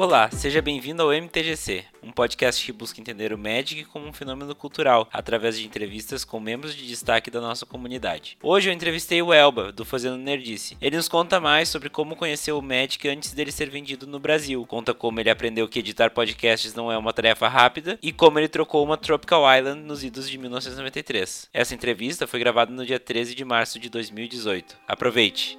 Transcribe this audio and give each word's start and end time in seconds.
Olá, 0.00 0.30
seja 0.30 0.62
bem-vindo 0.62 1.02
ao 1.02 1.12
MTGC, 1.12 1.84
um 2.00 2.12
podcast 2.12 2.64
que 2.64 2.70
busca 2.70 3.00
entender 3.00 3.32
o 3.32 3.36
Magic 3.36 3.84
como 3.86 4.06
um 4.06 4.12
fenômeno 4.12 4.54
cultural, 4.54 5.08
através 5.12 5.58
de 5.58 5.66
entrevistas 5.66 6.24
com 6.24 6.38
membros 6.38 6.72
de 6.72 6.86
destaque 6.86 7.32
da 7.32 7.40
nossa 7.40 7.66
comunidade. 7.66 8.38
Hoje 8.40 8.70
eu 8.70 8.72
entrevistei 8.72 9.20
o 9.20 9.32
Elba, 9.32 9.72
do 9.72 9.84
Fazendo 9.84 10.16
Nerdice. 10.16 10.76
Ele 10.80 10.96
nos 10.96 11.08
conta 11.08 11.40
mais 11.40 11.68
sobre 11.68 11.88
como 11.88 12.14
conheceu 12.14 12.56
o 12.56 12.62
Magic 12.62 13.08
antes 13.08 13.32
dele 13.32 13.50
ser 13.50 13.70
vendido 13.70 14.06
no 14.06 14.20
Brasil, 14.20 14.64
conta 14.66 14.94
como 14.94 15.18
ele 15.18 15.30
aprendeu 15.30 15.66
que 15.66 15.80
editar 15.80 16.10
podcasts 16.10 16.74
não 16.74 16.92
é 16.92 16.96
uma 16.96 17.12
tarefa 17.12 17.48
rápida 17.48 17.98
e 18.00 18.12
como 18.12 18.38
ele 18.38 18.46
trocou 18.46 18.84
uma 18.84 18.96
Tropical 18.96 19.42
Island 19.52 19.82
nos 19.82 20.04
idos 20.04 20.30
de 20.30 20.38
1993. 20.38 21.48
Essa 21.52 21.74
entrevista 21.74 22.24
foi 22.24 22.38
gravada 22.38 22.70
no 22.70 22.86
dia 22.86 23.00
13 23.00 23.34
de 23.34 23.44
março 23.44 23.80
de 23.80 23.88
2018. 23.90 24.78
Aproveite! 24.86 25.58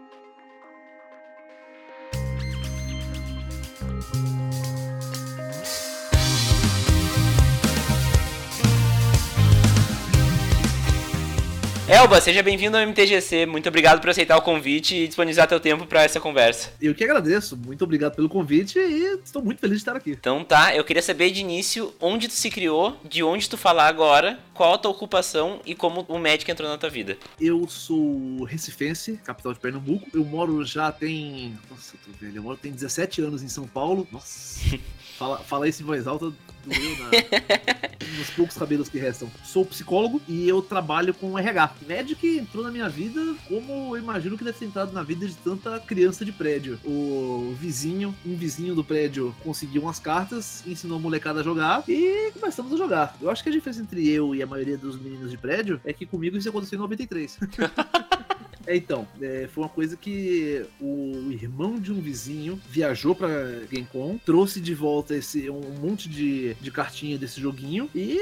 Elba, 11.89 12.21
seja 12.21 12.43
bem-vindo 12.43 12.77
ao 12.77 12.83
MTGC. 12.83 13.47
Muito 13.47 13.67
obrigado 13.67 13.99
por 13.99 14.11
aceitar 14.11 14.37
o 14.37 14.43
convite 14.43 14.95
e 14.95 15.07
disponibilizar 15.07 15.47
teu 15.47 15.59
tempo 15.59 15.87
para 15.87 16.03
essa 16.03 16.19
conversa. 16.19 16.71
Eu 16.79 16.93
que 16.93 17.03
agradeço. 17.03 17.57
Muito 17.57 17.83
obrigado 17.83 18.15
pelo 18.15 18.29
convite 18.29 18.77
e 18.77 19.19
estou 19.23 19.43
muito 19.43 19.59
feliz 19.59 19.77
de 19.77 19.81
estar 19.81 19.95
aqui. 19.95 20.11
Então 20.11 20.43
tá, 20.43 20.75
eu 20.75 20.83
queria 20.83 21.01
saber 21.01 21.31
de 21.31 21.41
início 21.41 21.91
onde 21.99 22.27
tu 22.27 22.35
se 22.35 22.51
criou, 22.51 22.95
de 23.03 23.23
onde 23.23 23.49
tu 23.49 23.57
falar 23.57 23.87
agora, 23.87 24.37
qual 24.53 24.75
a 24.75 24.77
tua 24.77 24.91
ocupação 24.91 25.61
e 25.65 25.73
como 25.73 26.05
o 26.07 26.19
Magic 26.19 26.49
entrou 26.49 26.69
na 26.69 26.77
tua 26.77 26.91
vida. 26.91 27.17
Eu 27.41 27.67
sou 27.67 28.43
recifense, 28.43 29.19
capital 29.23 29.51
de 29.51 29.59
Pernambuco. 29.59 30.07
Eu 30.13 30.23
moro 30.23 30.63
já 30.63 30.91
tem... 30.91 31.57
Nossa, 31.71 31.95
eu 31.95 31.99
tô 32.05 32.19
velho. 32.23 32.37
Eu 32.37 32.43
moro 32.43 32.57
tem 32.57 32.71
17 32.71 33.23
anos 33.23 33.41
em 33.41 33.49
São 33.49 33.67
Paulo. 33.67 34.07
Nossa... 34.11 34.77
Fala, 35.19 35.37
fala 35.39 35.67
isso 35.67 35.81
em 35.83 35.85
voz 35.85 36.07
alta 36.07 36.31
doeu 36.65 36.97
na, 36.97 37.09
nos 38.17 38.29
poucos 38.29 38.57
cabelos 38.57 38.87
que 38.87 38.97
restam. 38.97 39.29
Sou 39.43 39.65
psicólogo 39.65 40.21
e 40.29 40.47
eu 40.47 40.61
trabalho 40.61 41.13
com 41.13 41.37
RH. 41.37 41.75
Magic 41.85 42.37
entrou 42.37 42.63
na 42.63 42.71
minha 42.71 42.87
vida 42.87 43.35
como 43.45 43.97
eu 43.97 44.01
imagino 44.01 44.37
que 44.37 44.45
deve 44.45 44.57
ter 44.57 44.65
entrado 44.65 44.93
na 44.93 45.03
vida 45.03 45.27
de 45.27 45.35
tanta 45.35 45.77
criança 45.81 46.23
de 46.23 46.31
prédio. 46.31 46.79
O 46.85 47.53
vizinho, 47.59 48.15
um 48.25 48.33
vizinho 48.37 48.73
do 48.73 48.81
prédio 48.81 49.35
conseguiu 49.43 49.81
umas 49.81 49.99
cartas, 49.99 50.63
ensinou 50.65 50.97
a 50.97 51.01
molecada 51.01 51.41
a 51.41 51.43
jogar 51.43 51.83
e 51.85 52.31
começamos 52.31 52.71
a 52.71 52.77
jogar. 52.77 53.17
Eu 53.21 53.29
acho 53.29 53.43
que 53.43 53.49
a 53.49 53.51
diferença 53.51 53.81
entre 53.81 54.07
eu 54.07 54.33
e 54.33 54.41
a 54.41 54.47
maioria 54.47 54.77
dos 54.77 54.97
meninos 54.97 55.31
de 55.31 55.37
prédio 55.37 55.81
é 55.83 55.91
que 55.91 56.05
comigo 56.05 56.37
isso 56.37 56.47
aconteceu 56.47 56.77
em 56.77 56.81
93. 56.81 57.39
É, 58.69 58.75
então, 58.75 59.07
é, 59.19 59.49
foi 59.51 59.63
uma 59.63 59.69
coisa 59.69 59.97
que 59.97 60.63
o 60.79 61.31
irmão 61.31 61.79
de 61.79 61.91
um 61.91 61.99
vizinho 61.99 62.61
viajou 62.69 63.15
pra 63.15 63.27
GameCon, 63.67 64.19
trouxe 64.23 64.61
de 64.61 64.75
volta 64.75 65.15
esse, 65.15 65.49
um 65.49 65.73
monte 65.81 66.07
de, 66.07 66.53
de 66.53 66.69
cartinha 66.69 67.17
desse 67.17 67.41
joguinho 67.41 67.89
e 67.95 68.19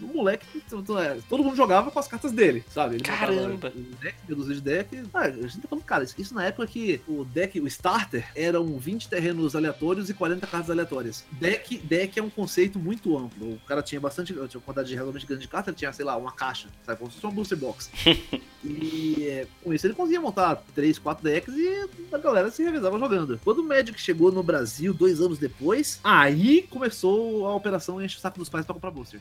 o 0.00 0.06
moleque, 0.06 0.46
é, 0.54 1.18
todo 1.28 1.42
mundo 1.42 1.56
jogava 1.56 1.90
com 1.90 1.98
as 1.98 2.06
cartas 2.06 2.30
dele, 2.30 2.62
sabe? 2.70 2.94
Ele 2.94 3.02
Caramba! 3.02 3.72
Deck, 4.00 4.14
reduzir 4.28 4.54
de 4.54 4.60
deck. 4.60 5.02
Ah, 5.12 5.22
a 5.22 5.30
gente 5.32 5.58
tá 5.58 5.68
falando, 5.68 5.84
cara, 5.84 6.04
isso 6.04 6.32
na 6.32 6.44
época 6.44 6.68
que 6.68 7.00
o 7.08 7.24
deck, 7.24 7.58
o 7.58 7.66
starter, 7.66 8.30
eram 8.36 8.78
20 8.78 9.08
terrenos 9.08 9.56
aleatórios 9.56 10.08
e 10.08 10.14
40 10.14 10.46
cartas 10.46 10.70
aleatórias. 10.70 11.24
Deck, 11.32 11.76
deck 11.78 12.16
é 12.16 12.22
um 12.22 12.30
conceito 12.30 12.78
muito 12.78 13.18
amplo. 13.18 13.54
O 13.54 13.60
cara 13.66 13.82
tinha 13.82 14.00
bastante, 14.00 14.32
tinha 14.32 14.42
uma 14.42 14.60
quantidade 14.60 14.94
realmente 14.94 15.26
grande 15.26 15.42
de 15.42 15.48
cartas, 15.48 15.72
ele 15.72 15.76
tinha, 15.76 15.92
sei 15.92 16.04
lá, 16.04 16.16
uma 16.16 16.30
caixa, 16.30 16.68
sabe? 16.86 17.00
Como 17.00 17.10
se 17.10 17.16
fosse 17.16 17.26
uma 17.26 17.34
booster 17.34 17.58
box. 17.58 17.90
e 18.62 19.26
é, 19.26 19.46
com 19.62 19.74
isso 19.74 19.87
ele 19.88 19.96
conseguia 19.96 20.20
montar 20.20 20.56
3, 20.74 20.98
4 20.98 21.24
decks 21.24 21.54
e 21.54 21.88
a 22.12 22.18
galera 22.18 22.50
se 22.50 22.62
revezava 22.62 22.98
jogando. 22.98 23.40
Quando 23.42 23.58
o 23.58 23.64
Magic 23.64 23.98
chegou 24.00 24.30
no 24.30 24.42
Brasil, 24.42 24.92
dois 24.92 25.20
anos 25.20 25.38
depois, 25.38 25.98
aí 26.04 26.62
começou 26.62 27.46
a 27.46 27.54
operação 27.54 28.02
enche 28.02 28.16
o 28.16 28.20
saco 28.20 28.38
dos 28.38 28.48
pais 28.48 28.64
pra 28.64 28.74
comprar 28.74 28.90
booster. 28.90 29.20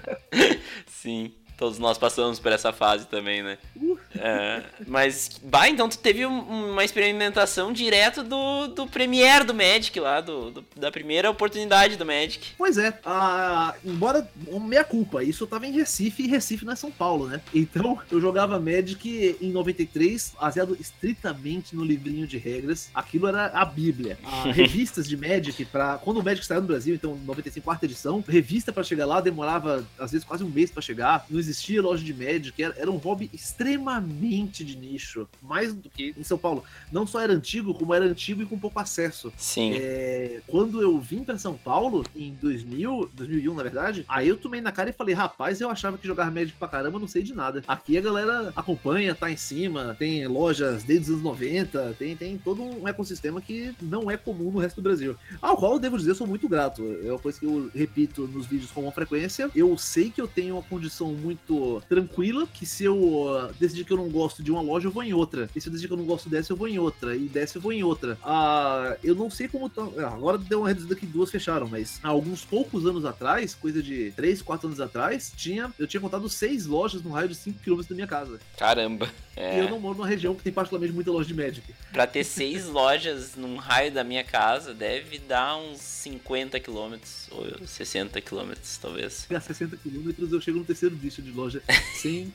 Sim. 0.86 1.32
Todos 1.56 1.78
nós 1.78 1.96
passamos 1.96 2.40
por 2.40 2.50
essa 2.50 2.72
fase 2.72 3.06
também, 3.06 3.42
né? 3.42 3.58
Uh. 3.76 3.93
É, 4.18 4.62
mas, 4.86 5.40
bah, 5.42 5.68
então 5.68 5.88
tu 5.88 5.98
teve 5.98 6.24
uma 6.24 6.84
experimentação 6.84 7.72
direto 7.72 8.22
do, 8.22 8.68
do 8.68 8.86
Premiere 8.86 9.44
do 9.44 9.54
Magic 9.54 9.98
lá, 9.98 10.20
do, 10.20 10.50
do, 10.50 10.64
da 10.76 10.90
primeira 10.90 11.30
oportunidade 11.30 11.96
do 11.96 12.06
Magic. 12.06 12.52
Pois 12.56 12.78
é, 12.78 12.98
a, 13.04 13.74
embora, 13.84 14.28
meia 14.60 14.84
culpa, 14.84 15.22
isso 15.22 15.44
eu 15.44 15.48
tava 15.48 15.66
em 15.66 15.72
Recife 15.72 16.22
e 16.22 16.28
Recife 16.28 16.64
não 16.64 16.72
é 16.72 16.76
São 16.76 16.90
Paulo, 16.90 17.26
né? 17.26 17.40
Então 17.52 17.98
eu 18.10 18.20
jogava 18.20 18.58
Magic 18.60 19.36
em 19.40 19.50
93, 19.50 20.34
baseado 20.40 20.76
estritamente 20.78 21.74
no 21.74 21.84
livrinho 21.84 22.26
de 22.26 22.38
regras. 22.38 22.90
Aquilo 22.94 23.26
era 23.26 23.46
a 23.46 23.64
Bíblia. 23.64 24.18
A, 24.24 24.44
revistas 24.52 25.08
de 25.08 25.16
Magic, 25.16 25.64
pra, 25.66 25.98
quando 25.98 26.20
o 26.20 26.22
Magic 26.22 26.46
saiu 26.46 26.60
no 26.60 26.66
Brasil, 26.66 26.94
então 26.94 27.18
95, 27.24 27.64
quarta 27.64 27.86
edição, 27.86 28.22
revista 28.26 28.72
para 28.72 28.82
chegar 28.82 29.06
lá 29.06 29.20
demorava 29.20 29.84
às 29.98 30.12
vezes 30.12 30.26
quase 30.26 30.44
um 30.44 30.48
mês 30.48 30.70
para 30.70 30.82
chegar. 30.82 31.26
Não 31.28 31.40
existia 31.40 31.82
loja 31.82 32.04
de 32.04 32.14
Magic, 32.14 32.62
era, 32.62 32.74
era 32.78 32.90
um 32.90 32.96
hobby 32.96 33.30
extremamente 33.32 34.03
de 34.04 34.76
nicho, 34.76 35.28
mais 35.42 35.72
do 35.72 35.88
que 35.88 36.14
em 36.16 36.22
São 36.22 36.38
Paulo. 36.38 36.64
Não 36.92 37.06
só 37.06 37.20
era 37.20 37.32
antigo, 37.32 37.74
como 37.74 37.94
era 37.94 38.04
antigo 38.04 38.42
e 38.42 38.46
com 38.46 38.58
pouco 38.58 38.78
acesso. 38.78 39.32
Sim. 39.36 39.72
É, 39.74 40.40
quando 40.46 40.80
eu 40.80 40.98
vim 40.98 41.24
para 41.24 41.38
São 41.38 41.54
Paulo, 41.54 42.04
em 42.14 42.34
2000, 42.40 43.10
2001 43.14 43.54
na 43.54 43.62
verdade, 43.62 44.04
aí 44.08 44.28
eu 44.28 44.36
tomei 44.36 44.60
na 44.60 44.72
cara 44.72 44.90
e 44.90 44.92
falei, 44.92 45.14
rapaz, 45.14 45.60
eu 45.60 45.70
achava 45.70 45.98
que 45.98 46.06
jogar 46.06 46.30
Magic 46.30 46.56
pra 46.58 46.68
caramba, 46.68 46.98
não 46.98 47.08
sei 47.08 47.22
de 47.22 47.34
nada. 47.34 47.62
Aqui 47.66 47.96
a 47.96 48.00
galera 48.00 48.52
acompanha, 48.54 49.14
tá 49.14 49.30
em 49.30 49.36
cima, 49.36 49.96
tem 49.98 50.26
lojas 50.26 50.82
desde 50.84 51.06
os 51.06 51.10
anos 51.10 51.22
90, 51.22 51.96
tem, 51.98 52.16
tem 52.16 52.38
todo 52.38 52.62
um 52.62 52.86
ecossistema 52.86 53.40
que 53.40 53.74
não 53.80 54.10
é 54.10 54.16
comum 54.16 54.50
no 54.50 54.58
resto 54.58 54.76
do 54.76 54.82
Brasil. 54.82 55.16
Ao 55.40 55.56
qual 55.56 55.74
eu 55.74 55.78
devo 55.78 55.96
dizer, 55.96 56.10
eu 56.10 56.14
sou 56.14 56.26
muito 56.26 56.48
grato. 56.48 56.82
É 57.04 57.10
uma 57.10 57.18
coisa 57.18 57.38
que 57.38 57.46
eu 57.46 57.70
repito 57.74 58.26
nos 58.26 58.46
vídeos 58.46 58.70
com 58.70 58.82
uma 58.82 58.92
frequência. 58.92 59.50
Eu 59.54 59.76
sei 59.78 60.10
que 60.10 60.20
eu 60.20 60.28
tenho 60.28 60.54
uma 60.54 60.62
condição 60.62 61.12
muito 61.12 61.82
tranquila, 61.88 62.46
que 62.46 62.66
se 62.66 62.84
eu 62.84 62.96
uh, 62.96 63.52
decidir 63.58 63.84
que 63.84 63.93
eu 63.94 63.98
não 63.98 64.08
gosto 64.08 64.42
de 64.42 64.50
uma 64.50 64.60
loja, 64.60 64.88
eu 64.88 64.92
vou 64.92 65.02
em 65.02 65.12
outra. 65.12 65.48
E 65.54 65.60
se 65.60 65.68
eu 65.68 65.72
decidir 65.72 65.88
que 65.88 65.94
eu 65.94 65.98
não 65.98 66.04
gosto 66.04 66.28
dessa, 66.28 66.52
eu 66.52 66.56
vou 66.56 66.68
em 66.68 66.78
outra. 66.78 67.16
E 67.16 67.28
dessa 67.28 67.58
eu 67.58 67.62
vou 67.62 67.72
em 67.72 67.82
outra. 67.82 68.18
Ah, 68.22 68.96
eu 69.02 69.14
não 69.14 69.30
sei 69.30 69.48
como. 69.48 69.68
Tá... 69.68 69.82
Agora 70.06 70.38
deu 70.38 70.60
uma 70.60 70.68
reduzida 70.68 70.94
que 70.94 71.06
duas 71.06 71.30
fecharam, 71.30 71.66
mas 71.68 71.98
há 72.02 72.08
alguns 72.08 72.44
poucos 72.44 72.86
anos 72.86 73.04
atrás, 73.04 73.54
coisa 73.54 73.82
de 73.82 74.12
3, 74.16 74.42
4 74.42 74.66
anos 74.66 74.80
atrás, 74.80 75.32
tinha, 75.36 75.72
eu 75.78 75.86
tinha 75.86 76.00
contado 76.00 76.28
seis 76.28 76.66
lojas 76.66 77.02
no 77.02 77.10
raio 77.10 77.28
de 77.28 77.34
5 77.34 77.58
km 77.60 77.82
da 77.88 77.94
minha 77.94 78.06
casa. 78.06 78.40
Caramba. 78.56 79.08
É. 79.36 79.56
E 79.56 79.60
eu 79.60 79.70
não 79.70 79.80
moro 79.80 79.96
numa 79.98 80.06
região 80.06 80.34
que 80.34 80.42
tem 80.42 80.52
particularmente 80.52 80.92
muita 80.92 81.10
loja 81.10 81.26
de 81.26 81.34
Magic. 81.34 81.74
Pra 81.92 82.06
ter 82.06 82.24
seis 82.24 82.66
lojas 82.66 83.34
num 83.36 83.56
raio 83.56 83.92
da 83.92 84.04
minha 84.04 84.22
casa, 84.22 84.72
deve 84.72 85.18
dar 85.18 85.56
uns 85.56 85.80
50 85.80 86.60
km 86.60 86.96
ou 87.30 87.66
60 87.66 88.20
km, 88.20 88.52
talvez. 88.80 89.26
A 89.34 89.40
60 89.40 89.76
km 89.76 90.12
eu 90.32 90.40
chego 90.40 90.58
no 90.58 90.64
terceiro 90.64 90.94
dígito 90.94 91.22
de 91.22 91.32
loja 91.32 91.62
sem. 92.00 92.32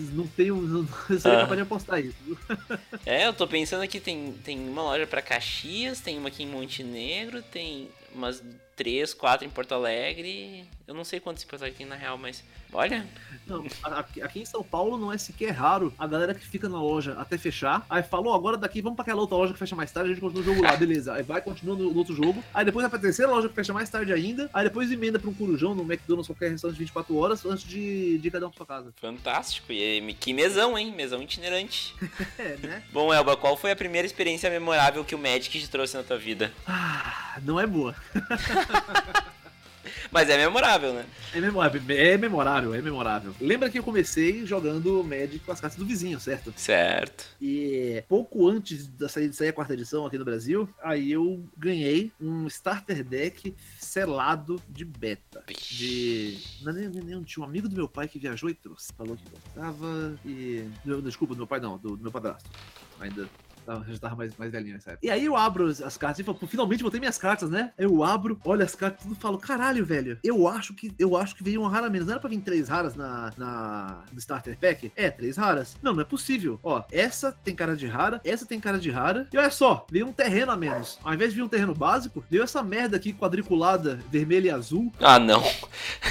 Não 0.00 0.26
tenho. 0.26 0.56
Não, 0.62 0.88
eu 1.08 1.20
seria 1.20 1.40
capaz 1.40 1.56
de 1.56 1.62
apostar 1.62 2.00
isso. 2.00 2.16
é, 3.04 3.26
eu 3.26 3.32
tô 3.32 3.46
pensando 3.46 3.82
aqui, 3.82 4.00
tem, 4.00 4.32
tem 4.44 4.58
uma 4.58 4.82
loja 4.82 5.06
para 5.06 5.22
Caxias, 5.22 6.00
tem 6.00 6.18
uma 6.18 6.28
aqui 6.28 6.42
em 6.42 6.46
Montenegro, 6.46 7.42
tem 7.42 7.88
umas 8.14 8.42
três, 8.76 9.14
quatro 9.14 9.46
em 9.46 9.50
Porto 9.50 9.72
Alegre. 9.72 10.66
Eu 10.86 10.94
não 10.94 11.04
sei 11.04 11.20
quantos 11.20 11.42
em 11.42 11.46
Porto 11.46 11.62
Alegre 11.62 11.78
tem 11.78 11.86
na 11.86 11.94
real, 11.94 12.18
mas. 12.18 12.42
Olha. 12.72 13.06
Não, 13.46 13.64
aqui, 14.22 14.40
em 14.40 14.44
São 14.44 14.62
Paulo 14.62 14.96
não 14.96 15.12
é 15.12 15.18
sequer 15.18 15.50
raro 15.50 15.92
a 15.98 16.06
galera 16.06 16.34
que 16.34 16.46
fica 16.46 16.68
na 16.68 16.80
loja 16.80 17.12
até 17.18 17.36
fechar. 17.36 17.84
Aí 17.88 18.02
falou, 18.02 18.34
agora 18.34 18.56
daqui 18.56 18.80
vamos 18.80 18.96
pra 18.96 19.02
aquela 19.02 19.20
outra 19.20 19.36
loja 19.36 19.52
que 19.52 19.58
fecha 19.58 19.76
mais 19.76 19.92
tarde, 19.92 20.10
a 20.10 20.14
gente 20.14 20.22
continua 20.22 20.42
o 20.42 20.46
jogo 20.46 20.62
lá, 20.62 20.74
beleza. 20.74 21.12
Aí 21.12 21.22
vai, 21.22 21.42
continua 21.42 21.76
no, 21.76 21.92
no 21.92 21.98
outro 21.98 22.14
jogo. 22.14 22.42
Aí 22.54 22.64
depois 22.64 22.82
vai 22.82 22.90
pra 22.90 22.98
terceira 22.98 23.30
loja 23.30 23.48
que 23.48 23.54
fecha 23.54 23.72
mais 23.74 23.90
tarde 23.90 24.12
ainda. 24.12 24.48
Aí 24.54 24.64
depois 24.64 24.90
emenda 24.90 25.18
pra 25.18 25.28
um 25.28 25.34
corujão 25.34 25.74
no 25.74 25.82
McDonald's, 25.82 26.26
qualquer 26.26 26.50
restaurante 26.50 26.78
de 26.78 26.84
24 26.84 27.16
horas, 27.16 27.44
antes 27.44 27.64
de, 27.64 28.18
de 28.18 28.30
cada 28.30 28.46
um 28.46 28.50
pra 28.50 28.56
sua 28.56 28.66
casa. 28.66 28.92
Fantástico. 29.00 29.70
E 29.70 30.14
que 30.18 30.32
mesão, 30.32 30.78
hein? 30.78 30.92
Mesão 30.92 31.22
itinerante. 31.22 31.94
é, 32.38 32.56
né? 32.56 32.82
Bom, 32.90 33.12
Elba, 33.12 33.36
qual 33.36 33.56
foi 33.56 33.70
a 33.70 33.76
primeira 33.76 34.06
experiência 34.06 34.48
memorável 34.48 35.04
que 35.04 35.14
o 35.14 35.18
Magic 35.18 35.60
te 35.60 35.68
trouxe 35.68 35.96
na 35.96 36.02
tua 36.02 36.16
vida? 36.16 36.50
Ah, 36.66 37.38
não 37.42 37.60
é 37.60 37.66
boa. 37.66 37.94
Mas 40.12 40.28
é 40.28 40.36
memorável, 40.36 40.92
né? 40.92 41.06
É 41.34 41.40
memorável, 41.40 41.82
é 41.88 42.18
memorável, 42.18 42.74
é 42.74 42.82
memorável. 42.82 43.34
Lembra 43.40 43.70
que 43.70 43.78
eu 43.78 43.82
comecei 43.82 44.44
jogando 44.44 45.02
Magic 45.02 45.38
com 45.40 45.52
as 45.52 45.58
cartas 45.60 45.78
do 45.78 45.86
vizinho, 45.86 46.20
certo? 46.20 46.52
Certo. 46.54 47.24
E 47.40 48.04
pouco 48.06 48.46
antes 48.46 48.86
da 48.86 49.08
sair, 49.08 49.30
de 49.30 49.36
sair 49.36 49.48
a 49.48 49.52
quarta 49.54 49.72
edição 49.72 50.04
aqui 50.04 50.18
no 50.18 50.24
Brasil, 50.24 50.68
aí 50.82 51.12
eu 51.12 51.42
ganhei 51.56 52.12
um 52.20 52.46
starter 52.46 53.02
deck 53.02 53.54
selado 53.78 54.60
de 54.68 54.84
beta. 54.84 55.42
De. 55.48 56.38
Não, 56.60 56.74
nem, 56.74 56.88
nem, 56.90 57.22
tinha 57.22 57.42
um 57.42 57.48
amigo 57.48 57.66
do 57.66 57.74
meu 57.74 57.88
pai 57.88 58.06
que 58.06 58.18
viajou 58.18 58.50
e 58.50 58.54
trouxe. 58.54 58.92
Falou 58.92 59.16
que 59.16 59.24
gostava 59.30 60.14
e. 60.26 60.68
Não, 60.84 61.00
desculpa, 61.00 61.34
do 61.34 61.38
meu 61.38 61.46
pai 61.46 61.58
não, 61.58 61.78
do, 61.78 61.96
do 61.96 62.02
meu 62.02 62.12
padrasto. 62.12 62.50
Ainda 63.00 63.26
tava, 63.64 63.84
já 63.88 63.98
tava 63.98 64.16
mais, 64.16 64.36
mais 64.36 64.50
velhinho 64.50 64.74
nessa 64.74 64.90
época. 64.90 65.06
E 65.06 65.10
aí 65.10 65.24
eu 65.24 65.36
abro 65.36 65.68
as 65.68 65.96
cartas 65.96 66.18
e 66.18 66.24
falo, 66.24 66.38
finalmente 66.46 66.82
botei 66.82 67.00
minhas 67.00 67.18
cartas, 67.18 67.50
né? 67.50 67.72
Eu 67.78 68.02
abro, 68.02 68.38
olho 68.44 68.64
as 68.64 68.74
cartas 68.74 69.04
e 69.04 69.08
tudo 69.08 69.20
falo, 69.20 69.38
caralho, 69.38 69.84
velho, 69.84 70.18
eu 70.22 70.48
acho 70.48 70.74
que 70.74 70.92
eu 70.98 71.16
acho 71.16 71.34
que 71.34 71.42
veio 71.42 71.60
uma 71.60 71.70
rara 71.70 71.88
menos. 71.88 72.06
Não 72.06 72.14
era 72.14 72.20
pra 72.20 72.30
vir 72.30 72.40
três 72.40 72.68
raras 72.68 72.94
na, 72.94 73.32
na, 73.36 74.04
no 74.12 74.18
Starter 74.18 74.58
Pack? 74.58 74.92
É, 74.96 75.10
três 75.10 75.36
raras. 75.36 75.76
Não, 75.82 75.92
não 75.92 76.02
é 76.02 76.04
possível. 76.04 76.58
Ó, 76.62 76.82
essa 76.90 77.32
tem 77.32 77.54
cara 77.54 77.76
de 77.76 77.86
rara, 77.86 78.20
essa 78.24 78.46
tem 78.46 78.60
cara 78.60 78.78
de 78.78 78.90
rara. 78.90 79.28
E 79.32 79.38
olha 79.38 79.50
só, 79.50 79.86
veio 79.90 80.06
um 80.06 80.12
terreno 80.12 80.52
a 80.52 80.56
menos. 80.56 80.98
Ao 81.02 81.14
invés 81.14 81.30
de 81.30 81.36
vir 81.36 81.42
um 81.42 81.48
terreno 81.48 81.74
básico, 81.74 82.24
veio 82.30 82.42
essa 82.42 82.62
merda 82.62 82.96
aqui 82.96 83.12
quadriculada, 83.12 83.98
vermelha 84.10 84.48
e 84.48 84.50
azul. 84.50 84.92
Ah, 85.00 85.18
não. 85.18 85.42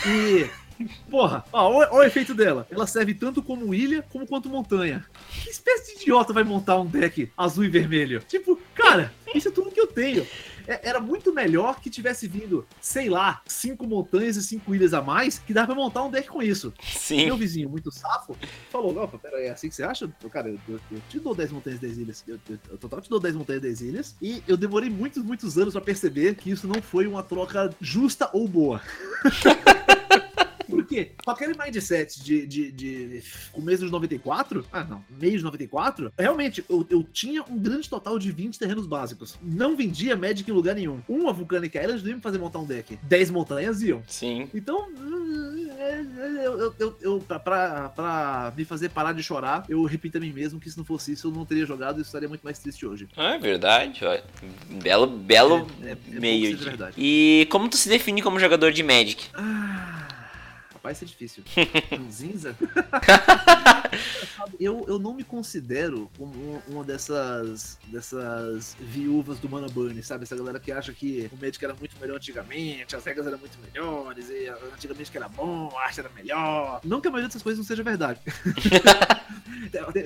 E 0.08 0.50
Porra, 1.10 1.44
ó, 1.52 1.72
olha 1.72 1.94
o 1.94 2.04
efeito 2.04 2.34
dela. 2.34 2.68
Ela 2.70 2.88
serve 2.88 3.14
tanto 3.14 3.42
como 3.42 3.74
ilha 3.74 4.04
como 4.10 4.28
quanto 4.28 4.50
montanha. 4.50 5.06
Que 5.44 5.50
espécie 5.50 5.96
de 5.96 6.02
idiota 6.04 6.34
vai 6.34 6.44
montar 6.44 6.80
um 6.80 6.86
deck 6.86 7.32
azul 7.38 7.64
e 7.64 7.70
vermelho? 7.70 8.22
Tipo, 8.28 8.60
cara, 8.74 9.14
isso 9.34 9.48
é 9.48 9.52
tudo 9.52 9.72
que 9.72 9.80
eu 9.80 9.88
tenho. 9.88 10.26
É, 10.68 10.90
era 10.90 11.00
muito 11.00 11.34
melhor 11.34 11.80
que 11.80 11.90
tivesse 11.90 12.28
vindo, 12.28 12.66
sei 12.80 13.10
lá, 13.10 13.42
cinco 13.46 13.88
montanhas 13.88 14.36
e 14.36 14.44
cinco 14.44 14.76
ilhas 14.76 14.94
a 14.94 15.02
mais, 15.02 15.40
que 15.40 15.54
dava 15.54 15.68
pra 15.68 15.76
montar 15.76 16.04
um 16.04 16.12
deck 16.12 16.28
com 16.28 16.42
isso. 16.42 16.74
Sim. 16.82 17.26
Meu 17.26 17.38
vizinho, 17.38 17.70
muito 17.70 17.92
safo, 17.92 18.38
falou: 18.70 18.98
Opa, 18.98 19.18
pera 19.18 19.38
aí, 19.38 19.48
é 19.48 19.52
assim 19.52 19.70
que 19.70 19.76
você 19.76 19.84
acha? 19.84 20.10
Cara, 20.32 20.50
eu, 20.50 20.60
eu, 20.68 20.80
eu 20.92 21.02
te 21.10 21.20
dou 21.20 21.36
10 21.36 21.52
montanhas 21.52 21.80
e 21.80 21.82
10 21.82 21.98
ilhas. 21.98 22.24
Eu, 22.28 22.40
eu, 22.50 22.60
eu 22.72 22.78
total 22.78 23.02
te 23.02 23.10
dou 23.10 23.20
10 23.20 23.36
montanhas 23.36 23.62
e 23.62 23.68
10 23.68 23.82
ilhas. 23.82 24.16
E 24.22 24.44
eu 24.48 24.56
demorei 24.56 24.90
muitos, 24.90 25.24
muitos 25.24 25.58
anos 25.58 25.74
pra 25.74 25.82
perceber 25.82 26.36
que 26.36 26.52
isso 26.52 26.68
não 26.68 26.82
foi 26.82 27.08
uma 27.08 27.24
troca 27.24 27.74
justa 27.82 28.30
ou 28.34 28.48
boa. 28.48 28.82
Por 30.92 30.96
quê? 30.96 31.12
Com 31.24 31.32
aquele 31.32 31.54
mindset 31.58 32.22
de, 32.22 32.46
de, 32.46 32.72
de 32.72 33.24
começo 33.54 33.86
de 33.86 33.92
94, 33.92 34.66
ah 34.74 34.84
não, 34.84 35.04
meio 35.10 35.38
de 35.38 35.44
94, 35.44 36.12
realmente 36.20 36.66
eu, 36.70 36.86
eu 36.90 37.02
tinha 37.04 37.42
um 37.44 37.58
grande 37.58 37.90
total 37.90 38.20
de 38.20 38.30
20 38.30 38.60
terrenos 38.60 38.86
básicos. 38.86 39.38
Não 39.42 39.78
vendia 39.78 40.18
Magic 40.18 40.50
em 40.50 40.54
lugar 40.54 40.76
nenhum. 40.76 41.00
Uma 41.08 41.32
Vulcanic 41.32 41.78
Island 41.78 42.04
não 42.04 42.10
ia 42.10 42.16
me 42.18 42.22
fazer 42.22 42.40
montar 42.40 42.60
um 42.60 42.66
deck. 42.66 43.00
10 43.04 43.32
montanhas 43.32 43.82
iam. 43.82 44.04
Sim. 44.06 44.50
Então, 44.54 44.90
eu, 45.00 46.60
eu, 46.60 46.76
eu, 46.78 46.98
eu 47.02 47.20
pra, 47.26 47.40
pra, 47.90 48.54
me 48.58 48.66
fazer 48.66 48.90
parar 48.90 49.14
de 49.14 49.24
chorar, 49.24 49.64
eu 49.70 49.86
repito 49.86 50.18
a 50.18 50.20
mim 50.22 50.34
mesmo 50.34 50.60
que 50.60 50.70
se 50.70 50.78
não 50.78 50.84
fosse 50.84 51.14
isso, 51.14 51.28
eu 51.28 51.32
não 51.32 51.46
teria 51.46 51.66
jogado 51.66 52.00
e 52.00 52.02
estaria 52.02 52.28
muito 52.28 52.44
mais 52.44 52.60
triste 52.60 52.86
hoje. 52.86 53.08
Ah, 53.16 53.36
é 53.36 53.40
verdade. 53.40 54.02
Ó. 54.04 54.20
Belo, 54.82 55.08
belo 55.08 55.68
é, 55.82 55.92
é, 55.92 55.92
é 55.92 56.20
meio. 56.20 56.58
De... 56.58 56.70
E 56.98 57.48
como 57.50 57.70
tu 57.70 57.78
se 57.78 57.88
define 57.88 58.22
como 58.22 58.38
jogador 58.38 58.74
de 58.74 58.84
Magic? 58.84 59.28
Ah 59.34 60.01
vai 60.82 60.96
ser 60.96 61.06
difícil. 61.06 61.44
Zinza? 62.12 62.56
eu, 64.60 64.86
eu 64.88 65.00
não 65.00 65.14
me 65.14 65.24
considero 65.24 66.10
como 66.18 66.62
uma 66.68 66.84
dessas, 66.84 67.78
dessas 67.88 68.76
viúvas 68.80 69.40
do 69.40 69.50
Mana 69.50 69.68
Burn, 69.68 70.02
sabe? 70.04 70.24
Essa 70.24 70.36
galera 70.36 70.60
que 70.60 70.72
acha 70.72 70.94
que 70.94 71.30
o 71.32 71.36
Magic 71.36 71.64
era 71.64 71.74
muito 71.74 71.96
melhor 72.00 72.18
antigamente, 72.18 72.96
as 72.96 73.06
regras 73.06 73.28
eram 73.28 73.38
muito 73.38 73.58
melhores, 73.60 74.30
e 74.30 74.50
antigamente 74.74 75.12
que 75.12 75.18
era 75.18 75.30
bom, 75.30 75.72
a 75.78 75.84
arte 75.84 76.00
era 76.00 76.10
melhor. 76.10 76.82
Não 76.84 77.02
que 77.02 77.08
a 77.08 77.12
maioria 77.12 77.28
dessas 77.28 77.44
coisas 77.44 77.60
não 77.60 77.66
seja 77.66 77.84
verdade. 77.84 78.20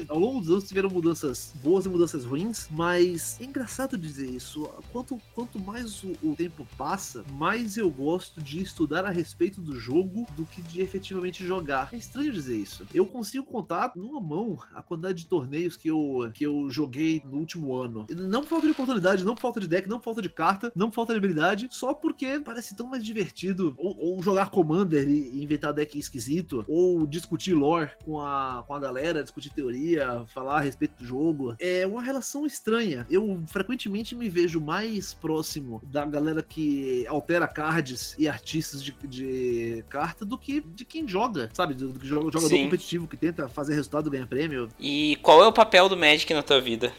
Ao 0.09 0.19
longo 0.19 0.41
dos 0.41 0.49
anos 0.49 0.67
tiveram 0.67 0.89
mudanças 0.89 1.53
boas 1.63 1.85
e 1.85 1.89
mudanças 1.89 2.23
ruins, 2.23 2.67
mas 2.69 3.39
é 3.39 3.45
engraçado 3.45 3.97
dizer 3.97 4.29
isso. 4.29 4.63
Quanto, 4.91 5.19
quanto 5.33 5.59
mais 5.59 6.03
o, 6.03 6.11
o 6.21 6.35
tempo 6.35 6.67
passa, 6.77 7.23
mais 7.31 7.77
eu 7.77 7.89
gosto 7.89 8.41
de 8.41 8.61
estudar 8.61 9.05
a 9.05 9.09
respeito 9.09 9.61
do 9.61 9.79
jogo 9.79 10.27
do 10.35 10.45
que 10.45 10.61
de 10.67 10.81
efetivamente 10.81 11.45
jogar. 11.45 11.89
É 11.91 11.97
estranho 11.97 12.31
dizer 12.31 12.57
isso. 12.57 12.85
Eu 12.93 13.05
consigo 13.05 13.45
contar 13.45 13.91
numa 13.95 14.19
mão 14.19 14.57
a 14.73 14.81
quantidade 14.81 15.19
de 15.19 15.27
torneios 15.27 15.77
que 15.77 15.89
eu, 15.89 16.29
que 16.33 16.45
eu 16.45 16.69
joguei 16.69 17.21
no 17.25 17.37
último 17.37 17.75
ano. 17.75 18.05
Não 18.09 18.41
por 18.41 18.49
falta 18.49 18.67
de 18.67 18.71
oportunidade, 18.71 19.23
não 19.23 19.35
por 19.35 19.41
falta 19.41 19.59
de 19.59 19.67
deck, 19.67 19.87
não 19.87 19.97
por 19.97 20.05
falta 20.05 20.21
de 20.21 20.29
carta, 20.29 20.71
não 20.75 20.89
por 20.89 20.95
falta 20.95 21.13
de 21.13 21.17
habilidade, 21.17 21.67
só 21.71 21.93
porque 21.93 22.39
parece 22.39 22.75
tão 22.75 22.87
mais 22.87 23.03
divertido. 23.03 23.73
Ou, 23.77 23.97
ou 23.97 24.23
jogar 24.23 24.49
Commander 24.49 25.07
e 25.07 25.43
inventar 25.43 25.73
deck 25.73 25.97
esquisito, 25.97 26.65
ou 26.67 27.05
discutir 27.05 27.53
lore 27.53 27.91
com 28.03 28.19
a, 28.19 28.63
com 28.67 28.73
a 28.73 28.79
galera, 28.79 29.23
discutir 29.23 29.49
teoria, 29.49 30.25
falar 30.27 30.57
a 30.57 30.61
respeito 30.61 30.97
do 30.99 31.05
jogo. 31.05 31.55
É 31.59 31.85
uma 31.85 32.01
relação 32.01 32.45
estranha. 32.45 33.05
Eu 33.09 33.43
frequentemente 33.47 34.15
me 34.15 34.29
vejo 34.29 34.59
mais 34.59 35.13
próximo 35.13 35.81
da 35.83 36.05
galera 36.05 36.41
que 36.41 37.05
altera 37.07 37.47
cards 37.47 38.15
e 38.17 38.27
artistas 38.27 38.83
de, 38.83 38.95
de 39.07 39.83
carta 39.89 40.25
do 40.25 40.37
que 40.37 40.54
de 40.61 40.85
quem 40.85 41.07
joga, 41.07 41.49
sabe? 41.53 41.73
Do, 41.73 41.89
do 41.89 42.05
jogador 42.05 42.39
Sim. 42.41 42.63
competitivo 42.63 43.07
que 43.07 43.17
tenta 43.17 43.47
fazer 43.47 43.75
resultado, 43.75 44.09
ganhar 44.09 44.27
prêmio. 44.27 44.69
E 44.79 45.17
qual 45.21 45.43
é 45.43 45.47
o 45.47 45.53
papel 45.53 45.87
do 45.89 45.97
Magic 45.97 46.33
na 46.33 46.43
tua 46.43 46.59
vida? 46.61 46.93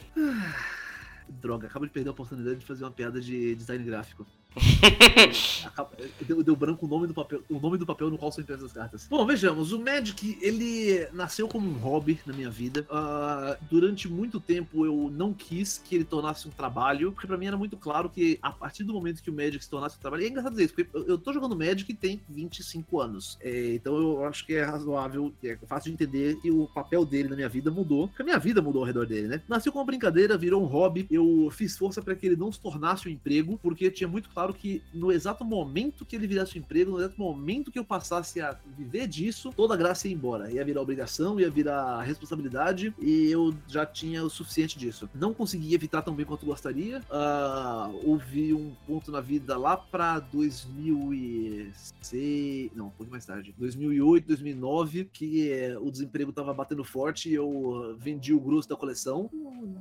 Droga, 1.29 1.67
acabo 1.67 1.87
de 1.87 1.93
perder 1.93 2.09
a 2.09 2.13
oportunidade 2.13 2.61
de 2.61 2.67
fazer 2.67 2.85
uma 2.85 2.91
piada 2.91 3.21
de 3.21 3.55
design 3.55 3.85
gráfico. 3.85 4.27
deu, 6.27 6.43
deu, 6.43 6.57
branco 6.57 6.87
o 6.87 6.89
nome 6.89 7.07
do 7.07 7.15
papel, 7.15 7.43
o 7.49 7.61
nome 7.61 7.77
do 7.77 7.85
papel 7.85 8.11
no 8.11 8.17
qual 8.17 8.33
são 8.33 8.43
impressas 8.43 8.67
as 8.67 8.73
cartas. 8.73 9.07
Bom, 9.09 9.25
vejamos, 9.27 9.73
o 9.73 9.79
Magic 9.79 10.39
ele 10.41 11.07
nasceu 11.13 11.47
como 11.47 11.69
um 11.69 11.75
hobby 11.75 12.19
na 12.27 12.33
minha 12.33 12.51
vida. 12.51 12.87
Uh, 12.91 13.57
durante 13.71 14.09
muito 14.09 14.41
tempo 14.41 14.87
eu 14.87 15.11
não 15.13 15.33
quis 15.33 15.79
que 15.79 15.95
ele 15.95 16.05
tornasse 16.05 16.49
um 16.49 16.51
trabalho, 16.51 17.13
porque 17.13 17.27
para 17.27 17.37
mim 17.37 17.47
era 17.47 17.57
muito 17.57 17.77
claro 17.77 18.09
que 18.09 18.39
a 18.41 18.51
partir 18.51 18.85
do 18.85 18.93
momento 18.93 19.23
que 19.23 19.31
o 19.31 19.35
Magic 19.35 19.63
se 19.63 19.71
tornasse 19.71 19.97
um 19.97 20.01
trabalho, 20.01 20.23
e 20.23 20.27
é 20.27 20.29
engraçado 20.29 20.53
dizer 20.53 20.65
isso, 20.65 20.75
porque 20.75 21.11
eu, 21.11 21.19
tô 21.19 21.33
jogando 21.33 21.57
Magic 21.57 21.93
tem 21.95 22.21
25 22.29 23.01
anos. 23.01 23.39
É, 23.41 23.75
então 23.75 23.97
eu 23.97 24.25
acho 24.25 24.47
que 24.47 24.55
é 24.55 24.65
razoável, 24.65 25.33
é 25.45 25.57
fácil 25.67 25.91
de 25.91 25.95
entender 25.95 26.41
que 26.41 26.51
o 26.51 26.67
papel 26.67 27.05
dele 27.05 27.29
na 27.29 27.37
minha 27.37 27.49
vida 27.49 27.71
mudou, 27.71 28.09
porque 28.09 28.23
a 28.23 28.25
minha 28.25 28.39
vida 28.39 28.63
mudou 28.63 28.83
ao 28.83 28.87
redor 28.87 29.07
dele, 29.07 29.29
né? 29.29 29.43
Nasceu 29.49 29.71
como 29.71 29.83
uma 29.83 29.87
brincadeira, 29.87 30.39
virou 30.39 30.63
um 30.63 30.67
hobby. 30.67 31.07
Eu 31.11 31.49
fiz 31.51 31.77
força 31.77 32.01
para 32.01 32.15
que 32.15 32.27
ele 32.27 32.37
não 32.37 32.51
se 32.51 32.61
tornasse 32.61 33.09
um 33.09 33.11
emprego, 33.11 33.59
porque 33.63 33.91
tinha 33.91 34.09
muito 34.09 34.29
claro 34.31 34.46
claro 34.47 34.55
que 34.55 34.81
no 34.95 35.11
exato 35.11 35.45
momento 35.45 36.05
que 36.05 36.15
ele 36.15 36.25
virasse 36.27 36.57
um 36.57 36.61
emprego, 36.61 36.93
no 36.93 36.99
exato 36.99 37.19
momento 37.19 37.73
que 37.73 37.79
eu 37.79 37.85
passasse 37.85 38.41
a 38.41 38.57
viver 38.77 39.07
disso, 39.09 39.53
toda 39.57 39.73
a 39.75 39.77
graça 39.77 40.09
ia 40.09 40.15
embora. 40.15 40.51
Ia 40.51 40.65
virar 40.65 40.81
obrigação, 40.81 41.39
ia 41.41 41.51
virar 41.51 42.01
responsabilidade 42.03 42.95
e 43.01 43.29
eu 43.31 43.55
já 43.67 43.85
tinha 43.85 44.23
o 44.23 44.31
suficiente 44.31 44.79
disso. 44.79 45.11
Não 45.15 45.35
consegui 45.35 45.75
evitar 45.75 46.03
tão 46.03 46.15
bem 46.15 46.25
quanto 46.25 46.47
gostaria. 46.47 47.01
Uh, 47.01 48.01
houve 48.05 48.55
um 48.55 48.73
ponto 48.87 49.11
na 49.11 49.21
vida 49.21 49.57
lá 49.57 49.77
pra 49.77 50.21
2006. 50.21 52.71
Não, 52.75 52.87
um 52.87 52.91
pouco 52.91 53.11
mais 53.11 53.27
tarde. 53.27 53.53
2008, 53.59 54.27
2009, 54.27 55.11
que 55.13 55.51
é, 55.51 55.77
o 55.79 55.91
desemprego 55.91 56.33
tava 56.33 56.55
batendo 56.55 56.85
forte 56.85 57.31
e 57.31 57.35
eu 57.35 57.97
vendi 57.99 58.33
o 58.33 58.39
grosso 58.39 58.69
da 58.69 58.77
coleção. 58.77 59.29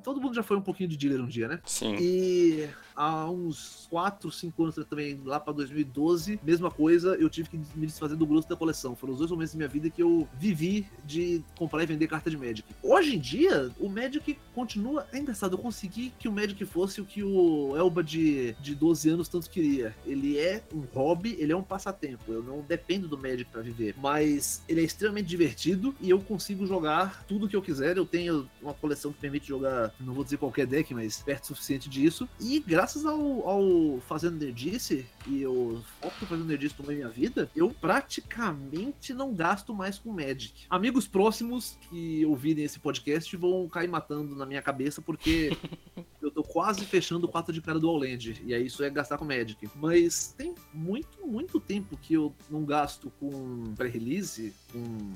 Todo 0.04 0.20
mundo 0.20 0.34
já 0.34 0.42
foi 0.42 0.58
um 0.58 0.62
pouquinho 0.62 0.90
de 0.90 0.98
dealer 0.98 1.22
um 1.22 1.28
dia, 1.28 1.48
né? 1.48 1.62
Sim. 1.66 1.96
E 2.00 2.68
há 2.96 3.30
uns 3.30 3.86
4, 3.90 4.32
5 4.32 4.45
anos 4.58 4.76
também, 4.90 5.20
lá 5.24 5.40
para 5.40 5.54
2012, 5.54 6.40
mesma 6.44 6.72
coisa, 6.72 7.16
eu 7.16 7.30
tive 7.30 7.50
que 7.50 7.58
me 7.76 7.86
desfazer 7.86 8.16
do 8.16 8.26
grosso 8.26 8.48
da 8.48 8.56
coleção. 8.56 8.96
Foram 8.96 9.14
os 9.14 9.20
dois 9.20 9.32
momentos 9.32 9.54
da 9.54 9.58
minha 9.58 9.70
vida 9.70 9.90
que 9.90 10.02
eu 10.02 10.28
vivi 10.38 10.88
de 11.04 11.44
comprar 11.58 11.84
e 11.84 11.86
vender 11.86 12.08
carta 12.08 12.30
de 12.30 12.38
Magic. 12.38 12.68
Hoje 12.82 13.16
em 13.16 13.20
dia, 13.20 13.72
o 13.80 13.90
Magic 13.90 14.38
continua. 14.54 15.08
É 15.12 15.18
engraçado, 15.18 15.54
eu 15.54 15.58
consegui 15.58 16.14
que 16.20 16.28
o 16.28 16.32
Magic 16.32 16.64
fosse 16.66 17.02
o 17.02 17.06
que 17.06 17.24
o 17.24 17.76
Elba 17.76 18.04
de, 18.04 18.54
de 18.62 18.76
12 18.76 19.10
anos 19.10 19.30
tanto 19.30 19.50
queria. 19.50 19.96
Ele 20.06 20.38
é 20.38 20.64
um 20.74 20.82
hobby, 20.94 21.36
ele 21.40 21.52
é 21.52 21.56
um 21.56 21.64
passatempo. 21.64 22.32
Eu 22.32 22.44
não 22.44 22.62
dependo 22.62 23.08
do 23.08 23.18
Magic 23.18 23.46
para 23.46 23.62
viver. 23.62 23.96
Mas 23.98 24.64
ele 24.68 24.82
é 24.82 24.84
extremamente 24.84 25.28
divertido 25.28 25.96
e 26.02 26.10
eu 26.10 26.20
consigo 26.20 26.66
jogar 26.66 27.24
tudo 27.26 27.48
que 27.48 27.56
eu 27.56 27.62
quiser. 27.62 27.98
Eu 27.98 28.06
tenho 28.06 28.50
uma 28.62 28.74
coleção 28.74 29.12
que 29.12 29.20
permite 29.20 29.48
jogar, 29.48 29.94
não 30.00 30.14
vou 30.14 30.24
dizer 30.24 30.38
qualquer 30.38 30.66
deck, 30.66 30.94
mas 30.94 31.22
perto 31.22 31.44
o 31.44 31.48
suficiente 31.48 31.90
disso. 31.90 32.28
E 32.40 32.60
graças 32.60 33.06
ao, 33.06 33.48
ao 33.48 34.00
Fazendo 34.08 34.35
Nerdice 34.36 35.06
e 35.28 35.46
o 35.46 35.82
foco 36.00 36.16
que 36.18 36.24
o 36.24 36.28
Fazendo 36.28 36.48
Nerdice 36.48 36.76
tomou 36.76 36.92
em 36.92 36.98
minha 36.98 37.10
vida, 37.10 37.50
eu 37.56 37.70
praticamente 37.70 39.14
não 39.14 39.34
gasto 39.34 39.74
mais 39.74 39.98
com 39.98 40.12
Magic. 40.12 40.66
Amigos 40.70 41.08
próximos 41.08 41.78
que 41.90 42.26
ouvirem 42.26 42.64
esse 42.64 42.80
podcast 42.80 43.36
vão 43.38 43.68
cair 43.68 43.88
matando 43.88 44.36
na 44.36 44.46
minha 44.46 44.62
cabeça 44.62 45.02
porque 45.02 45.56
eu 46.22 46.32
tô 46.32 46.44
quase 46.44 46.86
fechando 46.86 47.26
o 47.26 47.30
4 47.30 47.54
de 47.54 47.62
cara 47.62 47.80
do 47.80 47.90
Allland. 47.90 48.42
E 48.46 48.54
aí 48.54 48.66
isso 48.66 48.84
é 48.84 48.90
gastar 48.90 49.18
com 49.18 49.26
Magic. 49.26 49.70
Mas 49.76 50.34
tem 50.38 50.54
muito, 50.74 51.26
muito 51.26 51.60
tempo 51.60 51.98
que 51.98 52.14
eu 52.14 52.34
não 52.50 52.66
gasto 52.66 53.12
com 53.20 53.74
pré-release, 53.76 54.54
com 54.72 55.14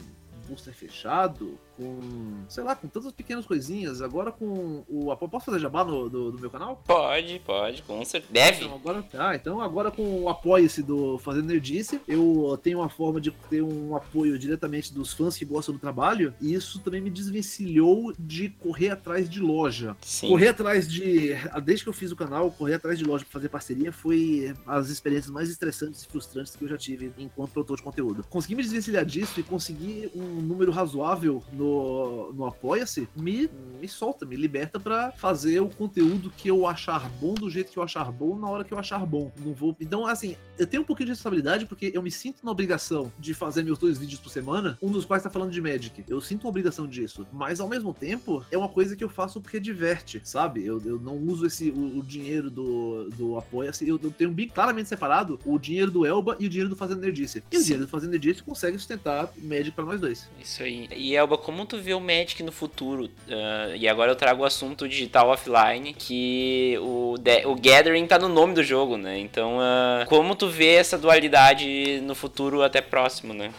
booster 0.48 0.74
fechado, 0.74 1.60
com, 1.80 2.44
sei 2.50 2.64
lá, 2.64 2.76
com 2.76 2.88
tantas 2.88 3.14
pequenas 3.14 3.46
coisinhas. 3.46 4.02
Agora 4.02 4.32
com 4.32 4.84
o. 4.90 5.16
Posso 5.30 5.46
fazer 5.46 5.60
jabá 5.60 5.84
no, 5.84 6.10
do, 6.10 6.32
do 6.32 6.40
meu 6.40 6.50
canal? 6.50 6.82
Pode, 6.86 7.40
pode, 7.46 7.82
com 7.84 8.04
certeza. 8.04 8.34
Deve. 8.34 8.66
Então, 8.66 8.76
agora, 8.76 9.06
ah, 9.14 9.36
então 9.36 9.62
agora 9.62 9.92
com 9.92 10.24
o 10.24 10.30
apoio-se 10.30 10.84
do 10.84 11.18
Fazendo 11.20 11.48
Nerdice, 11.48 12.02
eu 12.08 12.60
tenho 12.62 12.80
uma 12.80 12.90
forma 12.90 13.22
de 13.22 13.32
ter 13.50 13.62
um 13.62 13.96
apoio 13.96 14.38
diretamente 14.38 14.94
dos 14.94 15.14
fãs 15.14 15.38
que 15.38 15.46
gostam 15.46 15.74
do 15.74 15.80
trabalho, 15.80 16.34
e 16.42 16.54
isso 16.54 16.80
também 16.80 17.00
me 17.00 17.10
desvencilhou 17.10 18.14
de 18.20 18.50
correr 18.50 18.90
atrás 18.90 19.30
de 19.30 19.40
loja. 19.40 19.96
Sim. 20.02 20.30
Correr 20.30 20.50
atrás 20.50 20.88
de. 20.88 21.36
Desde 21.64 21.84
que 21.84 21.90
eu 21.90 21.94
fiz 21.94 22.12
o 22.12 22.16
canal, 22.16 22.52
correr 22.52 22.74
atrás 22.74 23.00
de 23.00 23.06
loja 23.06 23.24
pra 23.24 23.34
fazer 23.34 23.50
parceria 23.50 23.92
foi 23.92 24.54
as 24.66 24.90
experiências 24.90 25.32
mais 25.32 25.50
estressantes 25.50 26.04
e 26.04 26.08
frustrantes 26.08 26.56
que 26.56 26.64
eu 26.64 26.68
já 26.68 26.78
tive 26.78 27.12
enquanto 27.18 27.52
produtor 27.52 27.78
de 27.78 27.84
conteúdo. 27.84 28.26
Consegui 28.30 28.56
me 28.56 28.64
desvencilhar 28.64 29.06
disso 29.06 29.40
e 29.40 29.44
conseguir 29.44 30.12
um 30.16 30.42
número 30.42 30.72
razoável 30.72 31.44
no 31.54 31.69
no, 31.70 32.34
no 32.34 32.46
Apoia-se, 32.46 33.08
me, 33.16 33.50
me 33.80 33.88
solta, 33.88 34.26
me 34.26 34.36
liberta 34.36 34.80
para 34.80 35.12
fazer 35.12 35.60
o 35.60 35.70
conteúdo 35.70 36.32
que 36.36 36.50
eu 36.50 36.68
achar 36.68 37.10
bom 37.22 37.34
do 37.34 37.50
jeito 37.50 37.72
que 37.72 37.78
eu 37.78 37.84
achar 37.84 38.12
bom 38.12 38.38
na 38.38 38.50
hora 38.50 38.64
que 38.64 38.74
eu 38.74 38.80
achar 38.80 39.06
bom. 39.06 39.32
Não 39.38 39.54
vou. 39.54 39.76
Então, 39.80 40.06
assim, 40.06 40.36
eu 40.58 40.66
tenho 40.66 40.84
um 40.84 40.86
pouquinho 40.86 41.08
de 41.08 41.12
responsabilidade 41.12 41.66
porque 41.66 41.92
eu 41.94 42.02
me 42.02 42.12
sinto 42.12 42.46
na 42.46 42.52
obrigação 42.52 43.12
de 43.20 43.34
fazer 43.34 43.64
meus 43.64 43.78
dois 43.78 43.98
vídeos 43.98 44.20
por 44.20 44.30
semana, 44.30 44.78
um 44.82 44.92
dos 44.92 45.06
quais 45.06 45.24
tá 45.24 45.30
falando 45.30 45.52
de 45.52 45.62
Magic. 45.62 46.04
Eu 46.08 46.22
sinto 46.22 46.44
uma 46.44 46.50
obrigação 46.50 46.88
disso. 46.88 47.28
Mas 47.32 47.60
ao 47.60 47.68
mesmo 47.68 47.94
tempo, 47.94 48.44
é 48.52 48.58
uma 48.58 48.70
coisa 48.70 48.96
que 48.96 49.04
eu 49.04 49.10
faço 49.10 49.42
porque 49.42 49.60
diverte, 49.60 50.22
sabe? 50.24 50.66
Eu, 50.66 50.82
eu 50.86 51.00
não 51.00 51.18
uso 51.18 51.46
esse 51.46 51.70
o, 51.70 52.00
o 52.00 52.04
dinheiro 52.04 52.50
do, 52.50 53.10
do 53.10 53.38
Apoia-se. 53.38 53.88
Eu, 53.88 54.00
eu, 54.02 54.12
tenho 54.12 54.32
bem 54.32 54.48
claramente 54.48 54.90
separado 54.90 55.40
o 55.46 55.58
dinheiro 55.58 55.92
do 55.92 56.06
Elba 56.06 56.36
e 56.40 56.46
o 56.46 56.50
dinheiro 56.50 56.70
do 56.70 56.76
Fazendo 56.76 57.02
Nerdice. 57.02 57.44
E 57.52 57.58
o 57.58 57.62
dinheiro 57.62 57.86
do 57.86 57.90
Fazendo 57.90 58.12
Nerdice 58.12 58.44
consegue 58.44 58.78
sustentar 58.78 59.32
Magic 59.38 59.72
para 59.72 59.86
nós 59.86 60.02
dois. 60.02 60.30
Isso 60.42 60.64
aí. 60.64 60.88
E 60.96 61.16
Elba, 61.16 61.38
como 61.38 61.59
tu 61.66 61.78
vê 61.78 61.94
o 61.94 62.00
Magic 62.00 62.42
no 62.44 62.52
futuro? 62.52 63.06
Uh, 63.06 63.76
e 63.76 63.88
agora 63.88 64.12
eu 64.12 64.16
trago 64.16 64.44
o 64.44 64.46
assunto 64.46 64.88
digital 64.88 65.30
offline, 65.30 65.94
que 65.94 66.78
o, 66.82 67.16
o 67.46 67.56
Gathering 67.56 68.08
tá 68.08 68.18
no 68.20 68.30
nome 68.30 68.54
do 68.54 68.64
jogo, 68.64 68.98
né? 68.98 69.18
Então, 69.20 69.58
uh, 69.58 70.06
como 70.08 70.36
tu 70.36 70.48
vê 70.48 70.76
essa 70.76 70.98
dualidade 70.98 72.02
no 72.04 72.16
futuro 72.16 72.64
até 72.64 72.82
próximo, 72.82 73.34
né? 73.34 73.52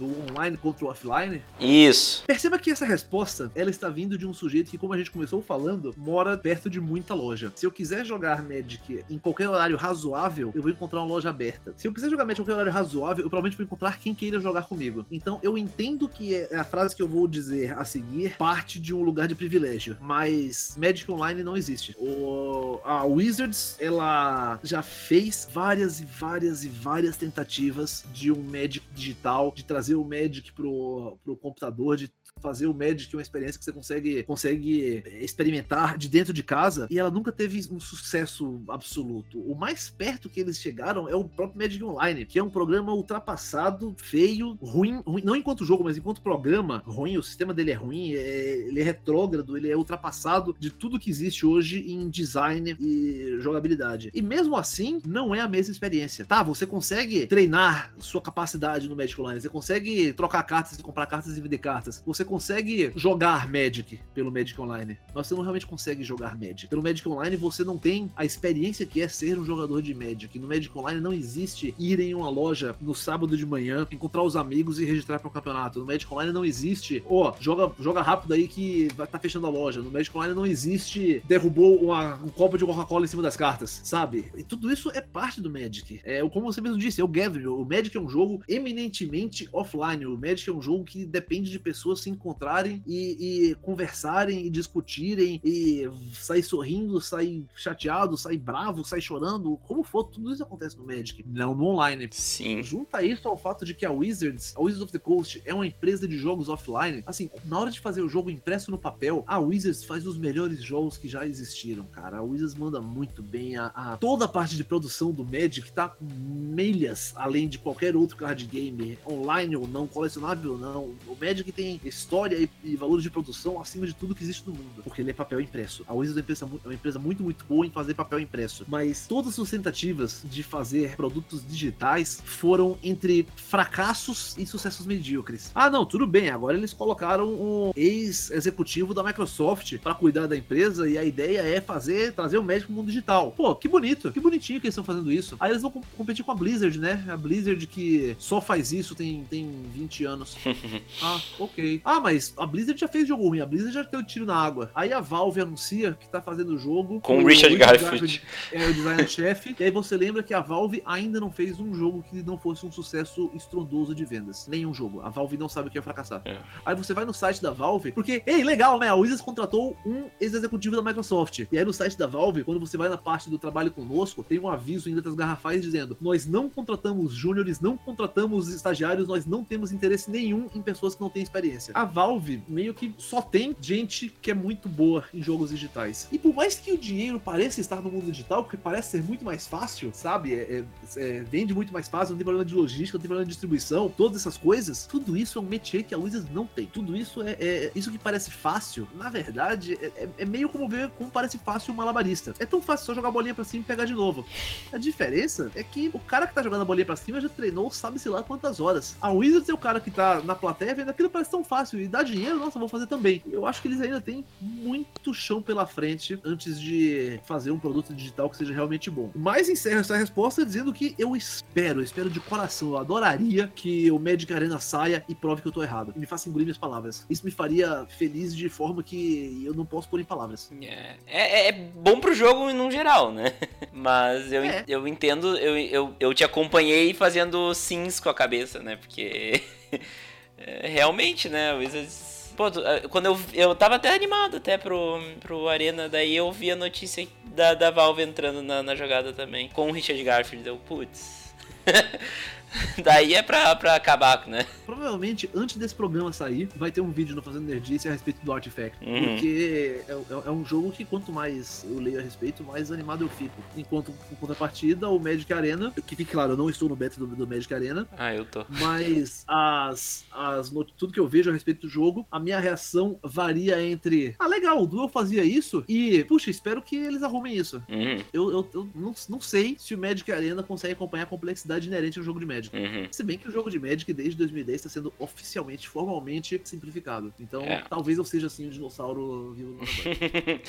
Do 0.00 0.30
online 0.30 0.56
contra 0.56 0.86
o 0.86 0.88
offline? 0.88 1.42
Isso. 1.60 2.24
Perceba 2.26 2.58
que 2.58 2.70
essa 2.70 2.86
resposta, 2.86 3.52
ela 3.54 3.68
está 3.68 3.88
vindo 3.90 4.16
de 4.16 4.26
um 4.26 4.32
sujeito 4.32 4.70
que, 4.70 4.78
como 4.78 4.94
a 4.94 4.98
gente 4.98 5.10
começou 5.10 5.42
falando, 5.42 5.94
mora 5.96 6.36
perto 6.38 6.70
de 6.70 6.80
muita 6.80 7.12
loja. 7.14 7.52
Se 7.54 7.66
eu 7.66 7.70
quiser 7.70 8.04
jogar 8.06 8.42
Magic 8.42 9.04
em 9.10 9.18
qualquer 9.18 9.48
horário 9.48 9.76
razoável, 9.76 10.50
eu 10.54 10.62
vou 10.62 10.70
encontrar 10.70 11.00
uma 11.00 11.06
loja 11.06 11.28
aberta. 11.28 11.74
Se 11.76 11.86
eu 11.86 11.92
quiser 11.92 12.08
jogar 12.08 12.24
Magic 12.24 12.40
em 12.40 12.44
qualquer 12.44 12.54
horário 12.54 12.72
razoável, 12.72 13.24
eu 13.24 13.30
provavelmente 13.30 13.56
vou 13.56 13.64
encontrar 13.64 13.98
quem 13.98 14.14
queira 14.14 14.40
jogar 14.40 14.62
comigo. 14.62 15.04
Então, 15.10 15.38
eu 15.42 15.58
entendo 15.58 16.08
que 16.08 16.34
é 16.34 16.56
a 16.56 16.64
frase 16.64 16.96
que 16.96 17.02
eu 17.02 17.08
vou 17.08 17.28
dizer 17.28 17.78
a 17.78 17.84
seguir 17.84 18.36
parte 18.36 18.80
de 18.80 18.94
um 18.94 19.02
lugar 19.02 19.28
de 19.28 19.34
privilégio, 19.34 19.96
mas 20.00 20.74
Magic 20.78 21.10
Online 21.10 21.42
não 21.42 21.56
existe. 21.56 21.94
O, 21.98 22.80
a 22.84 23.04
Wizards, 23.04 23.76
ela 23.78 24.58
já 24.62 24.82
fez 24.82 25.46
várias 25.52 26.00
e 26.00 26.04
várias 26.04 26.64
e 26.64 26.68
várias 26.68 27.16
tentativas 27.16 28.04
de 28.12 28.32
um 28.32 28.42
Magic 28.42 28.82
digital, 28.94 29.52
de 29.54 29.64
trazer 29.64 29.89
trazer 29.90 29.96
o 29.96 30.04
Magic 30.04 30.52
pro, 30.52 31.18
pro 31.22 31.36
computador, 31.36 31.96
de 31.96 32.08
fazer 32.40 32.66
o 32.66 32.74
Magic 32.74 33.14
uma 33.14 33.22
experiência 33.22 33.58
que 33.58 33.64
você 33.64 33.72
consegue, 33.72 34.22
consegue 34.24 35.02
experimentar 35.20 35.96
de 35.96 36.08
dentro 36.08 36.32
de 36.32 36.42
casa 36.42 36.86
e 36.90 36.98
ela 36.98 37.10
nunca 37.10 37.32
teve 37.32 37.60
um 37.70 37.80
sucesso 37.80 38.62
absoluto. 38.68 39.38
O 39.40 39.54
mais 39.54 39.90
perto 39.90 40.28
que 40.28 40.40
eles 40.40 40.58
chegaram 40.58 41.08
é 41.08 41.14
o 41.14 41.24
próprio 41.24 41.58
Magic 41.58 41.82
Online, 41.82 42.24
que 42.24 42.38
é 42.38 42.42
um 42.42 42.50
programa 42.50 42.92
ultrapassado, 42.92 43.94
feio, 43.98 44.56
ruim, 44.60 45.02
ruim 45.06 45.22
não 45.24 45.36
enquanto 45.36 45.64
jogo, 45.64 45.84
mas 45.84 45.96
enquanto 45.96 46.22
programa, 46.22 46.82
ruim, 46.86 47.16
o 47.16 47.22
sistema 47.22 47.52
dele 47.52 47.70
é 47.70 47.74
ruim, 47.74 48.14
é, 48.14 48.66
ele 48.68 48.80
é 48.80 48.82
retrógrado, 48.82 49.56
ele 49.56 49.70
é 49.70 49.76
ultrapassado 49.76 50.56
de 50.58 50.70
tudo 50.70 50.98
que 50.98 51.10
existe 51.10 51.44
hoje 51.44 51.90
em 51.90 52.08
design 52.08 52.76
e 52.80 53.36
jogabilidade. 53.40 54.10
E 54.14 54.22
mesmo 54.22 54.56
assim, 54.56 55.00
não 55.06 55.34
é 55.34 55.40
a 55.40 55.48
mesma 55.48 55.72
experiência. 55.72 56.24
Tá, 56.24 56.42
você 56.42 56.66
consegue 56.66 57.26
treinar 57.26 57.92
sua 57.98 58.20
capacidade 58.20 58.88
no 58.88 58.96
Magic 58.96 59.20
Online, 59.20 59.40
você 59.40 59.48
consegue 59.48 60.12
trocar 60.12 60.42
cartas 60.42 60.78
e 60.78 60.82
comprar 60.82 61.06
cartas 61.06 61.36
e 61.36 61.40
vender 61.40 61.58
cartas. 61.58 62.02
Você 62.06 62.24
consegue 62.30 62.92
jogar 62.94 63.50
Magic 63.50 63.98
pelo 64.14 64.30
Magic 64.30 64.58
Online, 64.60 64.96
mas 65.12 65.26
você 65.26 65.34
não 65.34 65.42
realmente 65.42 65.66
consegue 65.66 66.04
jogar 66.04 66.38
Magic. 66.38 66.68
Pelo 66.68 66.80
Magic 66.80 67.06
Online 67.08 67.36
você 67.36 67.64
não 67.64 67.76
tem 67.76 68.08
a 68.14 68.24
experiência 68.24 68.86
que 68.86 69.00
é 69.00 69.08
ser 69.08 69.36
um 69.36 69.44
jogador 69.44 69.82
de 69.82 69.92
Magic. 69.92 70.38
No 70.38 70.46
Magic 70.46 70.70
Online 70.78 71.00
não 71.00 71.12
existe 71.12 71.74
ir 71.76 71.98
em 71.98 72.14
uma 72.14 72.30
loja 72.30 72.76
no 72.80 72.94
sábado 72.94 73.36
de 73.36 73.44
manhã, 73.44 73.84
encontrar 73.90 74.22
os 74.22 74.36
amigos 74.36 74.78
e 74.78 74.84
registrar 74.84 75.18
para 75.18 75.28
um 75.28 75.32
campeonato. 75.32 75.80
No 75.80 75.86
Magic 75.86 76.12
Online 76.12 76.32
não 76.32 76.44
existe, 76.44 77.02
ó, 77.08 77.30
oh, 77.30 77.42
joga, 77.42 77.74
joga 77.80 78.00
rápido 78.00 78.32
aí 78.32 78.46
que 78.46 78.88
vai 78.96 79.08
tá 79.08 79.18
fechando 79.18 79.48
a 79.48 79.50
loja. 79.50 79.82
No 79.82 79.90
Magic 79.90 80.16
Online 80.16 80.34
não 80.34 80.46
existe 80.46 81.20
derrubou 81.26 81.82
uma, 81.82 82.14
um 82.14 82.28
copo 82.28 82.56
de 82.56 82.64
Coca-Cola 82.64 83.06
em 83.06 83.08
cima 83.08 83.22
das 83.24 83.36
cartas, 83.36 83.80
sabe? 83.82 84.30
E 84.36 84.44
tudo 84.44 84.70
isso 84.70 84.88
é 84.94 85.00
parte 85.00 85.40
do 85.40 85.50
Magic. 85.50 86.00
É, 86.04 86.20
como 86.28 86.52
você 86.52 86.60
mesmo 86.60 86.78
disse, 86.78 87.00
é 87.00 87.04
o 87.04 87.08
Gathering. 87.08 87.46
O 87.46 87.64
Magic 87.64 87.96
é 87.96 88.00
um 88.00 88.08
jogo 88.08 88.40
eminentemente 88.48 89.48
offline. 89.52 90.06
O 90.06 90.16
Magic 90.16 90.48
é 90.48 90.52
um 90.52 90.62
jogo 90.62 90.84
que 90.84 91.04
depende 91.04 91.50
de 91.50 91.58
pessoas 91.58 92.00
se 92.00 92.09
encontrarem 92.10 92.82
e, 92.86 93.50
e, 93.50 93.54
conversarem 93.56 94.46
e 94.46 94.50
discutirem 94.50 95.40
e 95.44 95.88
sair 96.12 96.42
sorrindo, 96.42 97.00
sair 97.00 97.44
chateado, 97.54 98.16
sair 98.16 98.38
bravo, 98.38 98.84
sair 98.84 99.02
chorando, 99.02 99.58
como 99.66 99.82
for, 99.82 100.04
tudo 100.04 100.32
isso 100.32 100.42
acontece 100.42 100.76
no 100.76 100.86
Magic, 100.86 101.24
não 101.26 101.54
no 101.54 101.66
online. 101.66 102.08
Sim. 102.12 102.62
Junta 102.62 103.02
isso 103.02 103.28
ao 103.28 103.36
fato 103.36 103.64
de 103.64 103.74
que 103.74 103.86
a 103.86 103.90
Wizards, 103.90 104.54
a 104.56 104.60
Wizards 104.60 104.82
of 104.82 104.92
the 104.92 104.98
Coast, 104.98 105.42
é 105.44 105.54
uma 105.54 105.66
empresa 105.66 106.06
de 106.06 106.16
jogos 106.16 106.48
offline. 106.48 107.02
Assim, 107.06 107.30
na 107.44 107.58
hora 107.58 107.70
de 107.70 107.80
fazer 107.80 108.02
o 108.02 108.08
jogo 108.08 108.30
impresso 108.30 108.70
no 108.70 108.78
papel, 108.78 109.24
a 109.26 109.38
Wizards 109.38 109.84
faz 109.84 110.06
os 110.06 110.16
melhores 110.16 110.62
jogos 110.62 110.96
que 110.96 111.08
já 111.08 111.26
existiram, 111.26 111.84
cara. 111.84 112.18
A 112.18 112.22
Wizards 112.22 112.54
manda 112.54 112.80
muito 112.80 113.22
bem. 113.22 113.56
A, 113.56 113.66
a 113.66 113.96
toda 113.96 114.24
a 114.24 114.28
parte 114.28 114.56
de 114.56 114.64
produção 114.64 115.12
do 115.12 115.24
Magic 115.24 115.72
tá 115.72 115.94
milhas 116.00 117.12
além 117.16 117.48
de 117.48 117.58
qualquer 117.58 117.96
outro 117.96 118.16
card 118.16 118.44
game, 118.46 118.98
online 119.06 119.56
ou 119.56 119.66
não, 119.66 119.86
colecionável 119.86 120.52
ou 120.52 120.58
não. 120.58 120.94
O 121.06 121.16
Magic 121.20 121.50
tem 121.52 121.80
história 122.00 122.36
e, 122.36 122.48
e 122.64 122.76
valores 122.76 123.02
de 123.02 123.10
produção 123.10 123.60
acima 123.60 123.86
de 123.86 123.94
tudo 123.94 124.14
que 124.14 124.22
existe 124.22 124.46
no 124.46 124.54
mundo, 124.54 124.82
porque 124.82 125.00
ele 125.00 125.10
é 125.10 125.14
papel 125.14 125.40
impresso. 125.40 125.84
A 125.86 125.94
Wizards 125.94 126.16
é 126.16 126.20
uma 126.20 126.22
empresa, 126.22 126.44
é 126.44 126.68
uma 126.68 126.74
empresa 126.74 126.98
muito, 126.98 127.22
muito 127.22 127.44
boa 127.44 127.66
em 127.66 127.70
fazer 127.70 127.94
papel 127.94 128.20
impresso, 128.20 128.64
mas 128.68 129.06
todas 129.06 129.28
as 129.28 129.34
suas 129.34 129.50
tentativas 129.50 130.22
de 130.24 130.42
fazer 130.42 130.96
produtos 130.96 131.44
digitais 131.46 132.22
foram 132.24 132.78
entre 132.82 133.26
fracassos 133.36 134.36
e 134.38 134.46
sucessos 134.46 134.86
medíocres. 134.86 135.50
Ah, 135.54 135.70
não, 135.70 135.84
tudo 135.84 136.06
bem, 136.06 136.30
agora 136.30 136.56
eles 136.56 136.72
colocaram 136.72 137.28
um 137.28 137.72
ex-executivo 137.76 138.94
da 138.94 139.02
Microsoft 139.02 139.78
para 139.78 139.94
cuidar 139.94 140.26
da 140.26 140.36
empresa 140.36 140.88
e 140.88 140.96
a 140.96 141.04
ideia 141.04 141.40
é 141.40 141.60
fazer, 141.60 142.12
trazer 142.12 142.38
o 142.38 142.42
médico 142.42 142.68
pro 142.68 142.76
mundo 142.76 142.86
digital. 142.86 143.32
Pô, 143.32 143.54
que 143.54 143.68
bonito, 143.68 144.12
que 144.12 144.20
bonitinho 144.20 144.60
que 144.60 144.66
eles 144.66 144.74
estão 144.74 144.84
fazendo 144.84 145.12
isso. 145.12 145.36
Aí 145.38 145.50
eles 145.50 145.62
vão 145.62 145.70
competir 145.96 146.24
com 146.24 146.32
a 146.32 146.34
Blizzard, 146.34 146.78
né? 146.78 147.04
A 147.08 147.16
Blizzard 147.16 147.66
que 147.66 148.16
só 148.18 148.40
faz 148.40 148.72
isso 148.72 148.94
tem, 148.94 149.24
tem 149.28 149.50
20 149.74 150.04
anos. 150.04 150.36
ah, 151.02 151.20
ok. 151.38 151.80
Ah, 151.90 151.98
mas 151.98 152.32
a 152.36 152.46
Blizzard 152.46 152.78
já 152.78 152.86
fez 152.86 153.08
jogo 153.08 153.26
ruim, 153.26 153.40
a 153.40 153.46
Blizzard 153.46 153.74
já 153.74 153.82
deu 153.82 154.00
tiro 154.00 154.24
na 154.24 154.36
água. 154.36 154.70
Aí 154.72 154.92
a 154.92 155.00
Valve 155.00 155.40
anuncia 155.40 155.96
que 155.98 156.08
tá 156.08 156.22
fazendo 156.22 156.54
o 156.54 156.58
jogo 156.58 157.00
com 157.00 157.18
o 157.18 157.26
Richard 157.26 157.56
Garfield. 157.56 158.22
É 158.52 158.64
o 158.68 158.72
designer-chefe. 158.72 159.56
e 159.58 159.64
aí 159.64 159.72
você 159.72 159.96
lembra 159.96 160.22
que 160.22 160.32
a 160.32 160.38
Valve 160.38 160.84
ainda 160.86 161.18
não 161.18 161.32
fez 161.32 161.58
um 161.58 161.74
jogo 161.74 162.04
que 162.08 162.22
não 162.22 162.38
fosse 162.38 162.64
um 162.64 162.70
sucesso 162.70 163.28
estrondoso 163.34 163.92
de 163.92 164.04
vendas. 164.04 164.46
Nenhum 164.46 164.72
jogo. 164.72 165.00
A 165.00 165.08
Valve 165.08 165.36
não 165.36 165.48
sabe 165.48 165.66
o 165.66 165.70
que 165.70 165.78
é 165.78 165.82
fracassar. 165.82 166.22
É. 166.24 166.36
Aí 166.64 166.76
você 166.76 166.94
vai 166.94 167.04
no 167.04 167.12
site 167.12 167.42
da 167.42 167.50
Valve, 167.50 167.90
porque, 167.90 168.22
ei, 168.24 168.44
legal, 168.44 168.78
né? 168.78 168.86
A 168.86 168.94
Wizards 168.94 169.20
contratou 169.20 169.76
um 169.84 170.04
ex-executivo 170.20 170.76
da 170.76 170.82
Microsoft. 170.82 171.40
E 171.50 171.58
aí 171.58 171.64
no 171.64 171.72
site 171.72 171.98
da 171.98 172.06
Valve, 172.06 172.44
quando 172.44 172.60
você 172.60 172.76
vai 172.76 172.88
na 172.88 172.98
parte 172.98 173.28
do 173.28 173.36
trabalho 173.36 173.72
conosco, 173.72 174.22
tem 174.22 174.38
um 174.38 174.48
aviso 174.48 174.88
em 174.88 174.94
letras 174.94 175.16
garrafais 175.16 175.60
dizendo: 175.60 175.98
nós 176.00 176.24
não 176.24 176.48
contratamos 176.48 177.12
júniores, 177.12 177.58
não 177.58 177.76
contratamos 177.76 178.46
estagiários, 178.46 179.08
nós 179.08 179.26
não 179.26 179.42
temos 179.42 179.72
interesse 179.72 180.08
nenhum 180.08 180.48
em 180.54 180.62
pessoas 180.62 180.94
que 180.94 181.00
não 181.00 181.10
têm 181.10 181.24
experiência. 181.24 181.79
A 181.80 181.84
Valve 181.84 182.42
meio 182.46 182.74
que 182.74 182.94
só 182.98 183.22
tem 183.22 183.56
gente 183.58 184.14
que 184.20 184.30
é 184.30 184.34
muito 184.34 184.68
boa 184.68 185.04
em 185.14 185.22
jogos 185.22 185.48
digitais. 185.48 186.06
E 186.12 186.18
por 186.18 186.34
mais 186.34 186.56
que 186.56 186.72
o 186.72 186.76
dinheiro 186.76 187.18
pareça 187.18 187.58
estar 187.58 187.80
no 187.80 187.90
mundo 187.90 188.12
digital, 188.12 188.42
porque 188.44 188.58
parece 188.58 188.90
ser 188.90 189.02
muito 189.02 189.24
mais 189.24 189.46
fácil, 189.46 189.90
sabe? 189.94 190.34
É, 190.34 190.36
é, 190.36 190.64
é, 190.96 191.22
vende 191.22 191.54
muito 191.54 191.72
mais 191.72 191.88
fácil, 191.88 192.10
não 192.10 192.18
tem 192.18 192.24
problema 192.24 192.44
de 192.44 192.54
logística, 192.54 192.98
não 192.98 193.00
tem 193.00 193.08
problema 193.08 193.24
de 193.24 193.30
distribuição, 193.30 193.88
todas 193.88 194.20
essas 194.20 194.36
coisas. 194.36 194.84
Tudo 194.84 195.16
isso 195.16 195.38
é 195.38 195.42
um 195.42 195.44
métier 195.46 195.82
que 195.82 195.94
a 195.94 195.98
Wizards 195.98 196.30
não 196.30 196.46
tem. 196.46 196.66
Tudo 196.66 196.94
isso 196.94 197.22
é, 197.22 197.32
é 197.40 197.72
isso 197.74 197.90
que 197.90 197.98
parece 197.98 198.30
fácil, 198.30 198.86
na 198.94 199.08
verdade, 199.08 199.78
é, 199.80 199.86
é, 199.86 200.08
é, 200.18 200.24
meio 200.26 200.50
como 200.50 200.68
ver 200.68 200.90
como 200.98 201.10
parece 201.10 201.38
fácil 201.38 201.72
um 201.72 201.76
malabarista. 201.78 202.34
É 202.38 202.44
tão 202.44 202.60
fácil 202.60 202.84
só 202.84 202.94
jogar 202.94 203.08
a 203.08 203.12
bolinha 203.12 203.34
pra 203.34 203.44
cima 203.44 203.62
e 203.62 203.66
pegar 203.66 203.86
de 203.86 203.94
novo. 203.94 204.26
A 204.70 204.76
diferença 204.76 205.50
é 205.54 205.62
que 205.62 205.90
o 205.94 205.98
cara 205.98 206.26
que 206.26 206.34
tá 206.34 206.42
jogando 206.42 206.60
a 206.60 206.64
bolinha 206.66 206.84
pra 206.84 206.96
cima 206.96 207.22
já 207.22 207.28
treinou, 207.30 207.70
sabe-se 207.70 208.10
lá 208.10 208.22
quantas 208.22 208.60
horas. 208.60 208.96
A 209.00 209.10
Wizards 209.10 209.48
é 209.48 209.54
o 209.54 209.58
cara 209.58 209.80
que 209.80 209.90
tá 209.90 210.20
na 210.20 210.34
plateia 210.34 210.74
vendo 210.74 210.90
aquilo 210.90 211.08
parece 211.08 211.30
tão 211.30 211.42
fácil 211.42 211.69
e 211.78 211.86
dá 211.86 212.02
dinheiro, 212.02 212.38
nossa, 212.38 212.58
vou 212.58 212.68
fazer 212.68 212.86
também. 212.86 213.22
Eu 213.30 213.46
acho 213.46 213.60
que 213.60 213.68
eles 213.68 213.80
ainda 213.80 214.00
têm 214.00 214.24
muito 214.40 215.12
chão 215.12 215.42
pela 215.42 215.66
frente 215.66 216.18
antes 216.24 216.60
de 216.60 217.20
fazer 217.24 217.50
um 217.50 217.58
produto 217.58 217.94
digital 217.94 218.28
que 218.28 218.36
seja 218.36 218.52
realmente 218.52 218.90
bom. 218.90 219.10
Mas 219.14 219.48
encerro 219.48 219.80
essa 219.80 219.96
resposta 219.96 220.44
dizendo 220.44 220.72
que 220.72 220.94
eu 220.98 221.16
espero, 221.16 221.80
eu 221.80 221.84
espero 221.84 222.10
de 222.10 222.20
coração, 222.20 222.70
eu 222.70 222.78
adoraria 222.78 223.50
que 223.54 223.90
o 223.90 223.98
Magic 223.98 224.32
Arena 224.32 224.58
saia 224.58 225.04
e 225.08 225.14
prove 225.14 225.42
que 225.42 225.48
eu 225.48 225.52
tô 225.52 225.62
errado. 225.62 225.92
E 225.96 225.98
me 225.98 226.06
faça 226.06 226.28
engolir 226.28 226.46
minhas 226.46 226.58
palavras. 226.58 227.06
Isso 227.08 227.24
me 227.24 227.30
faria 227.30 227.86
feliz 227.98 228.34
de 228.34 228.48
forma 228.48 228.82
que 228.82 229.42
eu 229.44 229.54
não 229.54 229.64
posso 229.64 229.88
pôr 229.88 230.00
em 230.00 230.04
palavras. 230.04 230.50
É, 230.60 230.96
é, 231.06 231.48
é 231.48 231.52
bom 231.52 232.00
pro 232.00 232.14
jogo 232.14 232.52
no 232.52 232.70
geral, 232.70 233.12
né? 233.12 233.32
Mas 233.72 234.32
eu, 234.32 234.42
é. 234.42 234.64
eu 234.66 234.86
entendo, 234.86 235.36
eu, 235.36 235.56
eu, 235.56 235.94
eu 235.98 236.14
te 236.14 236.24
acompanhei 236.24 236.92
fazendo 236.94 237.54
sims 237.54 238.00
com 238.00 238.08
a 238.08 238.14
cabeça, 238.14 238.60
né? 238.60 238.76
Porque. 238.76 239.42
É, 240.40 240.66
realmente, 240.68 241.28
né? 241.28 241.52
Wizards 241.54 242.10
Pô, 242.40 242.46
eh, 242.46 242.88
quando 242.88 243.04
eu, 243.04 243.20
eu 243.34 243.54
tava 243.54 243.74
até 243.74 243.94
animado 243.94 244.38
até 244.38 244.56
pro, 244.56 244.98
pro 245.20 245.46
Arena, 245.46 245.90
daí 245.90 246.16
eu 246.16 246.32
vi 246.32 246.50
a 246.50 246.56
notícia 246.56 247.06
da, 247.22 247.52
da 247.52 247.70
Valve 247.70 248.02
entrando 248.02 248.42
na, 248.42 248.62
na 248.62 248.74
jogada 248.74 249.12
também, 249.12 249.50
com 249.50 249.68
o 249.68 249.72
Richard 249.72 250.02
Garfield, 250.02 250.42
deu, 250.42 250.56
putz. 250.56 251.34
Daí 252.82 253.14
é 253.14 253.22
pra, 253.22 253.54
pra 253.56 253.74
acabar, 253.76 254.26
né? 254.26 254.46
Provavelmente, 254.66 255.28
antes 255.34 255.56
desse 255.56 255.74
programa 255.74 256.12
sair, 256.12 256.48
vai 256.56 256.70
ter 256.70 256.80
um 256.80 256.90
vídeo 256.90 257.14
no 257.14 257.22
Fazendo 257.22 257.44
Nerdice 257.46 257.88
a 257.88 257.92
respeito 257.92 258.24
do 258.24 258.32
Artifact. 258.32 258.76
Uhum. 258.84 259.04
Porque 259.04 259.84
é, 259.88 259.92
é- 259.92 260.22
é 260.26 260.30
um 260.30 260.44
jogo 260.44 260.70
que 260.72 260.84
quanto 260.84 261.12
mais 261.12 261.64
eu 261.68 261.78
leio 261.80 261.98
a 261.98 262.02
respeito, 262.02 262.42
mais 262.44 262.70
animado 262.72 263.04
eu 263.04 263.08
fico. 263.08 263.34
Enquanto, 263.56 263.92
em 264.10 264.14
contrapartida, 264.14 264.88
o 264.88 264.98
Magic 264.98 265.32
Arena, 265.32 265.72
que 265.86 265.96
fique 265.96 266.12
claro, 266.12 266.32
eu 266.32 266.36
não 266.36 266.48
estou 266.50 266.68
no 266.68 266.76
beta 266.76 266.98
do, 266.98 267.06
do 267.06 267.26
Magic 267.26 267.52
Arena, 267.52 267.86
Ah, 267.96 268.14
eu 268.14 268.24
tô. 268.24 268.44
mas 268.48 269.24
as, 269.28 270.04
as 270.12 270.50
tudo 270.76 270.92
que 270.92 271.00
eu 271.00 271.08
vejo 271.08 271.30
a 271.30 271.32
respeito 271.32 271.62
do 271.62 271.68
jogo, 271.68 272.06
a 272.10 272.18
minha 272.18 272.38
reação 272.38 272.98
varia 273.02 273.62
entre 273.62 274.14
ah, 274.18 274.26
legal, 274.26 274.62
o 274.62 274.66
Duel 274.66 274.88
fazia 274.88 275.24
isso 275.24 275.64
e, 275.68 276.04
puxa, 276.04 276.30
espero 276.30 276.62
que 276.62 276.76
eles 276.76 277.02
arrumem 277.02 277.36
isso. 277.36 277.62
Uhum, 277.68 278.02
Eu, 278.12 278.30
eu, 278.30 278.48
eu 278.54 278.68
não, 278.74 278.94
não 279.08 279.20
sei 279.20 279.56
se 279.58 279.74
o 279.74 279.78
Magic 279.78 280.10
Arena 280.10 280.42
consegue 280.42 280.72
acompanhar 280.74 281.04
a 281.04 281.06
complexidade 281.06 281.66
inerente 281.66 281.98
ao 281.98 282.04
jogo 282.04 282.18
de 282.20 282.26
Magic. 282.26 282.39
Uhum. 282.52 282.86
Se 282.90 283.02
bem 283.02 283.18
que 283.18 283.28
o 283.28 283.32
jogo 283.32 283.50
de 283.50 283.58
Magic 283.58 283.92
desde 283.92 284.16
2010 284.16 284.56
está 284.56 284.68
sendo 284.68 284.92
oficialmente, 284.98 285.68
formalmente 285.68 286.40
simplificado. 286.44 287.12
Então, 287.20 287.42
É. 287.42 287.62
talvez 287.68 287.98
eu 287.98 288.04
seja 288.04 288.26
assim 288.28 288.46
um 288.46 288.50
dinossauro 288.50 289.32
vivo 289.34 289.52
no 289.52 289.60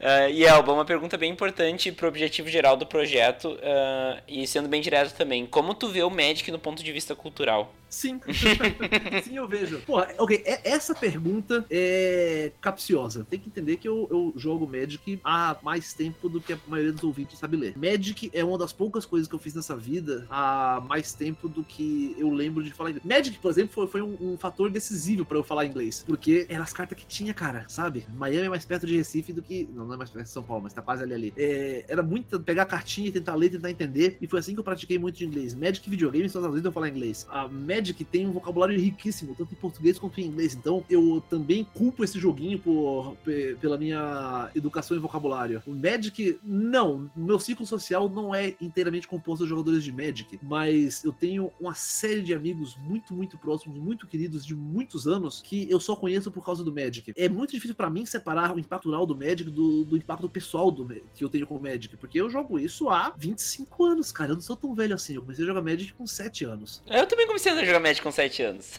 Ah, 0.00 0.28
e 0.28 0.44
Elba, 0.44 0.72
uma 0.72 0.84
pergunta 0.84 1.16
bem 1.16 1.30
importante 1.30 1.92
pro 1.92 2.08
objetivo 2.08 2.48
geral 2.48 2.76
do 2.76 2.84
projeto 2.86 3.56
ah, 3.62 4.20
e 4.26 4.46
sendo 4.46 4.68
bem 4.68 4.80
direto 4.80 5.14
também. 5.16 5.46
Como 5.46 5.74
tu 5.74 5.88
vê 5.88 6.02
o 6.02 6.10
Magic 6.10 6.50
no 6.50 6.58
ponto 6.58 6.82
de 6.82 6.92
vista 6.92 7.14
cultural? 7.14 7.72
Sim. 7.88 8.18
Sim, 9.22 9.36
eu 9.36 9.46
vejo. 9.46 9.78
Porra, 9.80 10.08
ok, 10.18 10.42
é- 10.46 10.70
essa 10.70 10.94
pergunta 10.94 11.64
é 11.70 12.50
capciosa. 12.58 13.26
Tem 13.28 13.38
que 13.38 13.48
entender 13.48 13.76
que 13.76 13.86
eu, 13.86 14.08
eu 14.10 14.32
jogo 14.34 14.66
Magic 14.66 15.20
há 15.22 15.58
mais 15.62 15.92
tempo 15.92 16.26
do 16.28 16.40
que 16.40 16.54
a 16.54 16.58
maioria 16.66 16.92
dos 16.92 17.04
ouvintes 17.04 17.38
sabe 17.38 17.56
ler. 17.56 17.74
Magic 17.76 18.30
é 18.32 18.42
uma 18.42 18.56
das 18.56 18.72
poucas 18.72 19.04
coisas 19.04 19.28
que 19.28 19.34
eu 19.34 19.38
fiz 19.38 19.54
nessa 19.54 19.76
vida 19.76 20.26
há 20.30 20.82
mais 20.88 21.12
tempo 21.12 21.48
do 21.48 21.62
que 21.62 22.16
eu 22.18 22.30
lembro 22.30 22.64
de 22.64 22.70
falar 22.72 22.90
inglês. 22.90 23.04
Magic, 23.04 23.38
por 23.38 23.50
exemplo, 23.50 23.72
foi, 23.74 23.86
foi 23.86 24.00
um, 24.02 24.16
um 24.20 24.38
fator 24.38 24.70
decisivo 24.70 25.24
pra 25.26 25.36
eu 25.36 25.44
falar 25.44 25.66
inglês. 25.66 26.02
Porque 26.06 26.46
eram 26.48 26.62
as 26.64 26.72
cartas 26.72 26.98
que 26.98 27.04
tinha, 27.04 27.34
cara, 27.34 27.66
sabe? 27.68 28.06
Miami 28.14 28.46
é 28.46 28.48
mais 28.48 28.64
perto 28.64 28.86
de 28.86 28.96
Recife 28.96 29.34
do 29.34 29.42
que. 29.42 29.68
Não, 29.70 29.81
não 29.84 29.94
é 29.94 29.96
mais 29.96 30.10
perto 30.10 30.24
de 30.26 30.30
São 30.30 30.42
Paulo, 30.42 30.62
mas 30.62 30.72
tá 30.72 30.82
quase 30.82 31.02
ali 31.02 31.14
ali. 31.14 31.32
É, 31.36 31.84
era 31.88 32.02
muito 32.02 32.38
pegar 32.40 32.62
a 32.62 32.66
cartinha 32.66 33.10
tentar 33.12 33.34
ler, 33.34 33.50
tentar 33.50 33.70
entender. 33.70 34.16
E 34.20 34.26
foi 34.26 34.38
assim 34.40 34.54
que 34.54 34.60
eu 34.60 34.64
pratiquei 34.64 34.98
muito 34.98 35.18
de 35.18 35.24
inglês. 35.24 35.54
Magic 35.54 35.88
videogame 35.88 36.28
só 36.28 36.38
às 36.38 36.46
vezes 36.46 36.64
eu 36.64 36.72
falar 36.72 36.88
inglês. 36.88 37.26
A 37.30 37.48
Magic 37.48 38.04
tem 38.04 38.26
um 38.26 38.32
vocabulário 38.32 38.78
riquíssimo, 38.78 39.34
tanto 39.36 39.52
em 39.52 39.56
português 39.56 39.98
quanto 39.98 40.20
em 40.20 40.24
inglês. 40.26 40.54
Então 40.54 40.84
eu 40.88 41.22
também 41.28 41.64
culpo 41.74 42.02
esse 42.04 42.18
joguinho 42.18 42.58
por, 42.58 43.16
pe- 43.24 43.56
pela 43.60 43.76
minha 43.78 44.50
educação 44.54 44.96
em 44.96 45.00
vocabulário. 45.00 45.62
O 45.66 45.74
Magic, 45.74 46.38
não. 46.44 47.10
Meu 47.16 47.38
ciclo 47.38 47.66
social 47.66 48.08
não 48.08 48.34
é 48.34 48.54
inteiramente 48.60 49.08
composto 49.08 49.44
de 49.44 49.50
jogadores 49.50 49.82
de 49.84 49.92
Magic. 49.92 50.38
Mas 50.42 51.04
eu 51.04 51.12
tenho 51.12 51.50
uma 51.60 51.74
série 51.74 52.22
de 52.22 52.34
amigos 52.34 52.76
muito, 52.76 53.14
muito 53.14 53.36
próximos, 53.38 53.78
muito 53.78 54.06
queridos, 54.06 54.44
de 54.44 54.54
muitos 54.54 55.06
anos, 55.06 55.40
que 55.42 55.70
eu 55.70 55.80
só 55.80 55.94
conheço 55.96 56.30
por 56.30 56.44
causa 56.44 56.62
do 56.64 56.72
Magic. 56.72 57.12
É 57.16 57.28
muito 57.28 57.52
difícil 57.52 57.74
pra 57.74 57.90
mim 57.90 58.04
separar 58.06 58.54
o 58.54 58.58
impacto 58.58 58.90
do 59.06 59.16
Magic 59.16 59.50
do, 59.50 59.52
do 59.84 59.96
impacto 59.96 60.28
pessoal 60.28 60.70
do, 60.70 60.86
que 61.14 61.24
eu 61.24 61.28
tenho 61.28 61.46
com 61.46 61.56
o 61.56 61.62
Magic. 61.62 61.96
Porque 61.96 62.20
eu 62.20 62.28
jogo 62.28 62.58
isso 62.58 62.88
há 62.88 63.12
25 63.16 63.84
anos, 63.84 64.12
cara. 64.12 64.30
Eu 64.30 64.34
não 64.34 64.42
sou 64.42 64.56
tão 64.56 64.74
velho 64.74 64.94
assim. 64.94 65.14
Eu 65.14 65.22
comecei 65.22 65.44
a 65.44 65.48
jogar 65.48 65.62
Magic 65.62 65.92
com 65.94 66.06
7 66.06 66.44
anos. 66.44 66.82
Eu 66.86 67.06
também 67.06 67.26
comecei 67.26 67.50
a 67.52 67.64
jogar 67.64 67.80
Magic 67.80 68.02
com 68.02 68.12
7 68.12 68.42
anos. 68.42 68.78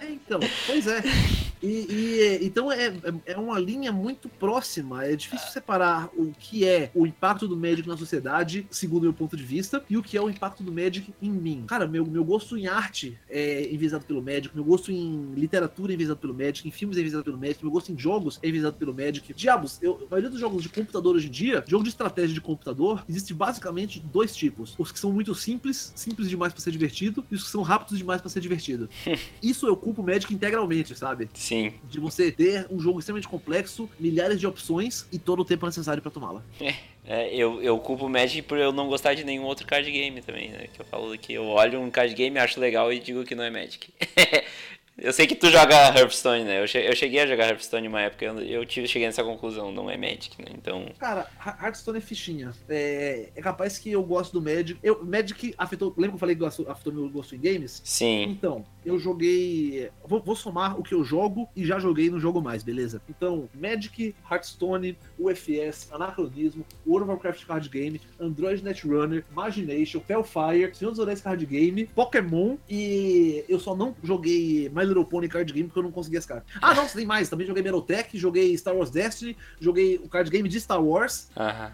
É, 0.00 0.10
então, 0.10 0.40
pois 0.66 0.86
é. 0.86 1.02
E, 1.62 1.86
e, 1.88 2.38
então 2.46 2.70
é, 2.72 2.86
é- 2.86 3.32
é 3.32 3.36
uma 3.38 3.58
linha 3.58 3.92
muito 3.92 4.28
próxima. 4.28 5.04
É 5.04 5.14
difícil 5.14 5.48
separar 5.50 6.08
o 6.16 6.32
que 6.38 6.66
é 6.66 6.90
o 6.94 7.06
impacto 7.06 7.46
do 7.46 7.56
Magic 7.56 7.86
na 7.88 7.96
sociedade, 7.96 8.66
segundo 8.70 9.00
o 9.02 9.04
meu 9.04 9.12
ponto 9.12 9.36
de 9.36 9.42
vista, 9.44 9.84
e 9.88 9.96
o 9.96 10.02
que 10.02 10.16
é 10.16 10.20
o 10.20 10.28
impacto 10.28 10.62
do 10.62 10.72
Magic 10.72 11.12
em 11.22 11.30
mim. 11.30 11.64
Cara, 11.66 11.86
meu, 11.86 12.04
meu 12.04 12.24
gosto 12.24 12.56
em 12.56 12.66
arte 12.66 13.16
é 13.28 13.72
enviesado 13.72 14.04
pelo 14.04 14.20
Magic, 14.22 14.50
meu 14.54 14.64
gosto 14.64 14.90
em 14.90 15.32
literatura 15.34 15.92
é 15.92 15.94
enviesado 15.94 16.18
pelo 16.18 16.34
Magic, 16.34 16.66
em 16.66 16.70
filmes 16.70 16.96
é 16.96 17.00
enviesado 17.00 17.24
pelo 17.24 17.38
Magic, 17.38 17.62
meu 17.62 17.70
gosto 17.72 17.92
em 17.92 17.98
jogos 17.98 18.38
é 18.42 18.48
enviesado 18.48 18.76
pelo 18.76 18.92
Magic. 18.94 19.32
Diabos, 19.34 19.78
eu, 19.80 20.02
a 20.06 20.10
maioria 20.10 20.30
dos 20.30 20.40
jogos 20.40 20.62
de 20.62 20.68
computador 20.68 21.14
hoje 21.14 21.28
em 21.28 21.30
dia, 21.30 21.62
jogo 21.68 21.84
de 21.84 21.90
estratégia 21.90 22.34
de 22.34 22.40
computador, 22.40 23.04
existe 23.08 23.32
basicamente 23.32 24.00
dois 24.00 24.34
tipos. 24.34 24.74
Os 24.78 24.90
que 24.90 24.98
são 24.98 25.12
muito 25.12 25.34
simples, 25.34 25.92
simples 25.94 26.28
demais 26.28 26.52
pra 26.52 26.60
ser 26.62 26.70
divertido, 26.72 27.24
e 27.30 27.34
os 27.34 27.44
que 27.44 27.50
são 27.50 27.62
rápidos 27.62 27.98
demais 27.98 28.20
pra 28.20 28.28
ser 28.30 28.40
divertido. 28.40 28.88
Isso 29.42 29.66
eu 29.66 29.76
culpo 29.76 30.02
o 30.02 30.04
Magic 30.06 30.32
integralmente, 30.34 30.96
sabe? 30.98 31.28
Sim. 31.34 31.51
De 31.88 32.00
você 32.00 32.32
ter 32.32 32.66
um 32.70 32.80
jogo 32.80 32.98
extremamente 32.98 33.28
complexo, 33.28 33.88
milhares 33.98 34.40
de 34.40 34.46
opções 34.46 35.06
e 35.12 35.18
todo 35.18 35.40
o 35.40 35.44
tempo 35.44 35.66
necessário 35.66 36.02
pra 36.02 36.10
tomá-la. 36.10 36.42
É, 37.04 37.34
eu, 37.34 37.60
eu 37.60 37.76
culpo 37.80 38.06
o 38.06 38.08
Magic 38.08 38.42
por 38.42 38.56
eu 38.56 38.70
não 38.70 38.86
gostar 38.86 39.14
de 39.14 39.24
nenhum 39.24 39.42
outro 39.42 39.66
card 39.66 39.90
game 39.90 40.22
também, 40.22 40.50
né? 40.50 40.68
Que 40.72 40.80
eu 40.80 40.84
falo 40.84 41.18
que 41.18 41.32
eu 41.32 41.46
olho 41.46 41.80
um 41.80 41.90
card 41.90 42.14
game, 42.14 42.38
acho 42.38 42.60
legal 42.60 42.92
e 42.92 43.00
digo 43.00 43.24
que 43.24 43.34
não 43.34 43.42
é 43.42 43.50
Magic. 43.50 43.88
eu 44.98 45.12
sei 45.12 45.26
que 45.26 45.34
tu 45.34 45.48
joga 45.50 45.74
Hearthstone, 45.96 46.44
né? 46.44 46.62
Eu, 46.62 46.66
che- 46.66 46.78
eu 46.86 46.94
cheguei 46.94 47.20
a 47.20 47.26
jogar 47.26 47.48
Hearthstone 47.48 47.88
uma 47.88 48.00
época, 48.02 48.24
eu, 48.24 48.38
eu 48.40 48.66
tive, 48.66 48.86
cheguei 48.86 49.08
nessa 49.08 49.24
conclusão, 49.24 49.72
não 49.72 49.90
é 49.90 49.96
Magic, 49.96 50.36
né? 50.38 50.46
Então. 50.54 50.86
Cara, 50.98 51.26
Hearthstone 51.44 51.98
é 51.98 52.00
fichinha. 52.00 52.52
É, 52.68 53.30
é 53.34 53.40
capaz 53.42 53.78
que 53.78 53.90
eu 53.90 54.02
gosto 54.02 54.32
do 54.32 54.42
Magic. 54.42 54.78
Eu, 54.82 55.04
Magic 55.04 55.54
afetou. 55.56 55.88
Lembra 55.96 56.10
que 56.10 56.14
eu 56.14 56.18
falei 56.18 56.36
que 56.36 56.44
afetou 56.44 56.92
meu 56.92 57.08
gosto 57.10 57.34
em 57.34 57.40
games? 57.40 57.80
Sim. 57.84 58.24
Então, 58.24 58.64
eu 58.84 58.98
joguei. 58.98 59.90
Vou, 60.04 60.20
vou 60.22 60.36
somar 60.36 60.78
o 60.78 60.82
que 60.82 60.94
eu 60.94 61.02
jogo 61.04 61.48
e 61.56 61.64
já 61.64 61.78
joguei 61.78 62.10
no 62.10 62.20
jogo 62.20 62.40
mais, 62.42 62.62
beleza? 62.62 63.00
Então, 63.08 63.48
Magic, 63.54 64.14
Hearthstone, 64.30 64.96
UFS, 65.18 65.88
Anacronismo, 65.92 66.64
World 66.86 67.04
of 67.04 67.12
Warcraft 67.14 67.46
Card 67.46 67.68
Game, 67.68 68.00
Android 68.20 68.62
Netrunner, 68.62 69.24
Imagination, 69.32 70.02
Hellfire, 70.08 70.74
Senhor 70.74 70.90
dos 70.90 71.00
Anéis 71.00 71.20
Card 71.20 71.44
Game, 71.46 71.86
Pokémon 71.94 72.56
e 72.68 73.44
eu 73.48 73.58
só 73.58 73.74
não 73.74 73.94
joguei 74.02 74.68
My 74.82 74.88
Little 74.88 75.04
Pony 75.04 75.28
Card 75.28 75.52
Game 75.52 75.68
porque 75.68 75.78
eu 75.78 75.84
não 75.84 75.92
consegui 75.92 76.16
as 76.16 76.26
cartas. 76.26 76.52
Ah, 76.60 76.74
não, 76.74 76.86
tem 76.86 77.06
mais. 77.06 77.28
Também 77.28 77.46
joguei 77.46 77.62
Battletech, 77.62 78.18
joguei 78.18 78.56
Star 78.58 78.74
Wars 78.74 78.90
Destiny, 78.90 79.36
joguei 79.60 79.96
o 79.96 80.08
card 80.08 80.28
game 80.30 80.48
de 80.48 80.60
Star 80.60 80.82
Wars. 80.82 81.28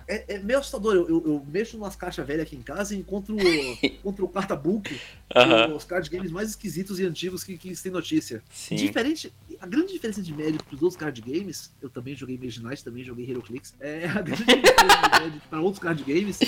É, 0.07 0.35
é 0.35 0.39
meio 0.39 0.59
assustador. 0.59 0.95
Eu, 0.95 1.09
eu, 1.09 1.23
eu 1.27 1.47
mexo 1.49 1.79
nas 1.79 1.97
caixas 1.97 2.27
velhas 2.27 2.47
aqui 2.47 2.57
em 2.57 2.63
casa 2.63 2.95
e 2.95 2.99
encontro, 2.99 3.37
encontro 3.83 4.25
o 4.25 4.29
carta 4.29 4.55
book, 4.55 5.01
Aham. 5.35 5.75
os 5.75 5.85
card 5.85 6.09
games 6.11 6.31
mais 6.31 6.51
esquisitos 6.51 7.01
e 7.01 7.05
antigos 7.05 7.43
que, 7.43 7.57
que 7.57 7.75
tem 7.83 7.93
notícia. 7.93 8.43
Sim. 8.51 8.77
Diferente, 8.77 9.33
a 9.61 9.67
grande 9.67 9.93
diferença 9.93 10.23
de 10.23 10.33
Magic 10.33 10.63
pros 10.65 10.83
outros 10.83 10.99
card 10.99 11.21
games, 11.21 11.73
eu 11.81 11.89
também 11.89 12.15
joguei 12.15 12.39
Mage 12.39 12.63
Knight, 12.63 12.85
também 12.85 13.03
joguei 13.03 13.29
HeroClix, 13.29 13.75
é, 13.81 14.07
a 14.09 14.21
grande 14.21 14.45
diferença 14.45 15.03
de 15.03 15.21
Magic 15.25 15.41
para 15.49 15.61
outros 15.61 15.83
card 15.83 16.03
games 16.05 16.39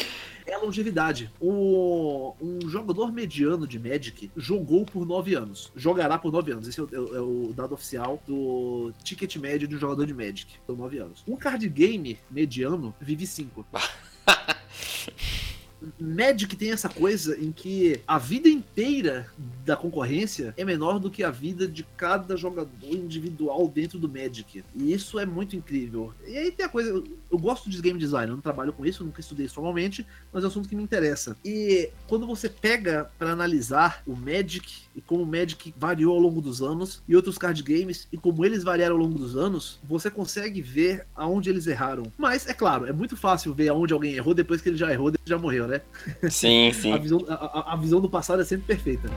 é 0.47 0.55
a 0.55 0.59
longevidade. 0.59 1.31
O, 1.41 2.35
um 2.41 2.69
jogador 2.69 3.13
mediano 3.13 3.67
de 3.67 3.79
Magic 3.79 4.31
jogou 4.37 4.85
por 4.85 5.07
9 5.07 5.35
anos, 5.35 5.73
jogará 5.77 6.19
por 6.19 6.33
9 6.33 6.50
anos. 6.51 6.69
Esse 6.69 6.81
é 6.81 6.83
o, 6.83 6.89
é 6.93 6.99
o- 7.01 7.17
é 7.17 7.21
o 7.21 7.53
dado 7.55 7.75
oficial 7.75 8.23
do 8.27 8.93
ticket 9.03 9.37
médio 9.37 9.67
de 9.69 9.77
um 9.77 9.79
jogador 9.79 10.07
de 10.07 10.15
Magic, 10.15 10.47
são 10.67 10.75
9 10.77 10.99
anos. 10.99 11.23
Um 11.27 11.37
card 11.37 11.69
game 11.69 12.19
mediano 12.31 12.95
vive 13.01 13.27
5. 13.27 13.67
Magic 15.99 16.57
tem 16.57 16.73
essa 16.73 16.89
coisa 16.89 17.39
em 17.39 17.53
que 17.53 18.01
a 18.07 18.19
vida 18.19 18.49
inteira 18.49 19.27
da 19.65 19.77
concorrência 19.77 20.55
é 20.57 20.65
menor 20.65 20.99
do 20.99 21.11
que 21.11 21.23
a 21.23 21.31
vida 21.31 21.67
de 21.67 21.83
cada 21.97 22.37
jogador 22.37 22.71
individual 22.83 23.69
dentro 23.69 23.99
do 23.99 24.09
Magic. 24.09 24.65
E 24.75 24.93
isso 24.93 25.19
é 25.19 25.27
muito 25.27 25.57
incrível. 25.57 26.13
E 26.27 26.37
aí 26.37 26.51
tem 26.51 26.67
a 26.67 26.69
coisa, 26.69 26.91
eu, 27.31 27.39
gosto 27.39 27.71
de 27.71 27.81
game 27.81 27.99
design, 27.99 28.31
eu 28.31 28.37
não 28.37 28.43
trabalho 28.43 28.73
com 28.73 28.85
isso, 28.85 29.05
nunca 29.05 29.21
estudei 29.21 29.47
isso 29.47 29.55
formalmente, 29.55 30.07
mas 30.33 30.43
é 30.43 30.47
um 30.47 30.51
assunto 30.51 30.69
que 30.69 30.77
me 30.77 30.83
interessa. 30.83 31.37
E 31.45 31.91
quando 32.07 32.27
você 32.27 32.49
pega 32.49 33.11
pra 33.19 33.31
analisar 33.31 34.03
o 34.07 34.15
Magic 34.15 34.83
e 34.95 35.01
como 35.01 35.23
o 35.23 35.27
Magic 35.27 35.73
variou 35.77 36.15
ao 36.15 36.21
longo 36.21 36.41
dos 36.41 36.61
anos 36.63 37.03
e 37.09 37.17
outros 37.17 37.39
card 37.39 37.63
games 37.63 38.09
e 38.13 38.17
como 38.17 38.45
eles 38.45 38.63
variaram 38.63 38.97
ao 38.97 39.03
longo 39.03 39.19
dos 39.19 39.37
anos, 39.37 39.81
você 39.85 40.11
consegue 40.11 40.61
ver 40.61 41.07
aonde 41.15 41.49
eles 41.49 41.67
erraram. 41.67 42.05
Mas 42.19 42.47
é 42.47 42.55
claro, 42.55 42.87
é 42.87 42.93
muito 42.93 43.17
fácil 43.17 43.55
ver 43.55 43.69
aonde 43.69 43.93
alguém 43.93 44.15
errou 44.15 44.35
depois 44.35 44.61
que 44.61 44.69
ele 44.69 44.77
já 44.77 44.93
errou, 44.93 45.13
já 45.25 45.39
morreu, 45.39 45.67
né? 45.67 45.70
Sim, 46.31 46.69
A 46.69 46.73
sim. 46.75 46.99
visão, 46.99 47.25
a, 47.29 47.35
a- 47.35 47.73
a 47.75 47.77
visão 47.77 48.01
do 48.01 48.09
passado 48.11 48.43
é 48.43 48.45
sempre 48.45 48.67
perfeita. 48.67 49.09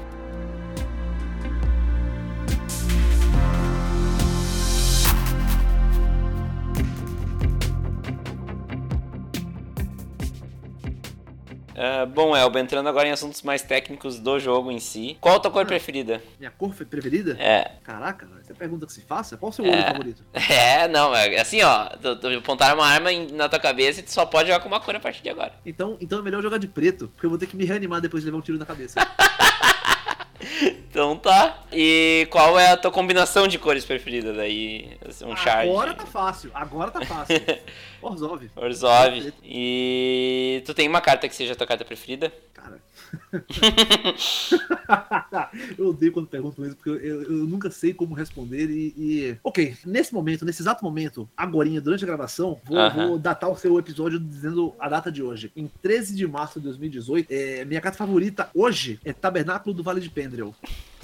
Ah, 11.85 12.05
bom, 12.05 12.33
Elba, 12.33 12.61
entrando 12.61 12.87
agora 12.87 13.09
em 13.09 13.11
assuntos 13.11 13.41
mais 13.41 13.61
técnicos 13.61 14.17
do 14.17 14.39
jogo 14.39 14.71
em 14.71 14.79
si. 14.79 15.17
Qual 15.19 15.35
a 15.35 15.39
tua 15.39 15.51
cor 15.51 15.63
Ah. 15.63 15.65
preferida? 15.65 16.23
Minha 16.39 16.49
cor 16.49 16.73
preferida? 16.73 17.35
É. 17.37 17.71
Caraca, 17.83 18.25
essa 18.39 18.53
é 18.53 18.55
pergunta 18.55 18.85
que 18.85 18.93
se 18.93 19.01
faça. 19.01 19.35
Qual 19.35 19.49
o 19.49 19.53
seu 19.53 19.65
olho 19.65 19.73
É. 19.75 19.83
favorito? 19.91 20.23
É, 20.49 20.87
não, 20.87 21.13
é 21.13 21.39
assim, 21.41 21.61
ó. 21.61 21.87
Tu, 22.01 22.15
tu 22.15 22.27
apontar 22.27 22.73
uma 22.73 22.85
arma 22.87 23.11
em- 23.11 23.31
na 23.33 23.49
tua 23.49 23.59
cabeça 23.59 23.99
e 23.99 24.03
tu 24.03 24.11
só 24.11 24.25
pode 24.25 24.47
jogar 24.47 24.61
com 24.61 24.69
uma 24.69 24.79
cor 24.79 24.95
a 24.95 24.99
partir 24.99 25.21
de 25.23 25.29
agora. 25.29 25.51
Então, 25.65 25.97
então 25.99 26.19
é 26.19 26.21
melhor 26.21 26.41
jogar 26.41 26.57
de 26.57 26.67
preto, 26.69 27.09
porque 27.09 27.25
eu 27.25 27.29
vou 27.29 27.37
ter 27.37 27.47
que 27.47 27.55
me 27.57 27.65
reanimar 27.65 27.99
depois 27.99 28.23
de 28.23 28.27
levar 28.29 28.37
um 28.37 28.41
tiro 28.41 28.57
na 28.57 28.65
cabeça. 28.65 28.99
Então 30.93 31.17
tá. 31.17 31.63
E 31.71 32.27
qual 32.29 32.59
é 32.59 32.71
a 32.71 32.77
tua 32.77 32.91
combinação 32.91 33.47
de 33.47 33.57
cores 33.57 33.83
preferida 33.83 34.31
daí? 34.31 34.95
Um 35.25 35.35
char. 35.35 35.63
Agora 35.63 35.95
tá 35.95 36.05
fácil, 36.05 36.51
agora 36.53 36.91
tá 36.91 37.03
fácil. 37.03 37.35
Orzhov. 37.99 38.47
Orzhov. 38.55 39.33
E 39.43 40.61
tu 40.67 40.73
tem 40.75 40.87
uma 40.87 41.01
carta 41.01 41.27
que 41.27 41.35
seja 41.35 41.53
a 41.53 41.55
tua 41.55 41.65
carta 41.65 41.83
preferida? 41.83 42.31
Cara. 42.53 42.79
eu 45.77 45.89
odeio 45.89 46.11
quando 46.11 46.27
perguntam 46.27 46.65
isso, 46.65 46.75
porque 46.75 46.89
eu, 46.89 46.99
eu, 46.99 47.21
eu 47.23 47.45
nunca 47.45 47.69
sei 47.71 47.93
como 47.93 48.15
responder 48.15 48.69
e, 48.69 48.93
e, 48.97 49.37
Ok, 49.43 49.77
nesse 49.85 50.13
momento, 50.13 50.43
nesse 50.45 50.61
exato 50.61 50.83
momento, 50.83 51.29
agora, 51.35 51.69
durante 51.81 52.03
a 52.03 52.07
gravação, 52.07 52.59
vou, 52.65 52.77
uh 52.77 52.81
-huh. 52.81 53.07
vou, 53.07 53.19
datar 53.19 53.49
o 53.49 53.55
seu 53.55 53.79
episódio 53.79 54.19
dizendo 54.19 54.75
a 54.79 54.89
data 54.89 55.11
de 55.11 55.23
hoje. 55.23 55.51
Em 55.55 55.67
13 55.81 56.15
de 56.15 56.27
março 56.27 56.59
de 56.59 56.65
2018, 56.65 57.31
é, 57.31 57.65
minha 57.65 57.81
carta 57.81 57.97
favorita 57.97 58.49
hoje 58.53 58.99
é 59.05 59.13
Tabernáculo 59.13 59.73
do 59.73 59.83
Vale 59.83 60.01
de 60.01 60.09
Pendrel. 60.09 60.53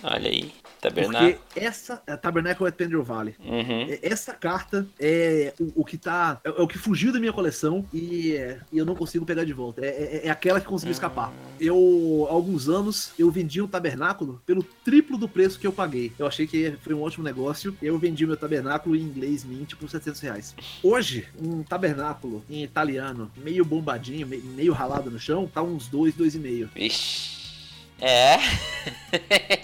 Olha 0.04 0.30
aí, 0.30 0.52
Tabernáculo. 0.80 1.34
Porque 1.34 1.60
essa, 1.60 2.02
é, 2.08 2.16
Tabernáculo 2.16 2.68
é 2.68 2.72
Pendrel 2.72 3.04
Valley. 3.04 3.36
Uhum. 3.40 3.98
Essa 4.02 4.34
carta 4.34 4.88
é 5.00 5.54
o, 5.60 5.82
o 5.82 5.86
que 5.86 5.98
tá. 5.98 6.40
É, 6.44 6.50
é, 6.50 6.52
o 6.52 6.68
que 6.68 6.78
fugiu 6.78 7.12
da 7.12 7.20
minha 7.20 7.34
coleção 7.34 7.86
e, 7.94 8.34
é, 8.34 8.60
e 8.72 8.78
eu 8.78 8.86
não 8.86 8.96
consigo 8.96 9.26
pegar 9.26 9.44
de 9.44 9.54
volta. 9.54 9.86
É, 9.86 9.88
é, 9.88 10.28
é 10.28 10.30
aquela 10.30 10.62
que 10.62 10.68
conseguiu 10.68 10.94
escapar. 10.94 11.34
Eu, 11.60 12.28
há 12.30 12.34
alguns 12.34 12.70
anos, 12.70 13.12
eu 13.20 13.30
vendi 13.30 13.62
um 13.62 13.68
tabernáculo 13.68 14.42
pelo 14.46 14.64
triplo 14.64 15.18
do 15.18 15.28
preço 15.28 15.60
que 15.60 15.68
eu 15.68 15.74
paguei. 15.74 16.14
Eu 16.18 16.26
achei 16.26 16.48
que 16.48 16.74
foi 16.82 16.94
um 16.94 17.02
ótimo 17.02 17.24
negócio. 17.24 17.76
Eu 17.82 17.98
vendi 18.00 18.26
meu 18.26 18.38
tabernáculo 18.38 18.96
em 18.96 19.02
inglês 19.02 19.44
mint 19.44 19.76
por 19.76 19.90
700 19.90 20.22
reais. 20.22 20.56
Hoje, 20.82 21.28
um 21.42 21.62
tabernáculo 21.62 22.44
em 22.50 22.64
italiano, 22.64 23.30
meio 23.36 23.66
bombadinho, 23.66 24.28
meio 24.28 24.72
ralado 24.72 25.12
no 25.12 25.20
chão, 25.20 25.46
tá 25.46 25.62
uns 25.62 25.88
2, 25.88 26.16
2,5. 26.16 26.70
Vixe. 26.74 27.40
É. 28.02 28.38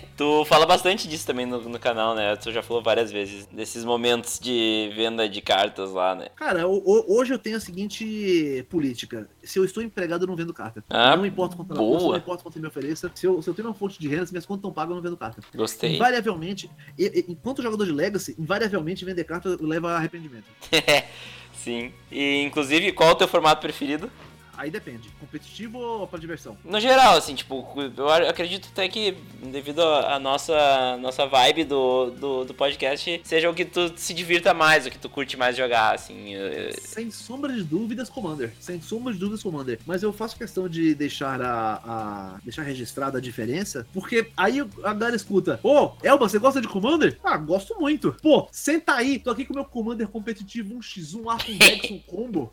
tu 0.16 0.46
fala 0.46 0.66
bastante 0.66 1.08
disso 1.08 1.26
também 1.26 1.46
no, 1.46 1.62
no, 1.62 1.80
canal, 1.80 2.16
né? 2.16 2.36
Tu 2.36 2.52
já 2.52 2.64
falou 2.64 2.82
várias 2.82 3.12
vezes 3.12 3.46
desses 3.48 3.84
momentos 3.84 4.40
de 4.40 4.92
venda 4.96 5.28
de 5.28 5.42
cartas 5.42 5.92
lá, 5.92 6.16
né? 6.16 6.28
Cara, 6.36 6.68
o, 6.68 6.78
o, 6.78 7.18
hoje 7.18 7.34
eu 7.34 7.40
tenho 7.40 7.58
a 7.58 7.60
seguinte 7.60 8.66
política: 8.70 9.30
se 9.44 9.60
eu 9.60 9.66
estou 9.66 9.84
empregado, 9.84 10.24
eu 10.24 10.28
não 10.28 10.36
vendo 10.36 10.54
carta. 10.54 10.84
Ah, 10.90 11.16
não 11.16 11.26
importa 11.26 11.56
quanto 11.56 11.74
boa. 11.74 12.12
não 12.12 12.18
importa 12.18 12.44
quanto 12.44 12.60
me 12.60 12.68
ofereça. 12.68 13.12
Se 13.14 13.26
eu, 13.26 13.42
se 13.42 13.50
eu 13.50 13.54
tenho 13.54 13.68
uma 13.68 13.74
fonte 13.74 14.00
de 14.00 14.08
renda, 14.08 14.26
se 14.26 14.34
minhas 14.34 14.46
contas 14.46 14.60
estão 14.60 14.72
pagas, 14.72 14.92
eu 14.92 14.96
não 14.96 15.04
vendo 15.04 15.18
carta. 15.18 15.42
Gostei. 15.54 15.96
Invariavelmente, 15.96 16.70
enquanto 16.98 17.62
jogador 17.62 17.86
de 17.86 17.92
Legacy, 17.92 18.36
invariavelmente 18.40 19.06
vender 19.06 19.24
carta 19.24 19.58
leva 19.60 19.92
a 19.92 19.98
arrependimento. 19.98 20.46
Sim. 21.54 21.92
E 22.12 22.44
inclusive, 22.44 22.92
qual 22.92 23.10
é 23.10 23.12
o 23.14 23.16
teu 23.16 23.28
formato 23.28 23.62
preferido? 23.62 24.12
Aí 24.58 24.72
depende. 24.72 25.10
Competitivo 25.20 25.80
ou 25.80 26.08
pra 26.08 26.20
diversão? 26.20 26.58
No 26.64 26.80
geral, 26.80 27.18
assim, 27.18 27.36
tipo, 27.36 27.66
eu 27.98 28.10
acredito 28.10 28.70
até 28.72 28.88
que 28.88 29.18
devido 29.44 29.82
à 29.82 30.20
nossa, 30.20 30.98
nossa 30.98 31.26
vibe 31.26 31.66
do, 31.66 32.12
do, 32.12 32.46
do, 32.46 32.54
podcast, 32.54 33.22
seja 33.24 33.50
o 33.50 33.54
que 33.54 33.66
tu 33.66 33.92
se 33.96 34.14
divirta 34.14 34.54
mais, 34.54 34.86
o 34.86 34.92
que 34.92 34.98
tu 34.98 35.10
curte 35.10 35.38
mais 35.38 35.56
jogar, 35.56 35.96
assim. 35.96 36.34
Sem 36.80 37.12
sombra 37.12 37.54
de 37.54 37.64
dúvidas, 37.64 38.10
Commander. 38.10 38.52
Sem 38.60 38.82
sombra 38.82 39.14
de 39.14 39.20
dúvidas, 39.20 39.44
Commander. 39.44 39.80
Mas 39.86 40.04
eu 40.04 40.14
faço 40.14 40.38
questão 40.38 40.68
de 40.68 40.96
deixar 40.96 41.42
a, 41.42 41.82
a 41.86 42.40
deixar 42.44 42.64
registrada 42.64 43.18
a 43.18 43.22
diferença, 43.22 43.86
porque 43.94 44.32
aí 44.36 44.60
a 44.84 44.94
galera 44.94 45.16
escuta, 45.16 45.60
ô, 45.64 45.76
oh, 45.76 45.92
Elba, 46.04 46.28
você 46.30 46.40
gosta 46.40 46.62
de 46.62 46.68
Commander? 46.68 47.20
Ah, 47.24 47.38
gosto 47.38 47.80
muito. 47.80 48.16
Pô, 48.22 48.48
senta 48.52 48.94
aí, 48.94 49.20
tô 49.20 49.30
aqui 49.30 49.46
com 49.46 49.54
o 49.54 49.56
meu 49.56 49.66
Commander 49.66 50.08
competitivo 50.08 50.76
1x1 50.76 51.32
Arco 51.32 51.54
Jackson 51.54 52.00
Combo. 52.08 52.52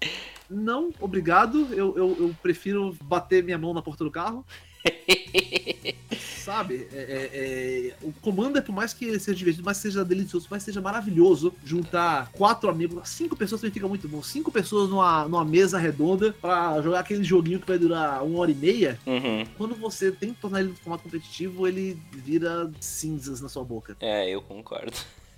Não, 0.51 0.91
obrigado. 1.01 1.69
Eu, 1.73 1.92
eu, 1.97 2.17
eu, 2.19 2.37
prefiro 2.43 2.97
bater 3.05 3.43
minha 3.43 3.59
mão 3.59 3.75
na 3.75 3.83
porta 3.83 4.05
do 4.05 4.11
carro. 4.11 4.45
Sabe? 6.39 6.89
É, 6.93 6.97
é, 6.97 7.31
é, 7.33 7.95
o 8.03 8.13
Commander, 8.21 8.63
por 8.63 8.75
mais 8.75 8.93
que 8.93 9.19
seja 9.19 9.37
divertido, 9.37 9.65
mais 9.65 9.77
seja 9.77 10.05
delicioso, 10.05 10.49
mais 10.51 10.63
seja 10.63 10.81
maravilhoso, 10.81 11.55
juntar 11.65 12.33
quatro 12.33 12.69
amigos, 12.69 13.09
cinco 13.09 13.37
pessoas 13.37 13.61
também 13.61 13.73
fica 13.73 13.87
muito 13.87 14.09
bom. 14.09 14.23
Cinco 14.23 14.51
pessoas 14.51 14.91
numa, 14.91 15.25
numa 15.25 15.45
mesa 15.45 15.79
redonda 15.79 16.33
para 16.33 16.83
jogar 16.83 17.01
aquele 17.01 17.23
joguinho 17.23 17.61
que 17.61 17.67
vai 17.67 17.79
durar 17.79 18.25
uma 18.25 18.41
hora 18.41 18.51
e 18.51 18.55
meia. 18.55 18.99
Uhum. 19.07 19.47
Quando 19.57 19.75
você 19.77 20.11
tem 20.11 20.35
que 20.35 20.41
tornar 20.41 20.61
ele 20.61 20.71
no 20.71 20.77
formato 20.77 21.05
competitivo, 21.05 21.67
ele 21.69 21.97
vira 22.13 22.71
cinzas 22.81 23.41
na 23.41 23.49
sua 23.49 23.65
boca. 23.65 23.97
É, 24.01 24.29
eu 24.29 24.43
concordo. 24.43 24.93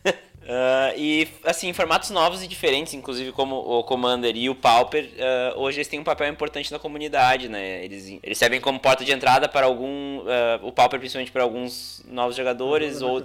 Uh, 0.45 0.93
e, 0.97 1.29
assim, 1.43 1.73
formatos 1.73 2.11
novos 2.11 2.43
e 2.43 2.47
diferentes, 2.47 2.93
inclusive 2.93 3.33
como 3.33 3.57
o 3.57 3.83
Commander 3.83 4.37
e 4.37 4.51
o 4.51 4.55
Pauper, 4.55 5.05
uh, 5.05 5.59
hoje 5.59 5.79
eles 5.79 5.89
têm 5.89 5.99
um 5.99 6.05
papel 6.05 6.29
importante 6.29 6.71
na 6.71 6.79
comunidade, 6.79 7.49
né? 7.49 7.83
Eles, 7.83 8.19
eles 8.23 8.37
servem 8.37 8.61
como 8.61 8.79
porta 8.79 9.05
de 9.05 9.13
entrada 9.13 9.49
para 9.49 9.67
algum. 9.67 10.19
Uh, 10.19 10.25
o 10.63 10.71
Pauper, 10.71 10.99
principalmente 10.99 11.33
para 11.33 11.43
alguns 11.43 12.03
novos 12.07 12.37
jogadores. 12.37 12.99
Para 12.99 13.07
ou 13.07 13.23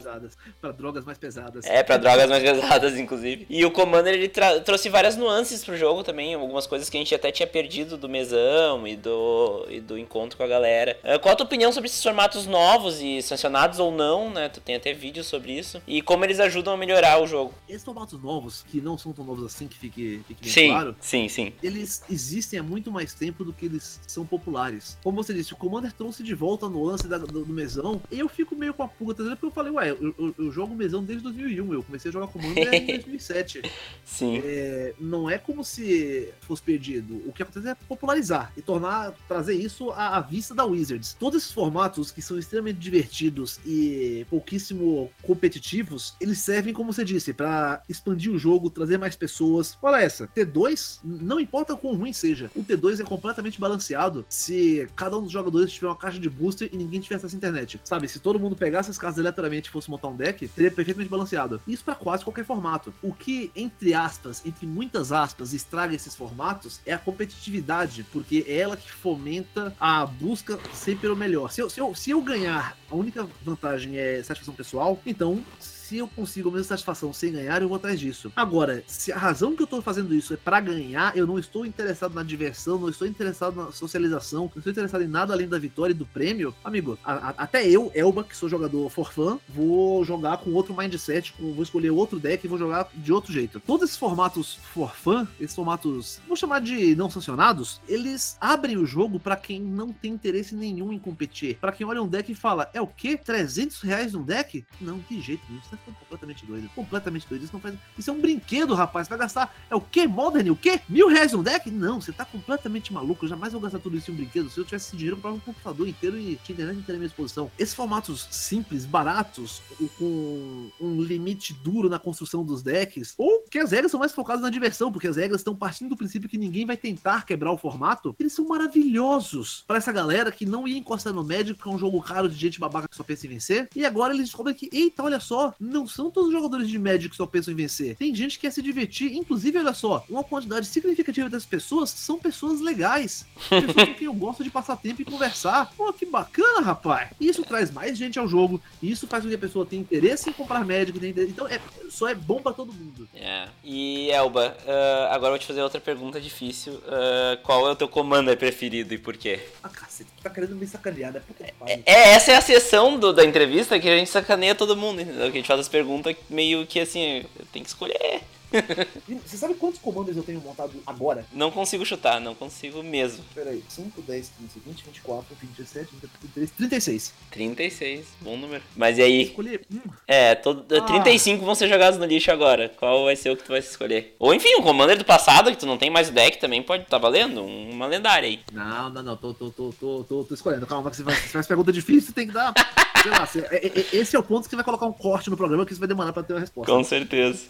Para 0.61 0.71
drogas 0.71 1.03
mais 1.03 1.17
pesadas. 1.17 1.65
É, 1.65 1.83
para 1.83 1.97
drogas 1.97 2.29
mais 2.29 2.41
pesadas, 2.41 2.97
inclusive. 2.97 3.45
E 3.49 3.65
o 3.65 3.71
Commander 3.71 4.13
ele 4.13 4.31
trouxe 4.63 4.87
várias 4.87 5.17
nuances 5.17 5.63
pro 5.63 5.75
jogo 5.75 6.03
também, 6.03 6.33
algumas 6.33 6.65
coisas 6.67 6.89
que 6.89 6.97
a 6.97 6.99
gente 6.99 7.13
até 7.13 7.31
tinha 7.31 7.47
perdido 7.47 7.97
do 7.97 8.07
mesão 8.07 8.87
e 8.87 8.95
do, 8.95 9.65
e 9.69 9.81
do 9.81 9.97
encontro 9.97 10.37
com 10.37 10.43
a 10.43 10.47
galera. 10.47 10.97
qual 11.21 11.33
a 11.33 11.35
tua 11.35 11.45
opinião 11.45 11.71
sobre 11.71 11.87
esses 11.87 12.01
formatos 12.01 12.45
novos 12.45 13.01
e 13.01 13.21
sancionados 13.21 13.79
ou 13.79 13.91
não, 13.91 14.29
né? 14.29 14.47
Tu 14.47 14.61
tem 14.61 14.75
até 14.75 14.93
vídeos 14.93 15.27
sobre 15.27 15.51
isso. 15.51 15.81
E 15.85 16.01
como 16.01 16.23
eles 16.23 16.39
ajudam 16.39 16.73
a 16.73 16.77
melhorar 16.77 17.08
o 17.17 17.27
jogo. 17.27 17.53
Esses 17.67 17.83
formatos 17.83 18.21
novos, 18.21 18.63
que 18.67 18.81
não 18.81 18.97
são 18.97 19.13
tão 19.13 19.25
novos 19.25 19.45
assim, 19.45 19.67
que 19.67 19.77
fique, 19.77 20.21
fique 20.27 20.43
bem 20.43 20.51
sim, 20.51 20.67
claro. 20.69 20.95
Sim, 20.99 21.27
sim. 21.29 21.53
Eles 21.61 22.03
existem 22.09 22.59
há 22.59 22.63
muito 22.63 22.91
mais 22.91 23.13
tempo 23.13 23.43
do 23.43 23.53
que 23.53 23.65
eles 23.65 23.99
são 24.07 24.25
populares. 24.25 24.97
Como 25.03 25.21
você 25.21 25.33
disse, 25.33 25.53
o 25.53 25.55
Commander 25.55 25.91
trouxe 25.93 26.23
de 26.23 26.33
volta 26.33 26.67
no 26.67 26.83
lance 26.83 27.07
da, 27.07 27.17
do, 27.17 27.45
do, 27.45 27.53
mesão. 27.53 28.01
E 28.11 28.19
eu 28.19 28.29
fico 28.29 28.55
meio 28.55 28.73
com 28.73 28.83
a 28.83 28.87
pulga, 28.87 29.13
tá 29.13 29.23
porque 29.31 29.45
eu 29.45 29.51
falei, 29.51 29.71
ué, 29.71 29.91
eu, 29.91 30.15
eu, 30.17 30.35
eu, 30.37 30.51
jogo 30.51 30.75
mesão 30.75 31.03
desde 31.03 31.23
2001. 31.23 31.73
Eu 31.73 31.83
comecei 31.83 32.09
a 32.09 32.11
jogar 32.11 32.27
Commander 32.27 32.73
em 32.73 32.85
2007. 32.99 33.61
Sim. 34.03 34.41
É, 34.43 34.93
não 34.99 35.29
é 35.29 35.37
como 35.37 35.63
se 35.63 36.33
fosse 36.41 36.61
perdido. 36.61 37.21
O 37.25 37.31
que 37.31 37.43
acontece 37.43 37.67
é 37.67 37.75
popularizar 37.75 38.51
e 38.55 38.61
tornar, 38.61 39.13
trazer 39.27 39.53
isso 39.53 39.91
à, 39.91 40.17
à 40.17 40.21
vista 40.21 40.53
da 40.53 40.65
Wizards. 40.65 41.15
Todos 41.19 41.41
esses 41.41 41.51
formatos 41.51 42.11
que 42.11 42.21
são 42.21 42.37
extremamente 42.37 42.79
divertidos 42.79 43.59
e 43.65 44.25
pouquíssimo 44.29 45.11
competitivos, 45.21 46.15
eles 46.19 46.39
servem 46.39 46.73
como 46.73 46.93
você 46.99 47.05
disse, 47.05 47.33
para 47.33 47.81
expandir 47.87 48.31
o 48.31 48.37
jogo, 48.37 48.69
trazer 48.69 48.97
mais 48.97 49.15
pessoas. 49.15 49.77
Olha 49.81 50.01
essa, 50.01 50.27
T2, 50.27 50.99
não 51.03 51.39
importa 51.39 51.75
quão 51.75 51.95
ruim 51.95 52.11
seja, 52.11 52.51
o 52.55 52.63
T2 52.63 52.99
é 52.99 53.03
completamente 53.03 53.59
balanceado 53.59 54.25
se 54.27 54.87
cada 54.95 55.17
um 55.17 55.23
dos 55.23 55.31
jogadores 55.31 55.71
tiver 55.71 55.87
uma 55.87 55.95
caixa 55.95 56.19
de 56.19 56.29
booster 56.29 56.69
e 56.71 56.77
ninguém 56.77 56.99
tiver 56.99 57.15
acesso 57.15 57.35
à 57.35 57.37
internet. 57.37 57.79
Sabe, 57.83 58.07
se 58.07 58.19
todo 58.19 58.39
mundo 58.39 58.55
pegasse 58.55 58.89
as 58.89 58.97
casas 58.97 59.19
aleatoriamente 59.19 59.69
e 59.69 59.71
fosse 59.71 59.89
montar 59.89 60.09
um 60.09 60.15
deck, 60.15 60.47
seria 60.47 60.71
perfeitamente 60.71 61.09
balanceado. 61.09 61.61
Isso 61.67 61.83
para 61.83 61.95
quase 61.95 62.23
qualquer 62.23 62.45
formato. 62.45 62.93
O 63.01 63.13
que, 63.13 63.51
entre 63.55 63.93
aspas, 63.93 64.45
entre 64.45 64.65
muitas 64.65 65.11
aspas, 65.11 65.53
estraga 65.53 65.95
esses 65.95 66.15
formatos 66.15 66.81
é 66.85 66.93
a 66.93 66.97
competitividade, 66.97 68.05
porque 68.11 68.45
é 68.47 68.57
ela 68.57 68.75
que 68.75 68.91
fomenta 68.91 69.73
a 69.79 70.05
busca 70.05 70.59
sempre 70.73 71.01
pelo 71.01 71.15
melhor. 71.15 71.51
Se 71.51 71.61
eu, 71.61 71.69
se 71.69 71.79
eu, 71.79 71.95
se 71.95 72.11
eu 72.11 72.21
ganhar, 72.21 72.77
a 72.89 72.95
única 72.95 73.25
vantagem 73.43 73.97
é 73.97 74.21
satisfação 74.21 74.53
pessoal, 74.53 74.99
então 75.05 75.43
se 75.89 75.97
eu 75.97 76.07
consigo 76.07 76.49
a 76.49 76.51
mesma 76.51 76.67
satisfação 76.67 77.11
sem 77.11 77.31
ganhar, 77.31 77.63
eu 77.63 77.67
vou 77.67 77.75
atrás 77.75 77.99
disso. 77.99 78.31
Agora, 78.35 78.83
se 78.85 79.11
a 79.11 79.17
razão 79.17 79.55
que 79.55 79.63
eu 79.63 79.65
tô 79.65 79.81
fazendo 79.81 80.13
isso 80.13 80.35
é 80.35 80.37
para 80.37 80.59
ganhar, 80.59 81.17
eu 81.17 81.25
não 81.25 81.39
estou 81.39 81.65
interessado 81.65 82.13
na 82.13 82.21
diversão, 82.21 82.77
não 82.77 82.89
estou 82.89 83.07
interessado 83.07 83.55
na 83.55 83.71
socialização, 83.71 84.41
não 84.41 84.59
estou 84.59 84.71
interessado 84.71 85.01
em 85.01 85.07
nada 85.07 85.33
além 85.33 85.49
da 85.49 85.57
vitória 85.57 85.91
e 85.91 85.95
do 85.95 86.05
prêmio, 86.05 86.53
amigo, 86.63 86.99
a, 87.03 87.13
a, 87.13 87.29
até 87.29 87.67
eu, 87.67 87.91
Elba, 87.95 88.23
que 88.23 88.37
sou 88.37 88.47
jogador 88.47 88.87
for 88.91 89.11
fã, 89.11 89.39
vou 89.49 90.05
jogar 90.05 90.37
com 90.37 90.53
outro 90.53 90.77
mindset, 90.77 91.33
com, 91.33 91.53
vou 91.53 91.63
escolher 91.63 91.89
outro 91.89 92.19
deck 92.19 92.45
e 92.45 92.47
vou 92.47 92.59
jogar 92.59 92.87
de 92.93 93.11
outro 93.11 93.33
jeito. 93.33 93.59
Todos 93.59 93.85
esses 93.85 93.97
formatos 93.97 94.59
for 94.71 94.95
fã, 94.95 95.27
esses 95.39 95.55
formatos, 95.55 96.21
vou 96.27 96.37
chamar 96.37 96.61
de 96.61 96.95
não 96.95 97.09
sancionados, 97.09 97.81
eles 97.87 98.37
abrem 98.39 98.77
o 98.77 98.85
jogo 98.85 99.19
para 99.19 99.35
quem 99.35 99.59
não 99.59 99.91
tem 99.91 100.11
interesse 100.11 100.53
nenhum 100.53 100.93
em 100.93 100.99
competir. 100.99 101.57
Para 101.59 101.71
quem 101.71 101.87
olha 101.87 102.03
um 102.03 102.07
deck 102.07 102.31
e 102.31 102.35
fala, 102.35 102.69
é 102.75 102.79
o 102.79 102.85
quê? 102.85 103.17
300 103.17 103.81
reais 103.81 104.13
num 104.13 104.21
deck? 104.21 104.63
Não, 104.79 104.99
de 105.09 105.19
jeito 105.19 105.41
nenhum. 105.49 105.78
Ficando 105.79 105.97
completamente 105.97 106.45
doido. 106.45 106.69
Completamente 106.75 107.27
doido. 107.27 107.43
Isso 107.43 107.53
não 107.53 107.59
faz. 107.59 107.75
Isso 107.97 108.09
é 108.09 108.13
um 108.13 108.21
brinquedo, 108.21 108.73
rapaz. 108.73 109.07
Você 109.07 109.09
vai 109.09 109.19
gastar. 109.19 109.55
É 109.69 109.75
o 109.75 109.81
quê? 109.81 110.07
Modern? 110.07 110.49
O 110.49 110.55
quê? 110.55 110.79
Mil 110.87 111.07
reais 111.07 111.33
no 111.33 111.43
deck? 111.43 111.69
Não, 111.71 112.01
você 112.01 112.11
tá 112.11 112.25
completamente 112.25 112.93
maluco. 112.93 113.25
Eu 113.25 113.29
jamais 113.29 113.53
vou 113.53 113.61
gastar 113.61 113.79
tudo 113.79 113.97
isso 113.97 114.11
em 114.11 114.13
um 114.13 114.17
brinquedo. 114.17 114.49
Se 114.49 114.59
eu 114.59 114.65
tivesse 114.65 114.87
esse 114.87 114.97
dinheiro, 114.97 115.19
eu 115.23 115.29
um 115.33 115.39
computador 115.39 115.87
inteiro 115.87 116.17
e 116.17 116.39
tinha 116.43 116.53
internet 116.53 116.79
inteira 116.79 116.97
à 116.97 116.99
minha 116.99 117.07
disposição. 117.07 117.51
Esses 117.57 117.73
formatos 117.73 118.27
simples, 118.31 118.85
baratos, 118.85 119.61
com 119.97 120.69
um 120.79 121.01
limite 121.01 121.53
duro 121.53 121.89
na 121.89 121.99
construção 121.99 122.43
dos 122.43 122.61
decks, 122.61 123.13
ou 123.17 123.43
que 123.49 123.59
as 123.59 123.71
regras 123.71 123.91
são 123.91 123.99
mais 123.99 124.11
focadas 124.11 124.41
na 124.41 124.49
diversão, 124.49 124.91
porque 124.91 125.07
as 125.07 125.15
regras 125.15 125.41
estão 125.41 125.55
partindo 125.55 125.89
do 125.89 125.97
princípio 125.97 126.29
que 126.29 126.37
ninguém 126.37 126.65
vai 126.65 126.77
tentar 126.77 127.25
quebrar 127.25 127.51
o 127.51 127.57
formato, 127.57 128.15
eles 128.19 128.33
são 128.33 128.47
maravilhosos 128.47 129.63
para 129.67 129.77
essa 129.77 129.91
galera 129.91 130.31
que 130.31 130.45
não 130.45 130.67
ia 130.67 130.77
encostar 130.77 131.13
no 131.13 131.23
médico, 131.23 131.57
porque 131.57 131.69
é 131.69 131.73
um 131.73 131.79
jogo 131.79 132.01
caro 132.01 132.27
de 132.27 132.35
gente 132.35 132.59
babaca 132.59 132.87
que 132.87 132.95
só 132.95 133.03
pensa 133.03 133.25
em 133.25 133.29
vencer. 133.29 133.69
E 133.75 133.85
agora 133.85 134.13
eles 134.13 134.25
descobrem 134.25 134.55
que, 134.55 134.69
eita, 134.71 135.03
olha 135.03 135.19
só, 135.19 135.53
não 135.69 135.87
são 135.87 136.09
todos 136.11 136.29
os 136.29 136.35
jogadores 136.35 136.67
de 136.67 136.77
Magic 136.79 137.09
que 137.09 137.15
só 137.15 137.25
pensam 137.25 137.53
em 137.53 137.57
vencer. 137.57 137.95
Tem 137.95 138.13
gente 138.13 138.35
que 138.35 138.41
quer 138.47 138.51
se 138.51 138.61
divertir, 138.61 139.13
inclusive, 139.13 139.57
olha 139.57 139.73
só, 139.73 140.03
uma 140.09 140.23
quantidade 140.23 140.65
significativa 140.67 141.29
das 141.29 141.45
pessoas 141.45 141.89
são 141.89 142.17
pessoas 142.19 142.59
legais. 142.59 143.25
Pessoas 143.49 143.87
com 143.87 143.93
quem 143.95 144.05
eu 144.05 144.13
gosto 144.13 144.43
de 144.43 144.49
passar 144.49 144.75
tempo 144.77 145.01
e 145.01 145.05
conversar. 145.05 145.71
Pô, 145.77 145.91
que 145.93 146.05
bacana, 146.05 146.61
rapaz. 146.61 147.09
Isso 147.19 147.43
traz 147.43 147.71
mais 147.71 147.97
gente 147.97 148.17
ao 148.19 148.27
jogo, 148.27 148.61
e 148.81 148.91
isso 148.91 149.07
faz 149.07 149.23
com 149.23 149.29
que 149.29 149.35
a 149.35 149.39
pessoa 149.39 149.65
tenha 149.65 149.81
interesse 149.81 150.29
em 150.29 150.33
comprar 150.33 150.65
Magic, 150.65 150.97
interesse- 150.97 151.31
então 151.31 151.47
é, 151.47 151.59
só 151.89 152.07
é 152.07 152.15
bom 152.15 152.41
pra 152.41 152.51
todo 152.53 152.73
mundo. 152.73 153.07
É. 153.15 153.47
E 153.63 154.09
Elba, 154.11 154.55
ah, 154.67 155.09
agora 155.11 155.27
eu 155.27 155.31
vou 155.33 155.39
te 155.39 155.45
fazer 155.47 155.61
outra 155.61 155.79
pergunta 155.79 156.19
difícil. 156.19 156.79
Ah, 156.87 157.37
qual 157.43 157.67
é 157.67 157.71
o 157.71 157.75
teu 157.75 157.87
commander 157.87 158.37
preferido 158.37 158.93
e 158.93 158.97
por 158.97 159.15
quê? 159.17 159.39
Ah, 159.63 159.69
cacete, 159.69 160.09
tu 160.17 160.23
tá 160.23 160.29
querendo 160.29 160.55
me 160.55 160.65
sacanear, 160.67 161.13
né? 161.13 161.21
Pariu. 161.59 161.83
É, 161.85 162.11
essa 162.13 162.31
é 162.31 162.35
a 162.37 162.41
sessão 162.41 162.97
do- 162.99 163.13
da 163.13 163.23
entrevista 163.25 163.79
que 163.79 163.87
a 163.89 163.97
gente 163.97 164.09
sacaneia 164.09 164.55
todo 164.55 164.75
mundo, 164.75 165.01
entendeu? 165.01 165.23
Que 165.31 165.37
a 165.37 165.41
gente 165.41 165.47
faz 165.47 165.58
as 165.59 165.67
perguntas 165.67 166.15
meio 166.29 166.65
que 166.65 166.79
assim, 166.79 167.23
tem 167.51 167.63
que 167.63 167.69
escolher. 167.69 168.21
Você 169.25 169.37
sabe 169.37 169.53
quantos 169.55 169.79
comandos 169.79 170.15
eu 170.15 170.23
tenho 170.23 170.39
montado 170.41 170.71
agora? 170.85 171.25
Não 171.33 171.51
consigo 171.51 171.85
chutar, 171.85 172.19
não 172.19 172.33
consigo 172.35 172.81
mesmo. 172.83 173.23
Pera 173.33 173.51
aí, 173.51 173.63
5, 173.67 174.01
10, 174.01 174.31
15, 174.39 174.59
20, 174.65 174.83
24, 174.85 175.35
27, 175.41 175.89
23, 176.21 176.51
36. 176.51 177.13
36, 177.31 178.05
bom 178.21 178.37
número. 178.37 178.63
Mas 178.75 178.97
e 178.97 179.01
aí? 179.01 179.21
Escolhi 179.23 179.59
um. 179.71 179.79
É, 180.07 180.35
todo, 180.35 180.65
Ah. 180.75 180.81
35 180.81 181.45
vão 181.45 181.55
ser 181.55 181.67
jogados 181.67 181.99
no 181.99 182.05
lixo 182.05 182.31
agora. 182.31 182.69
Qual 182.77 183.05
vai 183.05 183.15
ser 183.15 183.29
o 183.31 183.37
que 183.37 183.43
tu 183.43 183.49
vai 183.49 183.59
escolher? 183.59 184.15
Ou 184.19 184.33
enfim, 184.33 184.55
o 184.55 184.63
commander 184.63 184.97
do 184.97 185.05
passado, 185.05 185.51
que 185.51 185.57
tu 185.57 185.65
não 185.65 185.77
tem 185.77 185.89
mais 185.89 186.09
o 186.09 186.11
deck, 186.11 186.39
também 186.39 186.61
pode 186.63 186.83
estar 186.83 186.97
valendo. 186.97 187.43
Uma 187.43 187.85
lendária 187.85 188.27
aí. 188.27 188.39
Não, 188.51 188.89
não, 188.89 189.03
não, 189.03 189.17
tô, 189.17 189.33
tô, 189.33 189.49
tô, 189.51 189.73
tô, 189.79 190.03
tô, 190.03 190.23
tô 190.23 190.33
escolhendo. 190.33 190.65
Calma, 190.65 190.89
que 190.89 190.95
você 190.97 191.03
vai, 191.03 191.15
se 191.15 191.29
faz 191.29 191.45
pergunta 191.47 191.71
difícil, 191.71 192.13
tem 192.13 192.27
que 192.27 192.33
dar. 192.33 192.53
Sei 193.01 193.11
lá, 193.11 193.25
você- 193.25 193.39
é- 193.51 193.67
é- 193.67 193.95
esse 193.95 194.15
é 194.15 194.19
o 194.19 194.23
ponto 194.23 194.43
que 194.43 194.49
você 194.49 194.55
vai 194.55 194.65
colocar 194.65 194.85
um 194.85 194.91
corte 194.93 195.29
no 195.29 195.37
programa 195.37 195.65
que 195.65 195.73
você 195.73 195.79
vai 195.79 195.87
demorar 195.87 196.11
pra 196.11 196.21
ter 196.23 196.33
uma 196.33 196.39
resposta. 196.39 196.71
Com 196.71 196.83
certeza. 196.83 197.45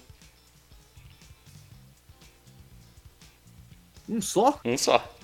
Um 4.10 4.20
só? 4.22 4.60
Um 4.66 4.78
só. 4.78 5.16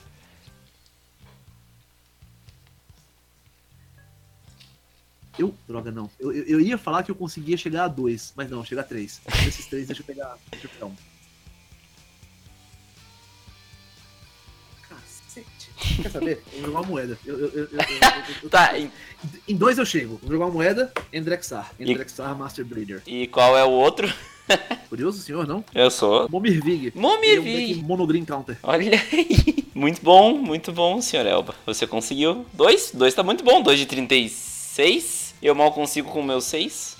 Eu. 5.37 5.53
Droga, 5.67 5.91
não. 5.91 6.09
Eu, 6.19 6.31
eu, 6.31 6.43
eu 6.45 6.61
ia 6.61 6.77
falar 6.77 7.03
que 7.03 7.11
eu 7.11 7.15
conseguia 7.15 7.57
chegar 7.57 7.85
a 7.85 7.87
dois, 7.89 8.31
mas 8.37 8.49
não, 8.49 8.63
chega 8.63 8.81
a 8.81 8.83
três. 8.83 9.19
Desses 9.43 9.65
três, 9.65 9.87
deixa 9.87 10.01
eu 10.01 10.05
pegar. 10.05 10.37
Deixa 10.49 10.65
eu 10.67 10.69
pegar 10.71 10.85
um. 10.85 10.95
Cacete. 14.87 15.71
Quer 16.01 16.09
saber? 16.11 16.43
Eu 16.53 16.59
vou 16.61 16.65
jogar 16.67 16.79
uma 16.79 16.87
moeda. 16.87 17.19
Eu, 17.25 17.37
eu, 17.37 17.47
eu, 17.49 17.63
eu, 17.65 17.67
eu- 17.71 17.79
eu- 17.79 18.35
eu- 18.43 18.49
Tá, 18.49 18.77
e, 18.77 18.89
Em 19.47 19.55
dois 19.57 19.77
eu 19.77 19.85
chego. 19.85 20.17
Vou 20.23 20.31
jogar 20.31 20.45
uma 20.45 20.51
moeda, 20.53 20.93
Endrexar. 21.11 21.69
E- 21.77 21.91
Endrexar 21.91 22.33
Master 22.37 22.63
Breeder. 22.63 23.01
e 23.05 23.27
qual 23.27 23.57
é 23.57 23.63
o 23.65 23.69
outro? 23.71 24.07
Curioso, 24.89 25.21
senhor, 25.21 25.47
não? 25.47 25.63
Eu 25.73 25.89
sou. 25.89 26.27
Momirvig. 26.29 26.91
Momirvig. 26.95 27.73
É 27.79 27.83
um 27.83 27.87
monogreen 27.87 28.23
counter. 28.25 28.57
Olha 28.63 28.91
aí. 29.11 29.65
Muito 29.73 30.01
bom, 30.01 30.37
muito 30.37 30.71
bom, 30.71 31.01
senhor 31.01 31.25
Elba. 31.25 31.55
Você 31.65 31.85
conseguiu 31.87 32.45
dois. 32.53 32.91
Dois 32.93 33.13
tá 33.13 33.23
muito 33.23 33.43
bom. 33.43 33.61
Dois 33.61 33.79
de 33.79 33.85
36. 33.85 35.35
Eu 35.41 35.55
mal 35.55 35.71
consigo 35.71 36.09
com 36.11 36.19
o 36.21 36.23
meu 36.23 36.39
seis. 36.41 36.95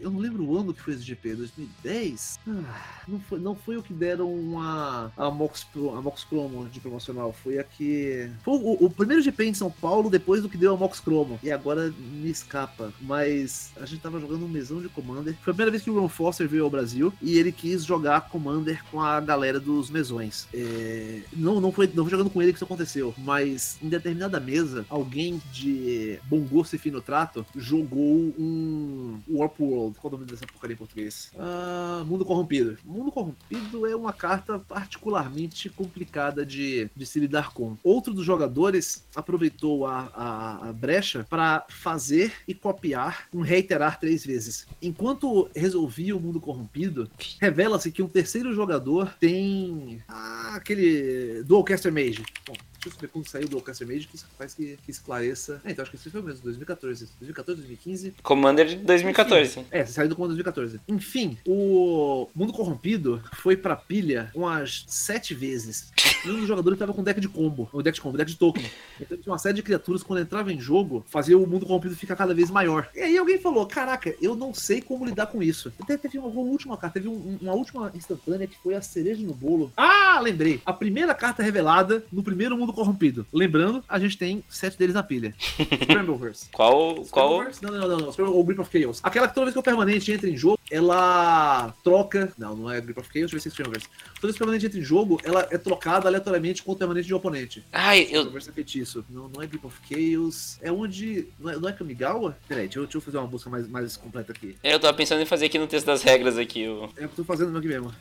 Eu 0.02 0.12
não 0.12 0.20
lembro 0.20 0.44
o 0.44 0.58
ano 0.58 0.74
que 0.74 0.82
foi 0.82 0.94
esse 0.94 1.04
GP, 1.04 1.36
2010? 1.36 2.40
Ah, 2.48 3.02
não, 3.08 3.20
foi, 3.20 3.40
não 3.40 3.56
foi 3.56 3.78
o 3.78 3.84
que 3.84 3.94
deram 3.94 4.32
uma 4.34 5.12
a 5.18 5.30
Mox, 5.32 5.64
Pro- 5.64 5.96
a 5.96 6.02
Mox 6.02 6.22
Chromo 6.28 6.68
de 6.70 6.80
promocional, 6.80 7.34
foi 7.34 7.58
a 7.60 7.64
que. 7.64 8.30
Foi 8.44 8.54
o, 8.58 8.86
o 8.86 8.90
primeiro 8.90 9.22
GP 9.22 9.46
em 9.46 9.54
São 9.54 9.72
Paulo 9.72 10.10
depois 10.10 10.42
do 10.42 10.50
que 10.50 10.58
deu 10.58 10.74
a 10.74 10.78
Mox 10.78 11.00
Chromo. 11.00 11.40
E 11.44 11.52
agora 11.52 11.94
me 12.00 12.30
escapa. 12.30 12.94
Mas 13.02 13.72
a 13.80 13.86
gente 13.86 14.02
tava 14.02 14.20
jogando 14.20 14.46
um 14.46 14.50
mesão 14.50 14.82
de 14.82 14.90
Commander. 14.90 15.34
Foi 15.42 15.52
a 15.52 15.54
primeira 15.54 15.72
vez 15.72 15.84
que 15.84 15.90
o 15.90 16.00
Ron 16.00 16.10
Foster 16.10 16.48
veio 16.48 16.64
ao 16.64 16.70
Brasil 16.70 17.14
e 17.22 17.38
ele 17.38 17.52
quis 17.52 17.84
jogar 17.86 18.30
Commander 18.30 18.84
com 18.92 19.02
a 19.02 19.20
galera 19.20 19.60
dos 19.60 19.90
mesões. 19.90 20.48
É, 20.54 21.22
Não, 21.34 21.60
não, 21.62 21.72
foi, 21.72 21.88
não 21.94 22.04
foi 22.04 22.12
jogando 22.12 22.30
com 22.30 22.42
ele 22.42 22.52
que 22.52 22.58
isso 22.58 22.66
aconteceu, 22.66 23.14
mas 23.18 23.78
em 23.82 23.90
determinada 23.90 24.40
mesa, 24.40 24.86
alguém 24.90 25.42
de 25.52 26.20
bom 26.26 26.40
gosto 26.42 26.76
e 26.76 26.80
fino 26.80 27.02
trato 27.02 27.46
jogou 27.56 28.34
um 28.38 29.20
Warp 29.30 29.60
World. 29.60 29.98
Qual 30.00 30.12
é 30.12 30.16
o 30.16 30.20
nome 30.20 30.32
dessa 30.32 30.46
porcaria 30.46 30.74
em 30.74 30.78
português? 30.78 31.32
Ah, 31.38 32.04
Mundo 32.06 32.26
Corrompido. 32.26 32.78
Mundo 32.84 33.12
Corrompido 33.12 33.86
é 33.86 33.96
uma 33.96 34.14
carta 34.14 34.60
particularmente 34.60 35.70
complicada 35.70 36.46
de, 36.46 36.90
de 36.96 37.06
se 37.06 37.20
lidar 37.20 37.54
com. 37.54 37.78
Outro 37.84 38.14
dos 38.14 38.26
jogadores 38.26 39.04
aproveitou 39.16 39.86
a, 39.86 40.10
a, 40.14 40.70
a 40.70 40.74
brecha 40.74 41.26
para 41.30 41.66
fazer 41.70 42.34
e 42.48 42.54
copiar 42.54 43.28
um 43.34 43.42
reiterar 43.42 44.00
três 44.00 44.26
vezes. 44.26 44.68
Enquanto 44.82 45.50
resolvia 45.56 46.16
o 46.16 46.20
Mundo 46.20 46.40
Corrompido, 46.40 47.10
revela-se 47.40 47.92
que 47.92 48.04
um 48.04 48.08
terceiro 48.08 48.54
jogador 48.54 49.14
tem 49.20 50.02
ah, 50.08 50.54
aquele 50.56 51.44
Dualcaster 51.44 51.92
Mage. 51.92 52.24
Bom, 52.48 52.54
deixa 52.80 52.90
eu 52.90 52.94
saber 52.94 53.08
quando 53.10 53.28
saiu 53.28 53.46
o 53.46 53.50
Dualcaster 53.50 53.86
Mage, 53.86 54.08
que 54.08 54.16
isso 54.16 54.26
faz 54.38 54.54
que, 54.54 54.78
que 54.84 54.92
esclareça. 54.92 55.62
É, 55.66 55.72
então 55.72 55.84
acho 55.84 55.92
que 55.92 55.98
esse 55.98 56.10
foi 56.10 56.22
mesmo, 56.22 56.42
2014. 56.44 57.06
2014, 57.20 57.62
2015. 57.62 58.14
Commander 58.24 58.66
de 58.66 58.76
2014. 58.78 59.66
É, 59.70 59.86
saiu 59.86 60.08
do 60.08 60.16
comando 60.16 60.30
2014. 60.30 60.80
Enfim, 60.88 61.38
o 61.46 62.28
Mundo 62.34 62.54
Corrompido 62.54 63.22
foi 63.36 63.58
pra 63.58 63.76
pilha 63.76 64.32
umas 64.34 64.86
sete 64.88 65.34
vezes. 65.34 65.92
E 66.26 66.30
um 66.30 66.38
dos 66.40 66.48
jogadores 66.48 66.78
tava 66.78 66.94
com 66.94 67.04
deck 67.04 67.20
de 67.22 67.28
combo. 67.30 67.70
O 67.72 67.82
deck 67.82 67.96
de 67.96 68.02
combo, 68.02 68.18
deck 68.18 68.32
de 68.32 68.38
token. 68.38 68.66
Então 69.00 69.18
tinha 69.18 69.32
uma 69.32 69.38
série 69.40 69.56
de 69.56 69.64
criaturas, 69.64 70.04
quando 70.04 70.20
entrava 70.22 70.52
em 70.52 70.60
jogo, 70.60 71.06
fazia 71.08 71.38
o 71.38 71.48
Mundo 71.48 71.66
Corrompido 71.66 71.96
ficar 71.96 72.16
cada 72.16 72.34
vez 72.34 72.50
maior. 72.52 72.90
E 72.96 73.00
aí 73.00 73.18
alguém 73.18 73.40
falou: 73.40 73.66
Caraca, 73.66 74.14
eu 74.22 74.36
não 74.36 74.54
sei 74.54 74.82
como 74.82 75.06
lidar 75.06 75.28
com 75.28 75.42
isso. 75.42 75.72
Até 75.82 75.98
teve 75.98 76.18
uma, 76.18 76.28
uma 76.28 76.42
última 76.42 76.76
carta, 76.78 76.96
teve 77.00 77.08
um- 77.08 77.38
uma 77.42 77.54
última 77.54 77.92
instantânea 77.96 78.48
que 78.48 78.58
foi 78.62 78.76
a 78.76 78.82
cereja 78.82 79.26
no 79.26 79.34
bolo. 79.34 79.72
Ah, 79.78 80.20
lembrei. 80.22 80.62
A 80.66 80.74
primeira 80.74 81.14
carta 81.14 81.42
revelada 81.44 82.04
no 82.12 82.22
primeiro 82.24 82.58
Mundo 82.58 82.74
Corrompido. 82.74 83.26
Lembrando, 83.32 83.84
a 83.88 83.98
gente 84.00 84.18
tem 84.18 84.44
sete 84.50 84.78
deles 84.78 84.96
na 84.96 85.04
pilha. 85.04 85.34
Scrambleverse. 85.84 86.50
Qual. 86.52 87.06
qual... 87.12 87.44
Não, 87.62 87.72
não, 87.72 87.88
não, 87.88 87.98
não. 87.98 88.12
Scramble- 88.12 88.34
Ou 88.34 88.44
Grip 88.44 88.60
of 88.62 88.70
Chaos. 88.82 89.00
Aquela 89.04 89.28
que 89.28 89.34
toda 89.34 89.46
vez 89.46 89.54
que 89.54 89.60
o 89.60 89.64
permanente 89.64 90.12
entra 90.12 90.30
em 90.30 90.36
jogo, 90.36 90.60
ela 90.70 91.74
troca. 91.84 92.32
Não, 92.38 92.56
não 92.56 92.72
é 92.72 92.80
Grip 92.82 93.00
of 93.00 93.08
Chaos, 93.12 93.32
deixa 93.32 93.36
eu 93.36 93.40
ver 93.40 93.42
se 93.42 93.48
é 93.48 93.52
Scrambleverse. 93.52 93.88
Toda 94.16 94.28
vez 94.28 94.36
que 94.36 94.44
o 94.44 94.46
permanente 94.46 94.66
entra 94.66 94.80
em 94.80 94.84
jogo, 94.84 95.20
ela 95.24 95.48
é 95.50 95.58
trocada 95.58 96.09
aleatoriamente 96.10 96.64
com 96.64 96.72
o 96.72 96.76
permanente 96.76 97.08
de 97.08 97.14
um 97.14 97.18
oponente. 97.18 97.66
Ai, 97.72 98.08
eu. 98.12 98.26
Conversa 98.26 98.52
feitiço. 98.52 99.06
Não, 99.10 99.30
não 99.30 99.42
é 99.42 99.48
Grip 99.48 99.66
of 99.66 99.78
Chaos. 99.88 100.58
É 100.62 100.72
onde. 100.72 101.28
Não 101.40 101.50
é, 101.50 101.56
não 101.58 101.70
é 101.70 101.72
Kamigawa? 101.74 102.38
Peraí, 102.48 102.66
deixa 102.66 102.80
eu, 102.80 102.84
deixa 102.84 102.98
eu 102.98 103.02
fazer 103.02 103.18
uma 103.18 103.28
busca 103.28 103.50
mais, 103.50 103.68
mais 103.68 103.96
completa 103.98 104.32
aqui. 104.32 104.56
Eu 104.64 104.80
tava 104.80 104.96
pensando 104.96 105.22
em 105.22 105.26
fazer 105.26 105.46
aqui 105.46 105.58
no 105.58 105.68
texto 105.68 105.86
das 105.86 106.02
regras 106.02 106.38
aqui. 106.38 106.68
O... 106.68 106.84
É 106.84 106.86
o 106.86 106.90
que 106.96 107.04
eu 107.04 107.10
tô 107.10 107.24
fazendo 107.24 107.58
aqui 107.58 107.68
mesmo. 107.68 107.94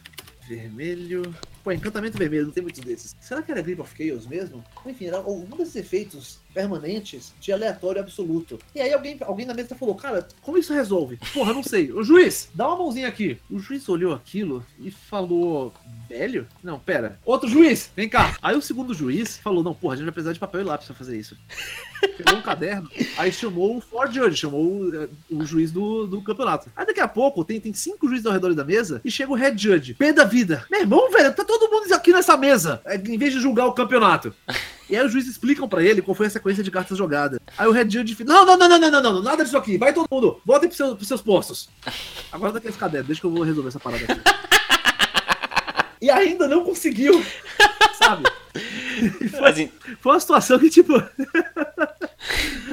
Vermelho. 0.49 1.35
Pô, 1.69 1.73
encantamento 1.73 2.17
vermelho, 2.17 2.47
não 2.47 2.51
tem 2.51 2.63
muitos 2.63 2.81
desses. 2.81 3.15
Será 3.21 3.43
que 3.43 3.53
era 3.53 3.61
Grip 3.61 3.83
of 3.83 3.95
Chaos 3.95 4.27
mesmo? 4.27 4.65
Enfim, 4.87 5.05
era 5.05 5.21
um 5.21 5.45
desses 5.59 5.77
efeitos 5.77 6.39
permanentes 6.55 7.35
de 7.39 7.53
aleatório 7.53 8.01
absoluto. 8.01 8.59
E 8.75 8.81
aí 8.81 8.91
alguém, 8.91 9.19
alguém 9.21 9.45
na 9.45 9.53
mesa 9.53 9.75
falou, 9.75 9.95
cara, 9.95 10.27
como 10.41 10.57
isso 10.57 10.73
resolve? 10.73 11.19
Porra, 11.35 11.53
não 11.53 11.63
sei. 11.63 11.93
O 11.93 12.03
juiz, 12.03 12.49
dá 12.55 12.69
uma 12.69 12.79
mãozinha 12.79 13.07
aqui. 13.07 13.39
O 13.51 13.59
juiz 13.59 13.87
olhou 13.89 14.15
aquilo 14.15 14.65
e 14.81 14.91
falou, 14.91 15.75
velho? 16.09 16.49
Não, 16.65 16.79
pera. 16.81 17.21
Outro 17.23 17.49
juiz, 17.49 17.91
vem 17.95 18.09
cá. 18.09 18.37
Aí 18.41 18.57
o 18.57 18.63
segundo 18.63 18.95
juiz 18.95 19.37
falou, 19.37 19.63
não, 19.63 19.75
porra, 19.75 19.93
a 19.93 19.97
gente 19.99 20.07
vai 20.07 20.13
precisar 20.13 20.33
de 20.33 20.41
papel 20.41 20.63
e 20.63 20.65
lápis 20.65 20.87
pra 20.87 20.97
fazer 20.97 21.19
isso. 21.19 21.37
Pegou 22.17 22.39
um 22.39 22.43
caderno, 22.43 22.89
aí 23.17 23.31
chamou 23.33 23.77
o 23.77 23.81
Ford 23.81 24.13
Judge, 24.13 24.37
chamou 24.37 24.65
o, 24.65 25.09
o 25.31 25.45
juiz 25.45 25.71
do, 25.71 26.07
do 26.07 26.23
campeonato. 26.23 26.71
Aí 26.75 26.87
daqui 26.87 27.01
a 27.01 27.09
pouco 27.09 27.45
tem, 27.45 27.61
tem 27.61 27.73
cinco 27.73 28.09
juízes 28.09 28.27
ao 28.27 28.33
redor 28.33 28.55
da 28.55 28.65
mesa 28.65 29.01
e 29.05 29.11
chega 29.11 29.31
o 29.31 29.35
Head 29.35 29.61
Judge. 29.61 29.95
Pé 29.95 30.13
da 30.13 30.25
vida. 30.25 30.65
Meu 30.71 30.81
irmão, 30.81 31.11
velho, 31.11 31.35
tá 31.35 31.45
todo 31.45 31.58
mundo 31.67 31.93
aqui 31.93 32.13
nessa 32.13 32.37
mesa, 32.37 32.81
é, 32.85 32.97
em 32.97 33.19
vez 33.19 33.33
de 33.33 33.41
julgar 33.41 33.67
o 33.67 33.73
campeonato. 33.73 34.35
E 34.89 34.97
aí 34.97 35.05
os 35.05 35.13
juízes 35.13 35.33
explicam 35.33 35.69
pra 35.69 35.83
ele 35.83 36.01
qual 36.01 36.15
foi 36.15 36.27
a 36.27 36.31
sequência 36.31 36.63
de 36.63 36.71
cartas 36.71 36.97
jogadas. 36.97 37.39
Aí 37.57 37.67
o 37.67 37.73
Red 37.73 37.91
Judge 37.91 38.17
não, 38.25 38.47
não, 38.47 38.57
não, 38.57 38.69
não, 38.69 38.79
não, 38.79 38.91
não, 38.91 39.03
não, 39.03 39.23
nada 39.23 39.45
disso 39.45 39.57
aqui. 39.57 39.77
Vai 39.77 39.93
todo 39.93 40.09
mundo, 40.11 40.41
voltem 40.47 40.69
pros 40.69 40.77
seus, 40.77 40.95
pros 40.95 41.09
seus 41.09 41.21
postos. 41.21 41.69
Agora 42.33 42.53
daqui 42.53 42.69
esse 42.69 42.79
caderno, 42.79 43.07
deixa 43.07 43.21
que 43.21 43.27
eu 43.27 43.31
vou 43.31 43.43
resolver 43.43 43.69
essa 43.69 43.81
parada 43.81 44.05
aqui. 44.05 44.48
E 46.01 46.11
ainda 46.11 46.47
não 46.47 46.65
conseguiu, 46.65 47.25
sabe? 47.99 48.25
Foi, 49.31 49.71
foi 50.01 50.13
uma 50.13 50.21
situação 50.21 50.59
que, 50.59 50.71
tipo. 50.71 50.93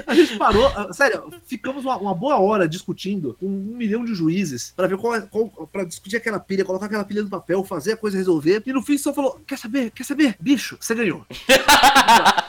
a 0.08 0.16
gente 0.16 0.38
parou, 0.38 0.94
sério, 0.94 1.32
ficamos 1.46 1.84
uma, 1.84 1.98
uma, 1.98 2.14
boa 2.14 2.40
hora 2.40 2.68
discutindo 2.68 3.36
com 3.40 3.46
um 3.46 3.76
milhão 3.76 4.04
de 4.04 4.14
juízes 4.14 4.74
para 4.76 4.88
ver 4.88 4.98
qual, 4.98 5.22
qual 5.24 5.68
para 5.68 5.84
discutir 5.84 6.18
aquela 6.18 6.40
pilha, 6.40 6.66
colocar 6.66 6.88
aquela 6.88 7.04
pilha 7.04 7.24
no 7.24 7.30
papel, 7.30 7.64
fazer 7.64 7.94
a 7.94 7.98
coisa 7.98 8.18
resolver. 8.18 8.64
E 8.66 8.74
no 8.74 8.82
fim 8.82 8.98
só 8.98 9.14
falou: 9.14 9.40
quer 9.46 9.58
saber? 9.58 9.92
Quer 9.92 10.04
saber? 10.04 10.36
Bicho, 10.40 10.78
você 10.80 10.96
ganhou. 10.96 11.26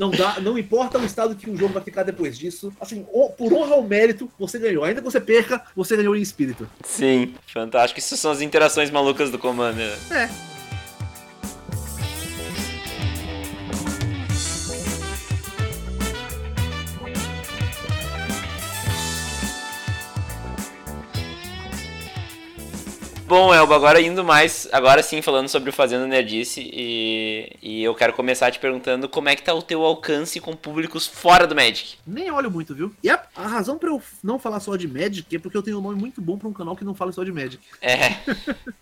Não 0.00 0.10
dá, 0.10 0.40
não 0.40 0.56
importa 0.56 0.98
o 0.98 1.04
estado 1.04 1.34
que 1.34 1.50
o 1.50 1.54
jogo 1.54 1.74
vai 1.74 1.82
ficar 1.82 2.04
depois 2.04 2.38
disso. 2.38 2.72
Assim, 2.80 3.04
por 3.36 3.52
honra 3.52 3.74
ou 3.74 3.82
mérito, 3.82 4.30
você 4.38 4.58
ganhou. 4.58 4.82
Ainda 4.82 5.02
que 5.02 5.04
você 5.04 5.20
perca, 5.20 5.62
você 5.76 5.94
ganhou 5.94 6.16
em 6.16 6.22
espírito. 6.22 6.66
Sim, 6.82 7.34
fantástico. 7.46 8.00
Isso 8.00 8.16
são 8.16 8.30
as 8.30 8.40
interações 8.40 8.90
malucas 8.90 9.30
do 9.30 9.38
Commander. 9.38 9.92
É. 10.10 10.49
Bom, 23.30 23.54
Elba, 23.54 23.76
agora 23.76 24.00
indo 24.00 24.24
mais, 24.24 24.68
agora 24.72 25.04
sim 25.04 25.22
falando 25.22 25.46
sobre 25.46 25.70
o 25.70 25.72
Fazendo 25.72 26.04
Nerdice 26.04 26.68
e, 26.72 27.56
e 27.62 27.80
eu 27.84 27.94
quero 27.94 28.12
começar 28.12 28.50
te 28.50 28.58
perguntando 28.58 29.08
como 29.08 29.28
é 29.28 29.36
que 29.36 29.42
tá 29.44 29.54
o 29.54 29.62
teu 29.62 29.84
alcance 29.84 30.40
com 30.40 30.56
públicos 30.56 31.06
fora 31.06 31.46
do 31.46 31.54
Magic. 31.54 31.94
Nem 32.04 32.28
olho 32.28 32.50
muito, 32.50 32.74
viu? 32.74 32.92
E 33.00 33.08
a, 33.08 33.24
a 33.36 33.46
razão 33.46 33.78
para 33.78 33.90
eu 33.90 34.02
não 34.20 34.36
falar 34.36 34.58
só 34.58 34.74
de 34.74 34.88
Magic 34.88 35.36
é 35.36 35.38
porque 35.38 35.56
eu 35.56 35.62
tenho 35.62 35.78
um 35.78 35.80
nome 35.80 35.94
muito 35.94 36.20
bom 36.20 36.36
para 36.36 36.48
um 36.48 36.52
canal 36.52 36.74
que 36.74 36.84
não 36.84 36.92
fala 36.92 37.12
só 37.12 37.22
de 37.22 37.30
Magic. 37.30 37.62
É. 37.80 38.16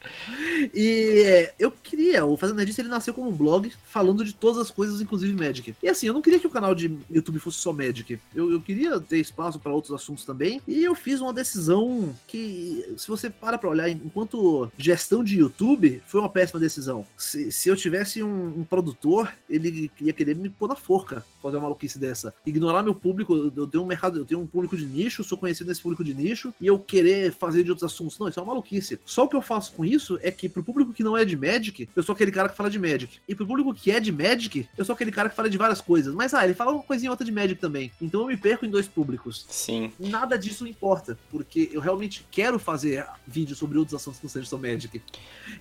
e 0.73 1.25
é, 1.27 1.55
eu 1.59 1.71
queria, 1.71 2.25
o 2.25 2.35
Fazendo 2.35 2.57
Nerdice 2.57 2.81
ele 2.81 2.89
nasceu 2.89 3.13
como 3.13 3.29
um 3.29 3.37
blog 3.37 3.71
falando 3.85 4.25
de 4.25 4.33
todas 4.33 4.63
as 4.63 4.71
coisas, 4.71 5.03
inclusive 5.03 5.35
Magic. 5.35 5.75
E 5.83 5.89
assim, 5.91 6.07
eu 6.07 6.15
não 6.15 6.23
queria 6.23 6.41
que 6.41 6.47
o 6.47 6.51
canal 6.51 6.75
de 6.75 6.97
YouTube 7.11 7.39
fosse 7.39 7.59
só 7.59 7.71
Magic. 7.71 8.19
Eu, 8.35 8.51
eu 8.51 8.63
queria 8.63 8.99
ter 8.99 9.19
espaço 9.19 9.59
para 9.59 9.75
outros 9.75 9.93
assuntos 9.93 10.25
também. 10.25 10.63
E 10.67 10.83
eu 10.83 10.95
fiz 10.95 11.21
uma 11.21 11.35
decisão 11.35 12.17
que, 12.27 12.95
se 12.97 13.09
você 13.09 13.29
para 13.29 13.59
pra 13.59 13.69
olhar, 13.69 13.91
enquanto 14.39 14.73
gestão 14.77 15.25
de 15.25 15.39
YouTube, 15.39 16.03
foi 16.07 16.21
uma 16.21 16.29
péssima 16.29 16.61
decisão. 16.61 17.05
Se, 17.17 17.51
se 17.51 17.69
eu 17.69 17.77
tivesse 17.77 18.23
um, 18.23 18.61
um, 18.61 18.65
produtor, 18.65 19.33
ele 19.49 19.91
ia 20.01 20.13
querer 20.13 20.37
me 20.37 20.49
pôr 20.49 20.69
na 20.69 20.77
forca, 20.77 21.25
fazer 21.43 21.57
uma 21.57 21.65
maluquice 21.65 21.99
dessa. 21.99 22.33
Ignorar 22.47 22.83
meu 22.83 22.95
público, 22.95 23.35
eu 23.35 23.67
tenho 23.67 23.85
um 23.85 23.87
mercado, 23.87 24.19
eu 24.19 24.25
tenho 24.25 24.41
um 24.41 24.47
público 24.47 24.77
de 24.77 24.87
nicho, 24.87 25.25
sou 25.25 25.37
conhecido 25.37 25.69
nesse 25.69 25.83
público 25.83 26.05
de 26.05 26.15
nicho, 26.15 26.53
e 26.61 26.67
eu 26.67 26.79
querer 26.79 27.33
fazer 27.33 27.65
de 27.65 27.71
outros 27.71 27.91
assuntos. 27.91 28.19
Não, 28.19 28.29
isso 28.29 28.39
é 28.39 28.43
uma 28.43 28.53
maluquice. 28.55 29.01
Só 29.05 29.25
o 29.25 29.29
que 29.29 29.37
eu 29.37 29.43
faço 29.43 29.73
com 29.73 29.85
isso 29.85 30.19
é 30.23 30.31
que 30.31 30.49
pro 30.49 30.63
público 30.63 30.93
que 30.93 31.03
não 31.03 31.17
é 31.17 31.25
de 31.25 31.37
Magic, 31.37 31.89
eu 31.95 32.03
sou 32.03 32.15
aquele 32.15 32.31
cara 32.31 32.49
que 32.49 32.57
fala 32.57 32.71
de 32.71 32.79
Magic. 32.79 33.19
E 33.29 33.35
pro 33.35 33.47
público 33.47 33.75
que 33.75 33.91
é 33.91 34.01
de 34.01 34.13
Magic, 34.13 34.69
eu 34.77 34.85
sou 34.85 34.95
aquele 34.95 35.11
cara 35.11 35.29
que 35.29 35.37
fala 35.37 35.51
de 35.51 35.59
várias 35.59 35.81
coisas. 35.81 36.15
Mas 36.15 36.35
ah, 36.35 36.45
ele 36.45 36.55
fala 36.55 36.73
uma 36.73 36.83
coisinha 36.83 37.11
outra 37.11 37.25
de 37.25 37.33
Magic 37.33 37.61
também. 37.61 37.91
Então 38.01 38.23
eu 38.23 38.27
me 38.29 38.37
perco 38.37 38.65
em 38.65 38.71
dois 38.71 38.87
públicos. 38.87 39.47
Sim. 39.49 39.93
Nada 39.99 40.39
disso 40.39 40.67
importa, 40.67 41.19
porque 41.31 41.71
eu 41.73 41.81
realmente 41.81 42.27
quero 42.31 42.59
fazer 42.59 43.07
vídeos 43.27 43.59
sobre 43.59 43.79
outros 43.79 43.95
assuntos 43.95 44.21
seja 44.29 44.47
só 44.47 44.59
Magic. 44.59 45.01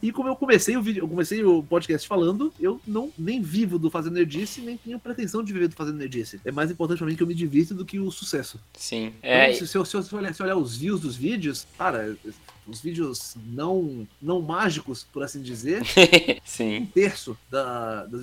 E 0.01 0.11
como 0.11 0.29
eu 0.29 0.35
comecei 0.35 0.75
o 0.75 0.81
vídeo, 0.81 1.03
eu 1.03 1.07
comecei 1.07 1.43
o 1.43 1.63
podcast 1.63 2.07
falando, 2.07 2.53
eu 2.59 2.79
não 2.85 3.11
nem 3.17 3.41
vivo 3.41 3.79
do 3.79 3.89
Fazendo 3.89 4.13
Nerdice, 4.13 4.61
nem 4.61 4.77
tenho 4.77 4.99
pretensão 4.99 5.43
de 5.43 5.53
viver 5.53 5.67
do 5.67 5.75
Fazendo 5.75 5.97
Nerdice. 5.97 6.39
É 6.43 6.51
mais 6.51 6.71
importante 6.71 6.97
pra 6.99 7.07
mim 7.07 7.15
que 7.15 7.23
eu 7.23 7.27
me 7.27 7.33
divirta 7.33 7.73
do 7.73 7.85
que 7.85 7.99
o 7.99 8.11
sucesso. 8.11 8.59
Sim. 8.73 9.13
Então, 9.19 9.31
é... 9.31 9.53
se, 9.53 9.67
se, 9.67 9.85
se, 9.85 10.03
se, 10.03 10.15
olhar, 10.15 10.33
se 10.33 10.43
olhar 10.43 10.57
os 10.57 10.77
views 10.77 11.01
dos 11.01 11.15
vídeos, 11.15 11.67
cara, 11.77 12.17
os 12.67 12.81
vídeos 12.81 13.35
não, 13.45 14.07
não 14.21 14.41
mágicos, 14.41 15.05
por 15.11 15.23
assim 15.23 15.41
dizer, 15.41 15.81
Sim. 16.43 16.79
um 16.79 16.85
terço 16.85 17.37
da, 17.49 18.05
das 18.05 18.21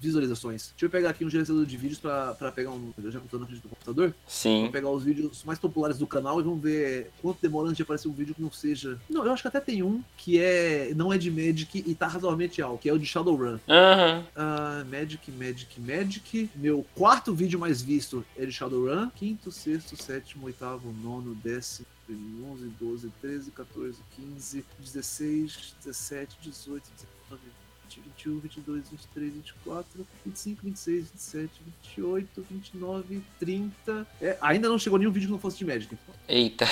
visualizações. 0.00 0.70
Deixa 0.70 0.86
eu 0.86 0.90
pegar 0.90 1.10
aqui 1.10 1.24
um 1.24 1.30
gerenciador 1.30 1.64
de 1.64 1.76
vídeos 1.76 1.98
para 1.98 2.52
pegar 2.52 2.70
um. 2.70 2.92
Eu 3.02 3.10
já 3.10 3.20
contando 3.20 3.44
aqui 3.44 3.54
do 3.54 3.68
computador. 3.68 4.14
Sim. 4.26 4.62
Vou 4.62 4.70
pegar 4.70 4.90
os 4.90 5.04
vídeos 5.04 5.42
mais 5.44 5.58
populares 5.58 5.98
do 5.98 6.06
canal 6.06 6.40
e 6.40 6.42
vamos 6.42 6.62
ver 6.62 7.10
quanto 7.20 7.40
demora 7.40 7.66
antes 7.68 7.76
de 7.76 7.82
aparecer 7.82 8.08
um 8.08 8.12
vídeo 8.12 8.34
que 8.34 8.42
não 8.42 8.50
seja. 8.50 8.98
Não, 9.08 9.24
eu 9.24 9.32
acho 9.32 9.42
que 9.42 9.48
até 9.48 9.60
tem 9.60 9.82
um 9.82 10.02
que 10.16 10.38
é 10.38 10.92
não 10.94 11.12
é 11.12 11.18
de 11.18 11.30
Magic 11.30 11.84
e 11.86 11.94
tá 11.94 12.06
razoavelmente 12.06 12.62
alto, 12.62 12.80
que 12.80 12.88
é 12.88 12.92
o 12.92 12.98
de 12.98 13.06
Shadowrun. 13.06 13.58
Aham. 13.68 14.24
Uhum. 14.36 14.82
Uh, 14.82 14.90
Magic, 14.90 15.30
Magic, 15.30 15.80
Magic. 15.80 16.50
Meu 16.54 16.84
quarto 16.94 17.34
vídeo 17.34 17.58
mais 17.58 17.82
visto 17.82 18.24
é 18.36 18.44
de 18.44 18.52
Shadowrun. 18.52 19.10
Quinto, 19.10 19.50
sexto, 19.50 20.00
sétimo, 20.02 20.46
oitavo, 20.46 20.92
nono, 21.02 21.34
décimo. 21.34 21.86
11, 22.14 22.68
12, 22.80 23.12
13, 23.20 23.50
14, 23.50 23.98
15, 24.16 24.64
16, 24.80 25.74
17, 25.84 26.38
18, 26.40 26.90
19, 27.28 27.42
20, 27.88 28.00
21, 28.00 28.38
22, 28.40 28.88
23, 28.90 29.32
24, 29.34 30.06
25, 30.24 30.62
26, 30.62 31.10
27, 31.10 31.50
28, 31.82 32.46
29, 32.50 33.22
30. 33.38 34.06
É, 34.20 34.38
ainda 34.40 34.68
não 34.68 34.78
chegou 34.78 34.98
nenhum 34.98 35.12
vídeo 35.12 35.26
que 35.26 35.32
não 35.32 35.38
fosse 35.38 35.58
de 35.58 35.64
Magic. 35.64 35.96
Eita. 36.28 36.66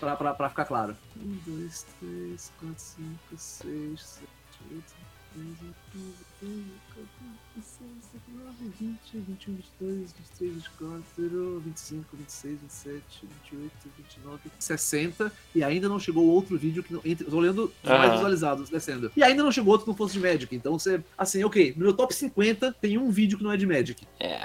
pra, 0.00 0.16
pra, 0.16 0.34
pra 0.34 0.48
ficar 0.48 0.64
claro. 0.64 0.96
1, 1.16 1.38
2, 1.46 1.86
3, 2.00 2.52
4, 2.60 2.74
5, 2.78 3.18
6, 3.36 4.02
7, 4.02 4.28
8, 4.70 4.72
9, 4.72 5.07
10, 5.34 5.46
11, 5.46 5.74
12, 5.94 6.14
13, 6.40 6.64
14. 6.88 7.48
20, 8.80 8.98
21, 9.14 9.54
22, 9.54 10.12
23, 10.12 10.54
24, 10.54 11.60
25, 11.60 12.16
26, 12.16 12.60
27, 12.60 13.02
28, 13.50 13.72
29, 13.98 14.40
60. 14.58 15.32
E 15.54 15.64
ainda 15.64 15.88
não 15.88 15.98
chegou 15.98 16.26
outro 16.26 16.56
vídeo 16.56 16.82
que 16.82 16.92
não. 16.92 17.00
Entre, 17.04 17.24
tô 17.24 17.36
olhando 17.36 17.72
os 17.82 17.88
mais 17.88 18.12
visualizados 18.12 18.70
descendo. 18.70 19.10
E 19.16 19.22
ainda 19.22 19.42
não 19.42 19.50
chegou 19.50 19.72
outro 19.72 19.84
que 19.84 19.90
não 19.90 19.96
fosse 19.96 20.14
de 20.14 20.20
Magic. 20.20 20.54
Então 20.54 20.78
você. 20.78 21.02
Assim, 21.16 21.42
ok, 21.44 21.74
no 21.76 21.84
meu 21.84 21.94
top 21.94 22.14
50 22.14 22.72
tem 22.80 22.98
um 22.98 23.10
vídeo 23.10 23.38
que 23.38 23.44
não 23.44 23.52
é 23.52 23.56
de 23.56 23.66
Magic. 23.66 24.06
É. 24.20 24.40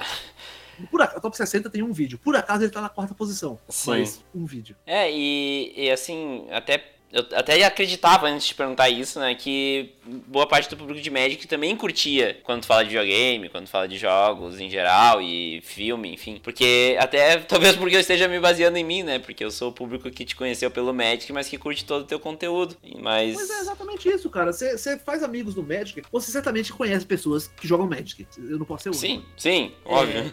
Por 0.90 1.02
acaso, 1.02 1.22
top 1.22 1.38
60 1.38 1.70
tem 1.70 1.84
um 1.84 1.94
vídeo. 1.94 2.18
Por 2.18 2.36
acaso 2.36 2.64
ele 2.64 2.72
tá 2.72 2.82
na 2.82 2.90
quarta 2.90 3.14
posição. 3.14 3.60
Sim. 3.70 3.92
Mas 3.92 4.24
um 4.34 4.46
vídeo. 4.46 4.76
É, 4.86 5.12
e, 5.12 5.74
e 5.76 5.92
assim, 5.92 6.48
até 6.50 6.94
eu 7.14 7.24
até 7.36 7.64
acreditava 7.64 8.28
antes 8.28 8.48
de 8.48 8.56
perguntar 8.56 8.90
isso, 8.90 9.20
né? 9.20 9.36
Que 9.36 9.94
boa 10.28 10.48
parte 10.48 10.68
do 10.68 10.76
público 10.76 11.00
de 11.00 11.12
Magic 11.12 11.48
também 11.48 11.78
curtia 11.78 12.40
quando 12.44 12.66
fala 12.66 12.82
de 12.82 12.90
videogame, 12.90 13.50
quando 13.50 13.68
fala 13.68 13.88
de 13.88 14.00
jogos 14.00 14.60
em 14.60 14.68
geral 14.68 15.22
e 15.22 15.62
filme, 15.62 16.12
enfim. 16.12 16.42
Porque 16.44 16.98
até 17.00 17.38
talvez 17.48 17.76
porque 17.76 17.96
eu 17.96 18.00
esteja 18.00 18.28
me 18.28 18.40
baseando 18.40 18.80
em 18.80 18.84
mim, 18.84 19.04
né? 19.04 19.20
Porque 19.20 19.46
eu 19.46 19.52
sou 19.52 19.70
o 19.70 19.72
público 19.72 20.10
que 20.10 20.26
te 20.26 20.36
conheceu 20.36 20.72
pelo 20.72 20.92
Magic, 20.92 21.32
mas 21.32 21.48
que 21.48 21.56
curte 21.56 21.86
todo 21.86 22.02
o 22.02 22.06
teu 22.06 22.20
conteúdo. 22.20 22.76
Mas, 23.00 23.36
mas 23.36 23.50
é 23.52 23.60
exatamente 23.60 24.10
isso, 24.10 24.28
cara. 24.32 24.52
Você 24.52 24.98
faz 24.98 25.22
amigos 25.22 25.54
no 25.54 25.62
Magic, 25.62 26.02
você 26.12 26.32
certamente 26.32 26.74
conhece 26.74 27.06
pessoas 27.06 27.48
que 27.48 27.68
jogam 27.68 27.86
Magic. 27.86 28.26
Eu 28.40 28.58
não 28.58 28.66
posso 28.66 28.86
ser 28.86 28.90
um. 28.90 28.94
Sim, 28.94 29.24
sim, 29.38 29.72
é... 29.86 29.94
óbvio. 29.94 30.24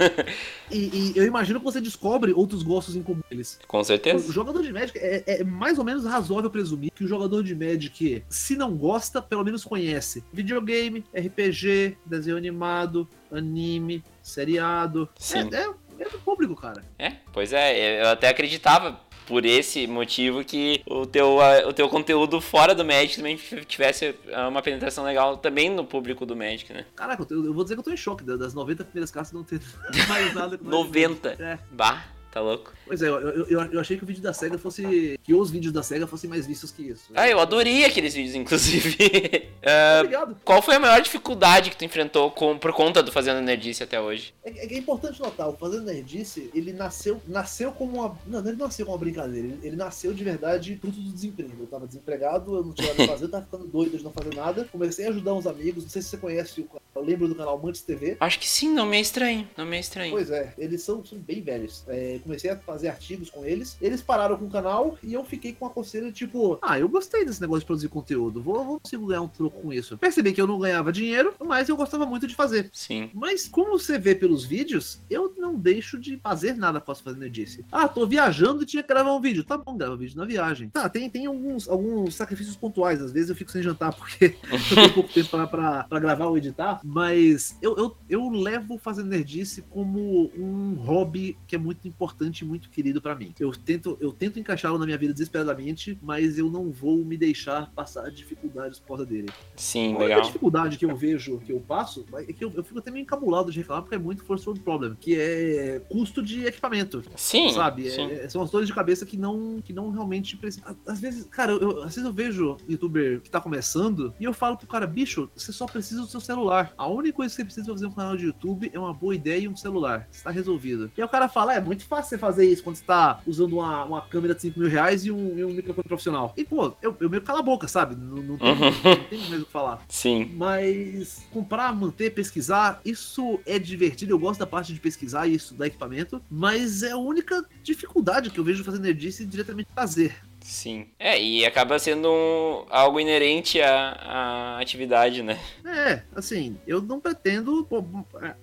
e, 0.73 0.79
e, 0.79 1.13
eu 1.15 1.27
imagino 1.27 1.59
que 1.59 1.65
você 1.65 1.81
descobre 1.81 2.33
outros 2.33 2.63
gostos 2.63 2.97
em 2.97 3.03
comum 3.03 3.21
deles. 3.29 3.59
Com 3.69 3.85
certeza. 3.85 4.27
O 4.27 4.33
jogador 4.33 4.63
de 4.63 4.73
Magic 4.73 4.99
é, 4.99 5.25
é 5.27 5.45
mais 5.45 5.79
ou 5.79 5.85
menos 5.85 6.07
razoável 6.07 6.49
presumir 6.49 6.70
que 6.77 7.05
o 7.05 7.09
jogador 7.09 7.43
de 7.43 7.55
Magic, 7.55 8.23
se 8.29 8.57
não 8.57 8.77
gosta, 8.77 9.21
pelo 9.23 9.45
menos 9.45 9.65
conhece 9.65 10.25
videogame, 10.33 11.05
RPG, 11.15 11.97
desenho 12.05 12.37
animado, 12.37 13.09
anime, 13.31 14.03
seriado. 14.23 15.09
Sim. 15.19 15.49
É, 15.53 15.57
é, 15.65 15.71
é 16.01 16.09
do 16.09 16.19
público, 16.19 16.55
cara. 16.55 16.83
É, 16.99 17.13
pois 17.33 17.53
é, 17.53 18.03
eu 18.03 18.09
até 18.09 18.29
acreditava 18.29 19.01
por 19.31 19.47
esse 19.47 19.87
motivo 19.87 20.45
que 20.45 20.83
o 20.85 21.07
teu, 21.07 21.39
o 21.69 21.73
teu 21.73 21.89
conteúdo 21.89 22.41
fora 22.41 22.75
do 22.75 22.85
Magic 22.85 23.17
também 23.17 23.37
tivesse 23.65 24.13
ah, 24.33 24.49
uma 24.49 24.61
penetração 24.61 25.05
legal 25.05 25.37
também 25.37 25.71
no 25.71 25.85
público 25.85 26.27
do 26.27 26.35
Magic, 26.35 26.73
né? 26.73 26.85
Caraca, 26.97 27.25
eu, 27.31 27.55
vou 27.55 27.63
dizer 27.63 27.77
que 27.77 27.81
eu 27.81 27.85
tô 27.85 27.93
em 27.93 27.97
choque 27.97 28.25
da- 28.25 28.37
das 28.37 28.55
90 28.55 28.83
primeiras 28.83 29.13
cartas 29.13 29.33
não 29.33 29.45
ter 29.45 29.61
mais 30.09 30.35
nada 30.35 30.59
com 30.59 30.65
90. 30.65 31.37
É. 31.39 31.61
Bah, 31.71 32.05
tá 32.31 32.41
louco. 32.41 32.73
Pois 32.87 33.03
é, 33.03 33.09
eu, 33.09 33.19
eu, 33.19 33.63
eu, 33.73 33.81
achei 33.81 33.97
que 33.97 34.05
o 34.05 34.07
vídeo 34.07 34.23
da 34.23 34.33
SEGA 34.33 34.59
fosse. 34.59 35.19
que 35.23 35.35
os 35.35 35.51
vídeos 35.51 35.73
da 35.73 35.83
SEGA 35.83 36.07
fossem 36.07 36.29
mais 36.29 36.47
vistos 36.47 36.71
que 36.71 36.83
isso. 36.83 37.13
Ah, 37.15 37.29
eu 37.29 37.39
adorei 37.41 37.85
aqueles 37.85 38.15
vídeos, 38.15 38.35
inclusive. 38.35 39.49
Ah, 39.65 39.99
Obrigado. 40.01 40.37
qual 40.45 40.63
foi 40.63 40.77
a 40.77 40.81
maior 40.81 41.01
dificuldade 41.01 41.71
que 41.71 41.77
tu 41.77 41.85
enfrentou 41.85 42.31
com, 42.31 42.59
por 42.59 42.73
conta 42.73 43.03
do 43.03 43.13
Fazendo 43.13 43.41
Nerdice 43.41 43.83
até 43.83 44.01
hoje? 44.01 44.35
É, 44.45 44.75
é 44.75 44.79
importante 44.79 45.21
notar, 45.21 45.49
o 45.49 45.57
Fazendo 45.57 45.85
Nerdice, 45.85 46.51
ele 46.55 46.73
nasceu, 46.73 47.21
nasceu 47.27 47.73
como 47.73 47.99
uma. 47.99 48.19
Não, 48.27 48.41
ele 48.41 48.57
nasceu 48.57 48.87
como 48.87 48.97
uma 48.97 49.01
brincadeira. 49.05 49.47
Ele, 49.49 49.59
ele 49.63 49.77
nasceu 49.77 50.13
de 50.13 50.25
verdade 50.25 50.77
fruto 50.81 51.01
do 51.01 51.13
desemprego. 51.13 51.53
Eu 51.61 51.67
tava 51.67 51.87
desempregado, 51.87 52.57
eu 52.57 52.65
não 52.65 52.73
tinha 52.73 52.89
nada 52.89 53.05
pra 53.05 53.13
fazer, 53.15 53.25
eu 53.25 53.31
tava 53.31 53.45
ficando 53.45 53.67
doido 53.67 53.97
de 53.99 54.05
não 54.05 54.13
fazer 54.13 54.35
nada. 54.35 54.69
Comecei 54.71 55.07
a 55.07 55.11
ajudar 55.11 55.35
uns 55.35 55.47
amigos, 55.47 55.85
não 55.85 55.91
sei 55.91 56.03
se 56.03 56.09
você 56.09 56.17
conhece, 56.17 56.61
o- 56.61 56.69
eu 56.95 57.03
lembro 57.05 57.29
do 57.29 57.35
canal 57.35 57.59
Mantis 57.59 57.83
TV. 57.83 58.17
Acho 58.19 58.39
que 58.39 58.49
sim, 58.49 58.69
não 58.73 58.85
me 58.85 58.97
é 58.97 59.01
estranho. 59.01 59.49
Não 59.57 59.65
me 59.65 59.77
é 59.77 59.81
estranho. 59.81 60.11
Pois 60.11 60.31
é, 60.31 60.53
eles 60.59 60.83
são, 60.83 61.05
são 61.05 61.19
bem 61.19 61.41
velhos. 61.41 61.85
É, 61.89 62.20
comecei 62.21 62.51
a 62.51 62.57
fazer 62.57 62.89
artigos 62.89 63.31
com 63.31 63.45
eles. 63.45 63.77
Eles 63.81 64.03
pararam 64.03 64.37
com 64.37 64.47
o 64.47 64.51
canal 64.51 64.99
e 65.03 65.13
eu 65.13 65.25
fiquei 65.25 65.53
com 65.53 65.67
a 65.67 65.71
coceira, 65.71 66.11
tipo, 66.13 66.59
ah, 66.63 66.79
eu 66.79 66.89
gostei 66.89 67.25
desse 67.25 67.41
negócio 67.41 67.61
de 67.61 67.67
produzir 67.67 67.89
conteúdo. 67.89 68.43
Vou, 68.43 68.65
vou 68.65 68.81
consigo 68.81 69.07
ganhar 69.07 69.23
um 69.23 69.29
troco 69.29 69.61
com 69.61 69.73
isso. 69.73 69.99
Percebi 69.99 70.33
que 70.33 70.41
eu 70.41 70.47
não 70.47 70.59
ganhava 70.59 70.93
dinheiro, 70.93 71.35
mas 71.45 71.69
eu 71.69 71.77
gostava 71.77 72.07
muito 72.07 72.27
de 72.27 72.35
fazer. 72.35 72.71
Sim. 72.73 73.11
Mas 73.15 73.49
como 73.49 73.79
você 73.79 73.99
vê 73.99 74.15
pelos 74.15 74.45
vídeos, 74.45 75.01
eu 75.09 75.35
não 75.37 75.55
deixo 75.55 75.99
de 75.99 76.19
fazer 76.19 76.57
nada 76.57 76.79
após 76.79 77.01
fazer 77.01 77.31
disse. 77.31 77.65
Ah, 77.71 77.89
tô 77.89 78.07
viajando 78.07 78.63
e 78.63 78.67
tinha 78.67 78.83
que 78.83 78.89
gravar 78.89 79.15
um 79.15 79.21
vídeo. 79.21 79.45
Tá 79.45 79.57
bom, 79.57 79.77
grava 79.77 79.97
vídeo 79.97 80.17
na 80.17 80.25
viagem. 80.25 80.69
Tá, 80.71 80.89
tem, 80.89 81.09
tem 81.09 81.27
alguns, 81.27 81.69
alguns 81.69 82.15
sacrifícios 82.15 82.57
pontuais. 82.57 83.01
Às 83.01 83.13
vezes 83.13 83.31
eu 83.31 83.37
fico 83.37 83.51
sem 83.51 83.63
jantar 83.63 83.93
porque 83.97 84.37
eu 84.51 84.75
tenho 84.75 84.93
pouco 84.93 85.13
tempo 85.13 85.29
pra, 85.29 85.47
pra, 85.47 85.85
pra 85.85 86.01
gravar 86.01 86.27
ou 86.27 86.39
editar. 86.39 86.81
Mas 86.85 87.57
eu, 87.61 87.77
eu, 87.77 87.97
eu 88.09 88.29
levo 88.31 88.79
fazendo 88.79 89.09
nerdice 89.09 89.63
como 89.63 90.31
um 90.37 90.75
hobby 90.75 91.37
que 91.47 91.57
é 91.57 91.59
muito 91.59 91.87
importante 91.87 92.10
e 92.41 92.45
muito 92.45 92.71
querido 92.71 93.01
pra 93.01 93.15
mim. 93.15 93.35
Eu 93.39 93.51
tento, 93.53 93.97
eu 94.01 94.13
tento 94.13 94.39
encaixá-lo 94.39 94.79
na 94.79 94.85
minha 94.87 94.99
vida 94.99 95.13
desesperadamente, 95.13 95.99
mas 96.03 96.39
eu 96.39 96.51
não 96.51 96.71
vou 96.71 96.99
me 97.05 97.17
deixar 97.17 97.71
passar 97.73 98.11
dificuldades 98.11 98.79
por 98.79 98.89
causa 98.89 99.07
dele. 99.07 99.29
Sim, 99.57 99.95
A 99.97 99.99
legal. 99.99 100.23
dificuldade 100.23 100.79
que 100.79 100.85
eu 100.85 100.95
vejo, 100.97 101.39
que 101.39 101.53
eu 101.53 101.61
passo, 101.61 102.05
é 102.15 102.25
que 102.33 102.45
eu, 102.45 102.53
eu 102.55 102.63
fico 102.65 102.79
até 102.79 102.91
meio 102.91 103.03
encabulado 103.03 103.51
de 103.51 103.59
reclamar, 103.59 103.83
porque 103.83 103.95
é 103.97 103.99
muito 103.99 104.25
first 104.25 104.47
world 104.47 104.63
problem, 104.63 104.95
que 105.01 105.15
é 105.19 105.81
custo 105.89 106.23
de 106.23 106.45
equipamento, 106.45 107.03
Sim. 107.17 107.53
sabe? 107.53 107.91
Sim. 107.91 108.11
é- 108.11 108.29
são 108.29 108.43
as 108.43 108.51
dores 108.51 108.67
de 108.69 108.75
cabeça 108.75 109.05
que 109.07 109.17
não, 109.17 109.61
que 109.63 109.73
não 109.73 109.91
realmente 109.91 110.37
precisam. 110.37 110.77
Às 110.87 111.01
vezes, 111.01 111.25
cara, 111.25 111.53
eu, 111.53 111.79
às 111.83 111.95
vezes 111.95 112.05
eu 112.05 112.13
vejo 112.13 112.57
youtuber 112.69 113.21
que 113.21 113.31
tá 113.31 113.41
começando 113.41 114.15
e 114.21 114.25
eu 114.25 114.33
falo 114.33 114.57
pro 114.57 114.67
cara, 114.67 114.87
bicho, 114.87 115.31
você 115.35 115.53
só 115.53 115.67
precisa 115.67 116.01
do 116.03 116.07
seu 116.07 116.21
celular. 116.21 116.73
A 116.77 116.87
única 116.87 117.17
coisa 117.17 117.31
que 117.31 117.37
você 117.37 117.45
precisa 117.45 117.65
pra 117.67 117.75
fazer 117.75 117.87
um 117.87 117.93
canal 117.93 118.17
de 118.17 118.27
YouTube 118.27 118.71
é 118.73 118.79
uma 118.79 118.93
boa 118.93 119.15
ideia 119.15 119.41
e 119.45 119.49
um 119.49 119.57
celular. 119.57 120.09
Está 120.11 120.31
resolvido. 120.31 120.91
E 120.97 121.01
aí 121.01 121.05
o 121.05 121.09
cara 121.09 121.29
fala, 121.29 121.55
é 121.55 121.61
muito 121.61 121.85
fácil 121.85 122.00
você 122.09 122.19
fazer 122.19 122.45
isso 122.47 122.63
quando 122.63 122.77
você 122.77 122.85
tá 122.85 123.21
usando 123.27 123.55
uma, 123.55 123.85
uma 123.85 124.01
câmera 124.03 124.35
de 124.35 124.43
5 124.43 124.59
mil 124.59 124.69
reais 124.69 125.05
e 125.05 125.11
um, 125.11 125.39
e 125.39 125.45
um 125.45 125.51
microfone 125.53 125.87
profissional. 125.89 126.33
E, 126.37 126.45
pô, 126.45 126.73
eu, 126.83 126.97
eu 127.01 127.11
meio 127.11 127.21
que 127.21 127.27
calo 127.27 127.39
a 127.41 127.43
boca, 127.43 127.67
sabe? 127.69 127.95
Não, 127.97 128.17
não, 128.23 128.39
tem, 128.39 128.49
Uhum. 128.51 128.59
não 128.61 129.05
tem 129.09 129.19
mesmo 129.29 129.43
o 129.43 129.47
que 129.47 129.53
falar. 129.53 129.83
Sim. 129.89 130.31
Mas 130.35 131.27
comprar, 131.33 131.75
manter, 131.75 132.11
pesquisar, 132.11 132.81
isso 132.85 133.39
é 133.47 133.59
divertido. 133.59 134.13
Eu 134.13 134.19
gosto 134.19 134.41
da 134.41 134.47
parte 134.47 134.73
de 134.73 134.81
pesquisar 134.81 135.27
e 135.27 135.35
estudar 135.35 135.67
equipamento, 135.67 136.21
mas 136.31 136.83
é 136.83 136.93
a 136.93 136.97
única 136.99 137.45
dificuldade 137.63 138.31
que 138.31 138.39
eu 138.39 138.45
vejo 138.45 138.65
fazendo 138.65 138.83
nerdice 138.83 139.25
diretamente 139.25 139.69
fazer. 139.75 140.15
Sim. 140.43 140.87
É, 140.99 141.21
e 141.23 141.45
acaba 141.47 141.79
sendo 141.79 142.09
um- 142.11 142.65
algo 142.71 142.99
inerente 142.99 143.61
à, 143.61 143.91
à 143.93 144.61
atividade, 144.61 145.23
né? 145.23 145.39
É, 145.65 146.03
assim, 146.15 146.57
eu 146.67 146.81
não 146.83 146.99
pretendo. 147.01 147.65
pô, 147.65 147.85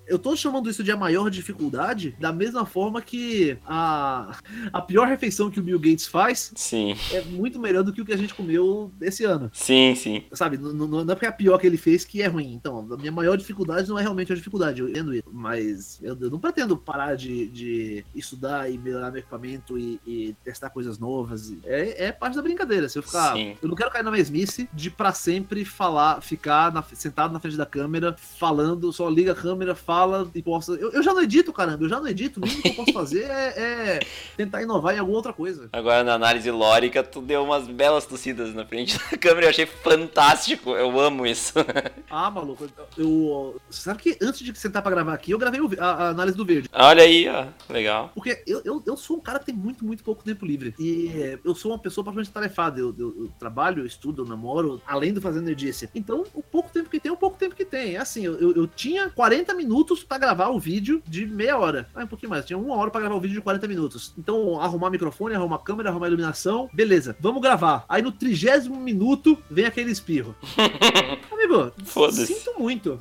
eu 0.07 0.17
tô 0.17 0.35
chamando 0.35 0.69
isso 0.69 0.83
de 0.83 0.91
a 0.91 0.97
maior 0.97 1.29
dificuldade, 1.29 2.15
da 2.19 2.31
mesma 2.31 2.65
forma 2.65 3.01
que 3.01 3.57
a, 3.65 4.37
a 4.71 4.81
pior 4.81 5.07
refeição 5.07 5.49
que 5.51 5.59
o 5.59 5.63
Bill 5.63 5.79
Gates 5.79 6.07
faz 6.07 6.51
Sim. 6.55 6.95
é 7.11 7.21
muito 7.21 7.59
melhor 7.59 7.83
do 7.83 7.91
que 7.91 8.01
o 8.01 8.05
que 8.05 8.13
a 8.13 8.17
gente 8.17 8.33
comeu 8.33 8.91
esse 9.01 9.23
ano. 9.25 9.49
Sim, 9.53 9.93
sim. 9.95 10.23
Sabe, 10.31 10.57
não, 10.57 10.71
não- 10.73 10.87
não 11.05 11.11
é 11.11 11.15
porque 11.15 11.25
é 11.25 11.29
a 11.29 11.33
pior 11.33 11.57
que 11.57 11.67
ele 11.67 11.77
fez 11.77 12.05
que 12.05 12.21
é 12.21 12.27
ruim. 12.27 12.53
Então, 12.53 12.87
a 12.91 12.97
minha 12.97 13.11
maior 13.11 13.35
dificuldade 13.37 13.89
não 13.89 13.97
é 13.99 14.01
realmente 14.01 14.31
a 14.31 14.35
dificuldade, 14.35 14.79
eu 14.81 14.89
entendo 14.89 15.13
isso. 15.13 15.23
Mas 15.31 15.99
eu, 16.01 16.17
eu 16.19 16.29
não 16.29 16.39
pretendo 16.39 16.77
parar 16.77 17.15
de, 17.15 17.47
de 17.47 18.05
estudar 18.15 18.71
e 18.71 18.77
melhorar 18.77 19.11
meu 19.11 19.19
equipamento 19.19 19.77
e, 19.77 19.99
e 20.05 20.35
testar 20.43 20.69
coisas 20.69 20.97
novas. 20.99 21.53
É, 21.65 21.86
é 21.97 22.11
parte 22.11 22.35
da 22.35 22.41
brincadeira. 22.41 22.87
Se 22.89 22.97
eu 22.97 23.03
ficar. 23.03 23.33
Sim. 23.33 23.55
Eu 23.61 23.69
não 23.69 23.75
quero 23.75 23.91
cair 23.91 24.03
na 24.03 24.11
mesmice 24.11 24.69
de 24.73 24.89
pra 24.89 25.13
sempre 25.13 25.63
falar, 25.65 26.21
ficar 26.21 26.71
na- 26.71 26.83
sentado 26.93 27.31
na 27.33 27.39
frente 27.39 27.57
da 27.57 27.65
câmera, 27.65 28.15
falando, 28.37 28.91
só 28.93 29.09
liga 29.09 29.31
a 29.31 29.35
câmera, 29.35 29.75
fala 29.75 30.29
e 30.33 30.41
posta. 30.41 30.73
Eu, 30.73 30.91
eu 30.91 31.03
já 31.03 31.13
não 31.13 31.21
edito, 31.21 31.51
caramba, 31.53 31.83
eu 31.83 31.89
já 31.89 31.99
não 31.99 32.07
edito. 32.07 32.39
O 32.39 32.43
mínimo 32.43 32.61
que 32.61 32.69
eu 32.69 32.75
posso 32.75 32.93
fazer 32.93 33.23
é, 33.23 33.53
é 33.57 33.99
tentar 34.35 34.61
inovar 34.61 34.95
em 34.95 34.99
alguma 34.99 35.17
outra 35.17 35.33
coisa. 35.33 35.69
Agora 35.71 36.03
na 36.03 36.13
análise 36.13 36.49
lórica, 36.51 37.03
tu 37.03 37.21
deu 37.21 37.43
umas 37.43 37.67
belas 37.67 38.05
tossidas 38.05 38.53
na 38.53 38.65
frente 38.65 38.97
da 38.97 39.17
câmera, 39.17 39.45
eu 39.47 39.49
achei 39.49 39.65
fantástico, 39.65 40.71
eu 40.71 40.99
amo 40.99 41.25
isso. 41.25 41.53
Ah, 42.09 42.31
maluco, 42.31 42.65
eu. 42.97 43.59
sabe 43.69 44.01
que 44.01 44.17
antes 44.21 44.39
de 44.39 44.57
sentar 44.57 44.81
pra 44.81 44.91
gravar 44.91 45.13
aqui, 45.13 45.31
eu 45.31 45.37
gravei 45.37 45.59
a, 45.77 45.85
a 45.85 46.09
análise 46.09 46.37
do 46.37 46.45
verde. 46.45 46.69
Olha 46.71 47.03
aí, 47.03 47.27
ó, 47.27 47.45
legal. 47.71 48.11
Porque 48.15 48.41
eu, 48.47 48.61
eu, 48.63 48.81
eu 48.85 48.95
sou 48.97 49.17
um 49.17 49.19
cara 49.19 49.39
que 49.39 49.45
tem 49.47 49.55
muito, 49.55 49.83
muito 49.85 50.03
pouco 50.03 50.23
tempo 50.23 50.45
livre. 50.45 50.73
E 50.79 51.09
é, 51.15 51.39
eu 51.43 51.53
sou 51.53 51.71
uma 51.71 51.76
pessoa 51.79 52.03
praticamente 52.03 52.31
tarefada. 52.31 52.79
Eu, 52.79 52.93
eu- 52.97 53.15
eu 53.19 53.29
trabalho, 53.39 53.81
eu 53.81 53.85
estudo, 53.85 54.21
eu 54.23 54.27
namoro, 54.27 54.81
além 54.85 55.13
do 55.13 55.21
fazendo 55.21 55.45
nerdice. 55.45 55.89
Então, 55.95 56.23
o 56.33 56.41
pouco 56.43 56.69
tempo 56.71 56.89
que 56.89 56.99
tem, 56.99 57.09
é 57.09 57.13
o 57.13 57.17
pouco 57.17 57.37
tempo 57.37 57.55
que 57.55 57.65
tem. 57.65 57.95
É 57.95 57.99
assim, 57.99 58.25
eu, 58.25 58.39
eu, 58.55 58.67
tinha 58.67 59.09
40 59.09 59.53
minutos 59.53 60.03
pra 60.03 60.17
gravar 60.17 60.49
o 60.49 60.59
vídeo 60.59 61.01
de 61.07 61.25
meia 61.25 61.57
hora. 61.57 61.87
Ah, 61.95 62.03
um 62.03 62.07
pouquinho 62.07 62.29
mais. 62.29 62.45
Tinha 62.45 62.57
uma 62.57 62.75
hora 62.75 62.89
pra 62.91 63.01
gravar 63.01 63.15
o 63.15 63.19
vídeo 63.21 63.35
de 63.35 63.41
40 63.41 63.67
minutos. 63.67 64.13
Então, 64.17 64.59
arrumar 64.61 64.89
microfone, 64.89 65.35
arrumar 65.35 65.59
câmera, 65.59 65.89
arrumar 65.89 66.07
iluminação. 66.07 66.69
Beleza, 66.73 67.15
vamos 67.19 67.41
gravar. 67.41 67.85
Aí 67.87 68.01
no 68.01 68.11
trigésimo 68.11 68.79
minuto, 68.79 69.37
vem 69.49 69.65
aquele 69.65 69.91
espirro. 69.91 70.35
Amigo, 71.55 71.73
Foda-se. 71.85 72.25
sinto 72.27 72.53
muito. 72.59 72.97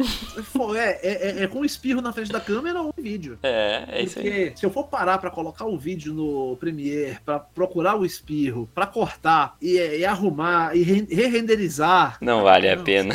É, 0.76 0.80
é, 1.02 1.40
é- 1.40 1.42
é 1.44 1.46
com 1.46 1.64
espirro 1.64 2.00
na 2.00 2.12
frente 2.12 2.30
da 2.32 2.40
câmera 2.40 2.80
ou 2.80 2.94
um 2.96 3.02
vídeo. 3.02 3.38
É, 3.42 3.84
é 3.88 4.02
isso 4.02 4.18
aí. 4.18 4.24
Porque 4.24 4.52
se 4.56 4.66
eu 4.66 4.70
for 4.70 4.84
parar 4.84 5.18
pra 5.18 5.30
colocar 5.30 5.64
o 5.66 5.76
vídeo 5.78 6.12
no 6.14 6.56
Premiere, 6.58 7.18
pra 7.24 7.38
procurar 7.38 7.96
o 7.96 8.04
espirro, 8.04 8.68
pra 8.74 8.86
cortar 8.86 9.56
e, 9.60 9.76
e 9.76 10.04
arrumar 10.04 10.76
e 10.76 10.82
re- 10.82 11.06
re-renderizar. 11.10 12.18
Não 12.20 12.42
vale 12.42 12.68
a 12.68 12.76
Não, 12.76 12.84
pena. 12.84 13.14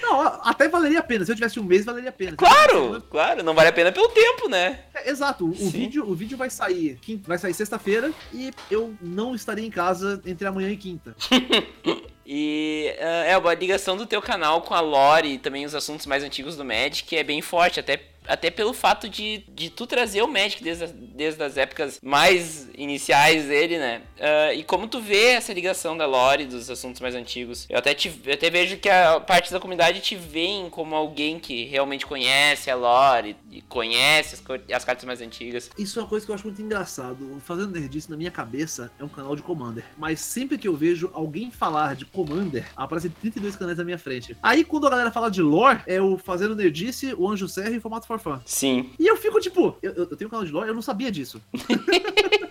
Não, 0.00 0.20
até 0.20 0.68
valeria 0.68 1.00
a 1.00 1.02
pena. 1.02 1.24
Se 1.24 1.32
eu 1.32 1.36
tivesse 1.36 1.58
um 1.58 1.64
mês, 1.64 1.84
valeria 1.84 2.10
a 2.10 2.12
pena. 2.12 2.36
Claro, 2.36 3.02
claro, 3.10 3.42
não 3.42 3.54
vale 3.54 3.68
a 3.68 3.72
pena 3.72 3.90
pelo 3.90 4.08
tempo, 4.08 4.48
né? 4.48 4.80
É, 4.94 5.10
exato. 5.10 5.48
O 5.48 5.54
Sim. 5.54 5.70
vídeo, 5.70 6.08
o 6.08 6.14
vídeo 6.14 6.36
vai 6.38 6.50
sair 6.50 6.98
vai 7.26 7.38
sair 7.38 7.54
sexta-feira 7.54 8.12
e 8.32 8.50
eu 8.70 8.94
não 9.00 9.34
estaria 9.34 9.64
em 9.66 9.70
casa 9.70 10.20
entre 10.26 10.46
amanhã 10.46 10.70
e 10.70 10.76
quinta. 10.76 11.14
E 12.26 12.92
ah, 12.98 13.24
é, 13.24 13.34
a 13.34 13.54
ligação 13.54 13.96
do 13.96 14.04
teu 14.04 14.20
canal 14.20 14.62
com 14.62 14.74
a 14.74 14.80
lore 14.80 15.34
e 15.34 15.38
também 15.38 15.64
os 15.64 15.74
assuntos 15.74 16.06
mais 16.06 16.24
antigos 16.24 16.56
do 16.56 16.64
Magic 16.64 17.16
é 17.16 17.22
bem 17.22 17.40
forte, 17.40 17.78
até, 17.78 18.00
até 18.28 18.50
pelo 18.50 18.72
fato 18.72 19.08
de, 19.08 19.44
de 19.48 19.70
tu 19.70 19.86
trazer 19.86 20.22
o 20.22 20.28
Magic 20.28 20.62
desde, 20.62 20.86
desde 20.86 21.42
as 21.42 21.56
épocas 21.56 22.00
mais 22.02 22.68
iniciais 22.76 23.46
dele, 23.46 23.78
né? 23.78 24.02
Ah, 24.20 24.52
e 24.52 24.62
como 24.62 24.88
tu 24.88 25.00
vê 25.00 25.28
essa 25.28 25.52
ligação 25.52 25.96
da 25.96 26.06
lore 26.06 26.46
dos 26.46 26.70
assuntos 26.70 27.00
mais 27.00 27.14
antigos? 27.14 27.66
Eu 27.68 27.78
até, 27.78 27.94
te, 27.94 28.12
eu 28.24 28.34
até 28.34 28.50
vejo 28.50 28.76
que 28.78 28.88
a 28.88 29.20
parte 29.20 29.52
da 29.52 29.60
comunidade 29.60 30.00
te 30.00 30.16
veem 30.16 30.68
como 30.70 30.94
alguém 30.94 31.38
que 31.38 31.64
realmente 31.64 32.06
conhece 32.06 32.70
a 32.70 32.74
lore 32.74 33.36
e 33.50 33.62
conhece 33.62 34.34
as, 34.34 34.42
as 34.72 34.84
cartas 34.84 35.04
mais 35.04 35.20
antigas. 35.20 35.70
Isso 35.78 35.98
é 35.98 36.02
uma 36.02 36.08
coisa 36.08 36.24
que 36.24 36.30
eu 36.30 36.34
acho 36.34 36.44
muito 36.44 36.62
engraçado. 36.62 37.36
O 37.36 37.40
Fazendo 37.40 37.72
Nerdice, 37.72 38.10
na 38.10 38.16
minha 38.16 38.30
cabeça, 38.30 38.90
é 38.98 39.04
um 39.04 39.08
canal 39.08 39.36
de 39.36 39.42
Commander. 39.42 39.84
Mas 39.96 40.20
sempre 40.20 40.58
que 40.58 40.68
eu 40.68 40.76
vejo 40.76 41.10
alguém 41.12 41.50
falar 41.50 41.94
de 41.94 42.04
Commander, 42.04 42.66
aparecem 42.76 43.10
32 43.10 43.56
canais 43.56 43.78
na 43.78 43.84
minha 43.84 43.98
frente. 43.98 44.36
Aí, 44.42 44.64
quando 44.64 44.86
a 44.86 44.90
galera 44.90 45.10
fala 45.10 45.30
de 45.30 45.42
lore, 45.42 45.80
é 45.86 46.00
o 46.00 46.18
Fazendo 46.18 46.56
Nerdice, 46.56 47.14
o 47.14 47.28
Anjo 47.28 47.48
Serra 47.48 47.70
e 47.70 47.78
o 47.78 47.80
Formato 47.80 48.06
for 48.18 48.36
Fun. 48.36 48.42
Sim. 48.44 48.90
E 48.98 49.06
eu 49.06 49.16
fico 49.16 49.40
tipo, 49.40 49.76
eu, 49.82 49.92
eu 49.92 50.16
tenho 50.16 50.28
um 50.28 50.30
canal 50.30 50.44
de 50.44 50.52
lore, 50.52 50.68
eu 50.68 50.74
não 50.74 50.82
sabia 50.82 51.10
disso. 51.10 51.40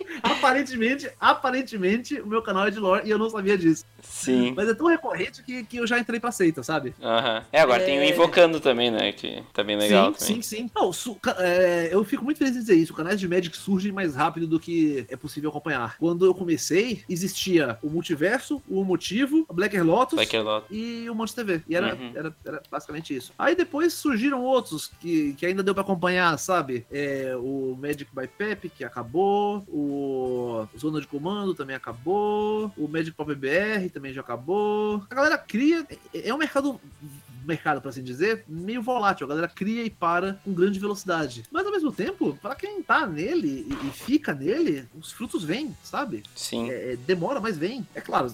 aparentemente, 0.46 1.10
aparentemente, 1.20 2.20
o 2.22 2.28
meu 2.28 2.42
canal 2.42 2.68
é 2.68 2.72
de 2.72 2.80
lore 2.80 3.02
e 3.06 3.10
eu 3.10 3.18
não 3.18 3.30
sabia 3.30 3.58
disso. 3.58 3.86
Sim. 4.02 4.54
Mas 4.56 4.70
é 4.70 4.74
tão 4.74 4.88
recorrente 4.88 5.42
que, 5.44 5.64
que 5.64 5.78
eu 5.78 5.88
já 5.88 5.98
entrei 6.00 6.20
pra 6.20 6.32
seita, 6.32 6.62
sabe? 6.64 6.94
Aham. 7.02 7.44
É, 7.52 7.60
agora 7.62 7.84
tem 7.84 7.98
o 7.98 8.02
É. 8.02 8.10
Invocando 8.10 8.60
também, 8.60 8.92
né? 8.92 9.12
Que 9.12 9.44
tá 9.54 9.64
bem 9.64 9.76
legal 9.76 10.14
sim, 10.14 10.20
também. 10.28 10.42
sim, 10.42 10.58
sim. 10.58 10.72
Não, 10.76 10.94
su- 10.94 11.18
é, 11.40 11.90
eu 11.92 12.04
fico 12.04 12.24
muito 12.24 12.38
feliz 12.38 12.56
em 12.56 12.60
dizer 12.60 12.76
isso. 12.76 12.94
Canais 12.94 13.20
de 13.20 13.28
Magic 13.28 13.56
surgem 13.58 13.92
mais 13.92 14.16
rápido 14.16 14.48
do 14.48 14.60
que 14.60 15.06
é 15.10 15.16
possível 15.16 15.50
acompanhar. 15.50 15.98
Quando 15.98 16.26
eu 16.26 16.34
comecei, 16.34 17.04
existia 17.10 17.78
o 17.82 17.90
Multiverso, 17.90 18.62
o 18.70 18.84
Motivo, 18.84 19.46
a 19.50 19.54
Blacker 19.54 19.84
Lotus 19.84 20.16
Vai 20.16 20.26
que 20.26 20.36
é 20.38 20.42
lot. 20.42 20.66
e 20.70 21.10
o 21.10 21.16
Monte 21.16 21.34
TV. 21.36 21.62
E 21.68 21.76
era, 21.76 21.96
Uhum. 21.96 22.12
era, 22.16 22.36
era 22.46 22.62
basicamente 22.70 23.16
isso. 23.16 23.34
Aí 23.40 23.56
depois 23.56 23.94
surgiram 23.94 24.44
outros 24.44 24.92
que, 25.00 25.34
que 25.34 25.46
ainda 25.46 25.64
deu 25.64 25.74
pra 25.74 25.82
acompanhar, 25.84 26.38
sabe? 26.38 26.86
É, 26.92 27.36
o 27.38 27.76
Magic 27.80 28.08
by 28.14 28.28
Pepe, 28.28 28.70
que 28.70 28.84
acabou, 28.84 29.66
O 29.68 30.35
Zona 30.86 31.02
de 31.02 31.08
Comando 31.08 31.54
também 31.54 31.76
acabou. 31.76 32.72
O 32.78 32.88
Magic 32.88 33.12
Pop 33.12 33.34
BR 33.34 33.90
também 33.94 34.14
já 34.14 34.22
acabou. 34.22 35.04
A 35.10 35.16
galera 35.16 35.38
cria. 35.38 35.86
É 36.14 36.30
é 36.30 36.34
um 36.34 36.38
mercado 36.38 36.80
mercado, 37.46 37.80
para 37.80 37.90
assim 37.90 38.04
dizer, 38.04 38.44
meio 38.48 38.82
volátil. 38.82 39.26
A 39.26 39.30
galera 39.30 39.48
cria 39.48 39.84
e 39.84 39.90
para 39.90 40.40
com 40.44 40.54
grande 40.54 40.80
velocidade. 40.80 41.44
Mas 41.52 41.66
ao 41.66 41.72
mesmo 41.72 41.92
tempo, 41.92 42.38
para 42.42 42.56
quem 42.56 42.82
tá 42.82 43.06
nele 43.06 43.68
e, 43.70 43.88
e, 43.88 43.92
fica 43.92 44.34
nele, 44.34 44.88
os 45.00 45.12
frutos 45.12 45.44
vêm, 45.44 45.76
sabe? 45.84 46.24
Sim. 46.36 46.70
É, 46.70 46.94
é 46.94 46.96
demora, 46.96 47.40
mas 47.40 47.58
vem. 47.58 47.88
É 47.94 48.02
claro, 48.02 48.34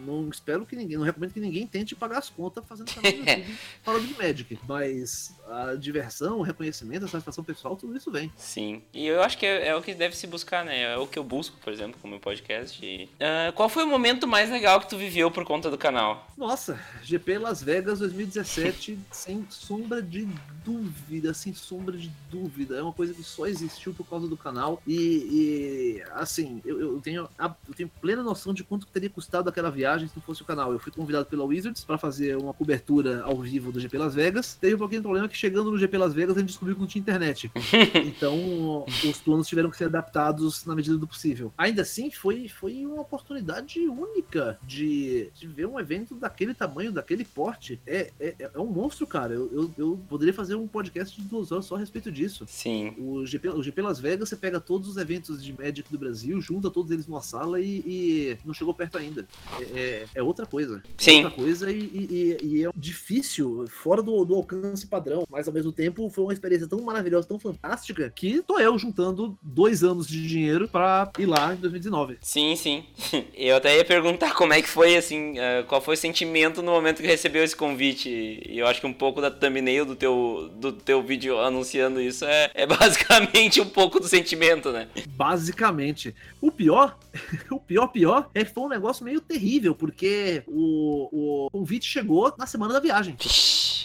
não 0.00 0.28
espero 0.28 0.66
que 0.66 0.76
ninguém, 0.76 0.96
não 0.96 1.04
recomendo 1.04 1.32
que 1.32 1.40
ninguém 1.40 1.66
tente 1.66 1.94
pagar 1.94 2.18
as 2.18 2.30
contas 2.30 2.64
fazendo 2.66 2.92
canal 2.92 3.12
no 3.12 3.18
YouTube 3.18 3.58
falando 3.82 4.06
de 4.06 4.14
Magic. 4.14 4.58
Mas 4.66 5.34
a 5.48 5.74
diversão, 5.74 6.38
o 6.38 6.42
reconhecimento, 6.42 7.04
a 7.04 7.08
satisfação 7.08 7.42
pessoal, 7.42 7.76
tudo 7.76 7.96
isso 7.96 8.10
vem. 8.10 8.32
Sim. 8.36 8.82
E 8.92 9.06
eu 9.06 9.22
acho 9.22 9.36
que 9.36 9.46
é, 9.46 9.68
é, 9.68 9.76
o 9.76 9.82
que 9.82 9.94
deve 9.94 10.16
se 10.16 10.26
buscar, 10.26 10.64
né? 10.64 10.92
É 10.92 10.96
o 10.96 11.06
que 11.06 11.18
eu 11.18 11.24
busco, 11.24 11.56
por 11.58 11.72
exemplo, 11.72 11.98
com 12.00 12.06
o 12.06 12.10
meu 12.10 12.20
podcast. 12.20 12.84
E... 12.84 13.04
Uh, 13.04 13.52
qual 13.54 13.68
foi 13.68 13.84
o 13.84 13.86
momento 13.86 14.26
mais 14.26 14.50
legal 14.50 14.80
que 14.80 14.88
tu 14.88 14.96
viveu 14.96 15.30
por 15.30 15.44
conta 15.44 15.70
do 15.70 15.78
canal? 15.78 16.26
Nossa, 16.36 16.80
GP 17.02 17.38
Las 17.38 17.62
Vegas 17.62 17.98
2017, 17.98 18.98
sem 19.10 19.46
sombra 19.50 20.00
de 20.02 20.28
dúvida, 20.64 21.34
sem 21.34 21.52
sombra 21.54 21.96
de 21.96 22.10
dúvida. 22.30 22.76
É 22.76 22.82
uma 22.82 22.92
coisa 22.92 23.12
que 23.12 23.22
só 23.22 23.46
existiu 23.46 23.92
por 23.92 24.06
causa 24.06 24.28
do 24.28 24.36
canal. 24.36 24.80
E, 24.86 24.96
e 24.96 26.02
assim, 26.12 26.60
eu, 26.64 26.80
eu, 26.80 27.00
tenho, 27.00 27.28
eu 27.38 27.74
tenho 27.74 27.90
plena 28.00 28.22
noção 28.22 28.54
de 28.54 28.62
quanto 28.62 28.86
teria 28.86 29.10
custado 29.10 29.48
aquela 29.48 29.70
viagem 29.70 29.89
se 29.98 30.16
não 30.16 30.22
fosse 30.22 30.42
o 30.42 30.44
canal. 30.44 30.72
Eu 30.72 30.78
fui 30.78 30.92
convidado 30.92 31.26
pela 31.26 31.44
Wizards 31.44 31.84
para 31.84 31.98
fazer 31.98 32.36
uma 32.36 32.52
cobertura 32.52 33.22
ao 33.22 33.40
vivo 33.40 33.72
do 33.72 33.80
GP 33.80 33.98
Las 33.98 34.14
Vegas. 34.14 34.54
Teve 34.54 34.74
um 34.74 34.78
pouquinho 34.78 35.00
de 35.00 35.04
problema 35.04 35.28
que 35.28 35.36
chegando 35.36 35.70
no 35.70 35.78
GP 35.78 35.98
Las 35.98 36.14
Vegas 36.14 36.36
a 36.36 36.40
gente 36.40 36.48
descobriu 36.48 36.74
que 36.74 36.80
não 36.80 36.88
tinha 36.88 37.00
internet. 37.00 37.50
então 38.06 38.84
os 38.86 39.20
planos 39.20 39.48
tiveram 39.48 39.70
que 39.70 39.76
ser 39.76 39.84
adaptados 39.86 40.64
na 40.64 40.74
medida 40.74 40.96
do 40.96 41.06
possível. 41.06 41.52
Ainda 41.56 41.82
assim, 41.82 42.10
foi, 42.10 42.48
foi 42.48 42.84
uma 42.86 43.02
oportunidade 43.02 43.80
única 43.80 44.58
de, 44.62 45.30
de 45.34 45.46
ver 45.46 45.66
um 45.66 45.78
evento 45.78 46.14
daquele 46.14 46.54
tamanho, 46.54 46.92
daquele 46.92 47.24
porte. 47.24 47.80
É, 47.86 48.10
é, 48.20 48.50
é 48.54 48.58
um 48.58 48.66
monstro, 48.66 49.06
cara. 49.06 49.34
Eu, 49.34 49.50
eu, 49.52 49.74
eu 49.76 50.00
poderia 50.08 50.34
fazer 50.34 50.54
um 50.54 50.66
podcast 50.66 51.20
de 51.20 51.26
duas 51.26 51.50
horas 51.52 51.64
só 51.64 51.76
a 51.76 51.78
respeito 51.78 52.10
disso. 52.10 52.44
Sim. 52.46 52.94
O 52.98 53.24
GP, 53.26 53.48
o 53.48 53.62
GP 53.62 53.82
Las 53.82 53.98
Vegas, 53.98 54.28
você 54.28 54.36
pega 54.36 54.60
todos 54.60 54.88
os 54.88 54.96
eventos 54.96 55.42
de 55.42 55.52
Magic 55.52 55.90
do 55.90 55.98
Brasil, 55.98 56.40
junta 56.40 56.70
todos 56.70 56.90
eles 56.90 57.06
numa 57.06 57.22
sala 57.22 57.60
e, 57.60 57.82
e 57.86 58.38
não 58.44 58.54
chegou 58.54 58.74
perto 58.74 58.98
ainda. 58.98 59.26
É, 59.74 59.79
é, 59.80 60.04
é 60.14 60.22
outra 60.22 60.46
coisa. 60.46 60.82
É 60.84 60.90
Sim. 60.96 61.24
outra 61.24 61.42
coisa 61.42 61.70
e, 61.70 61.78
e, 61.78 62.38
e, 62.42 62.66
é 62.66 62.70
difícil, 62.76 63.66
fora 63.68 64.02
do, 64.02 64.24
do 64.24 64.34
alcance 64.34 64.86
padrão. 64.86 65.24
Mas 65.30 65.48
ao 65.48 65.54
mesmo 65.54 65.72
tempo 65.72 66.08
foi 66.10 66.24
uma 66.24 66.32
experiência 66.32 66.68
tão 66.68 66.80
maravilhosa, 66.82 67.26
tão 67.26 67.38
fantástica, 67.38 68.10
que 68.14 68.42
tô 68.42 68.58
eu 68.58 68.78
juntando 68.78 69.38
dois 69.42 69.82
anos 69.82 70.06
de 70.06 70.26
dinheiro 70.26 70.68
pra 70.68 71.10
ir 71.18 71.26
lá 71.26 71.54
em 71.54 71.56
2019. 71.56 72.18
Sim, 72.20 72.54
sim. 72.56 72.84
Eu 73.34 73.56
até 73.56 73.76
ia 73.76 73.84
perguntar 73.84 74.34
como 74.34 74.52
é 74.52 74.60
que 74.60 74.68
foi, 74.68 74.96
assim, 74.96 75.32
uh, 75.38 75.64
qual 75.66 75.80
foi 75.80 75.94
o 75.94 75.98
sentimento 75.98 76.62
no 76.62 76.72
momento 76.72 77.00
que 77.00 77.06
recebeu 77.06 77.42
esse 77.42 77.56
convite. 77.56 78.08
E 78.10 78.58
eu 78.58 78.66
acho 78.66 78.80
que 78.80 78.86
um 78.86 78.92
pouco 78.92 79.20
da 79.20 79.30
thumbnail 79.30 79.84
do 79.84 79.96
teu, 79.96 80.50
do 80.56 80.72
teu 80.72 81.02
vídeo 81.02 81.38
anunciando 81.38 82.00
isso 82.00 82.24
é, 82.24 82.50
é 82.54 82.66
basicamente 82.66 83.60
um 83.60 83.68
pouco 83.68 83.98
do 83.98 84.06
sentimento, 84.06 84.70
né? 84.70 84.88
Basicamente. 85.08 86.14
O 86.40 86.50
pior, 86.50 86.98
o 87.50 87.58
pior, 87.58 87.88
pior, 87.88 88.30
é 88.34 88.44
que 88.44 88.52
foi 88.52 88.64
um 88.64 88.68
negócio 88.68 89.04
meio 89.04 89.20
terrível, 89.20 89.69
porque 89.74 90.42
o, 90.46 91.46
o 91.46 91.50
convite 91.50 91.86
chegou 91.86 92.34
na 92.38 92.46
semana 92.46 92.74
da 92.74 92.80
viagem. 92.80 93.16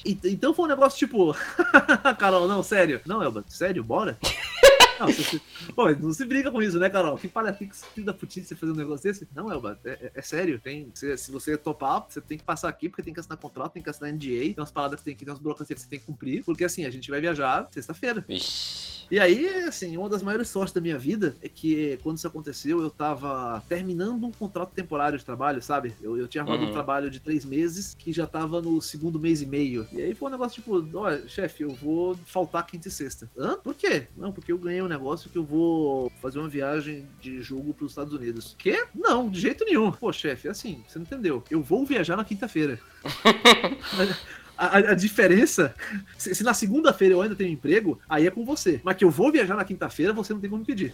então 0.06 0.54
foi 0.54 0.66
um 0.66 0.70
negócio 0.70 1.00
tipo, 1.00 1.36
Carol, 2.20 2.48
não, 2.48 2.62
sério. 2.64 3.02
Não, 3.06 3.22
Elba, 3.22 3.44
sério, 3.48 3.84
bora? 3.84 4.18
Não, 5.00 5.08
você, 5.08 5.42
pô, 5.76 5.90
não 5.92 6.14
se 6.14 6.24
briga 6.26 6.50
com 6.50 6.62
isso, 6.62 6.80
né, 6.80 6.90
Carol? 6.90 7.18
Que 7.18 7.28
para 7.28 7.52
que 7.52 7.70
filho 7.94 8.06
da 8.06 8.14
putice 8.14 8.48
você 8.48 8.56
fazer 8.56 8.72
um 8.72 8.76
negócio 8.76 9.04
desse? 9.04 9.28
Não, 9.36 9.52
Elba, 9.52 9.78
é, 9.84 9.90
é, 9.90 10.12
é 10.16 10.22
sério. 10.22 10.58
Tem, 10.58 10.90
se, 10.94 11.18
se 11.18 11.32
você 11.32 11.58
topar, 11.58 12.06
você 12.08 12.22
tem 12.22 12.38
que 12.38 12.44
passar 12.44 12.70
aqui, 12.70 12.88
porque 12.88 13.04
tem 13.04 13.14
que 13.14 13.20
assinar 13.20 13.38
contrato, 13.38 13.74
tem 13.74 13.84
que 13.84 13.90
assinar 13.90 14.14
NDA, 14.14 14.26
tem 14.26 14.56
umas 14.58 14.72
paradas 14.72 15.00
que 15.00 15.06
tem 15.06 15.16
que, 15.16 15.26
tem 15.26 15.34
umas 15.34 15.42
burocracias 15.42 15.80
que 15.80 15.84
você 15.84 15.90
tem 15.90 16.00
que 16.00 16.06
cumprir, 16.06 16.44
porque 16.46 16.64
assim, 16.64 16.86
a 16.86 16.90
gente 16.90 17.10
vai 17.12 17.20
viajar 17.20 17.68
sexta-feira. 17.72 18.24
E 19.10 19.20
aí, 19.20 19.48
assim, 19.66 19.98
uma 19.98 20.10
das 20.10 20.24
maiores 20.24 20.50
sortes 20.50 20.74
da 20.74 20.82
minha 20.82 20.98
vida 20.98 21.36
é 21.42 21.50
que 21.50 22.00
quando 22.04 22.18
isso 22.18 22.28
aconteceu, 22.28 22.82
eu 22.82 22.90
tava 22.90 23.64
terminando 23.68 24.26
um 24.26 24.32
contrato 24.32 24.72
temporário 24.74 25.18
de 25.18 25.26
trabalho, 25.26 25.62
sabe? 25.62 25.94
Eu, 26.02 26.18
eu 26.18 26.28
tinha 26.28 26.42
arrumado 26.42 26.64
uhum. 26.64 26.70
um 26.70 26.74
trabalho 26.74 27.10
de 27.10 27.20
três 27.20 27.46
meses 27.46 27.96
que 27.98 28.12
já 28.12 28.26
tava 28.26 28.62
no 28.62 28.82
segundo 28.82 29.20
mês 29.20 29.42
e 29.42 29.46
meio. 29.46 29.88
E 29.92 30.02
aí 30.02 30.14
foi 30.14 30.30
um 30.30 30.32
negócio 30.32 30.62
tipo, 30.62 30.98
olha, 30.98 31.28
chefe, 31.28 31.64
eu 31.64 31.70
vou 31.70 32.16
faltar 32.26 32.66
quinta 32.66 32.88
e 32.88 32.92
sexta. 32.92 33.30
Hã? 33.38 33.58
Por 33.58 33.76
quê? 33.76 34.08
Não, 34.18 34.32
porque 34.32 34.52
eu 34.52 34.58
ganhei 34.58 34.82
um 34.82 34.88
negócio 34.88 35.30
que 35.30 35.38
eu 35.38 35.44
vou 35.44 36.12
fazer 36.22 36.40
uma 36.40 36.50
viagem 36.50 37.08
de 37.22 37.42
jogo 37.42 37.74
para 37.74 37.86
os 37.86 37.92
Estados 37.92 38.14
Unidos. 38.14 38.56
Quê? 38.58 38.86
Não, 38.94 39.30
de 39.30 39.40
jeito 39.40 39.66
nenhum. 39.66 39.92
Pô, 39.92 40.12
chefe, 40.12 40.48
é 40.48 40.52
assim, 40.52 40.84
você 40.88 40.98
não 40.98 41.06
entendeu. 41.06 41.44
Eu 41.50 41.62
vou 41.62 41.86
viajar 41.86 42.16
na 42.16 42.26
quinta-feira. 42.26 42.80
A, 44.58 44.78
a, 44.78 44.94
diferença, 44.94 45.74
se, 46.18 46.34
se 46.34 46.44
na 46.44 46.54
segunda-feira 46.54 47.14
eu 47.16 47.22
ainda 47.22 47.36
tenho 47.36 47.52
emprego, 47.52 48.00
aí 48.10 48.26
é 48.28 48.32
com 48.32 48.46
você. 48.46 48.80
Mas 48.84 48.96
que 48.96 49.04
eu 49.04 49.10
vou 49.10 49.32
viajar 49.32 49.56
na 49.56 49.66
quinta-feira, 49.66 50.14
você 50.14 50.34
não 50.34 50.40
tem 50.40 50.50
como 50.50 50.66
pedir. 50.66 50.94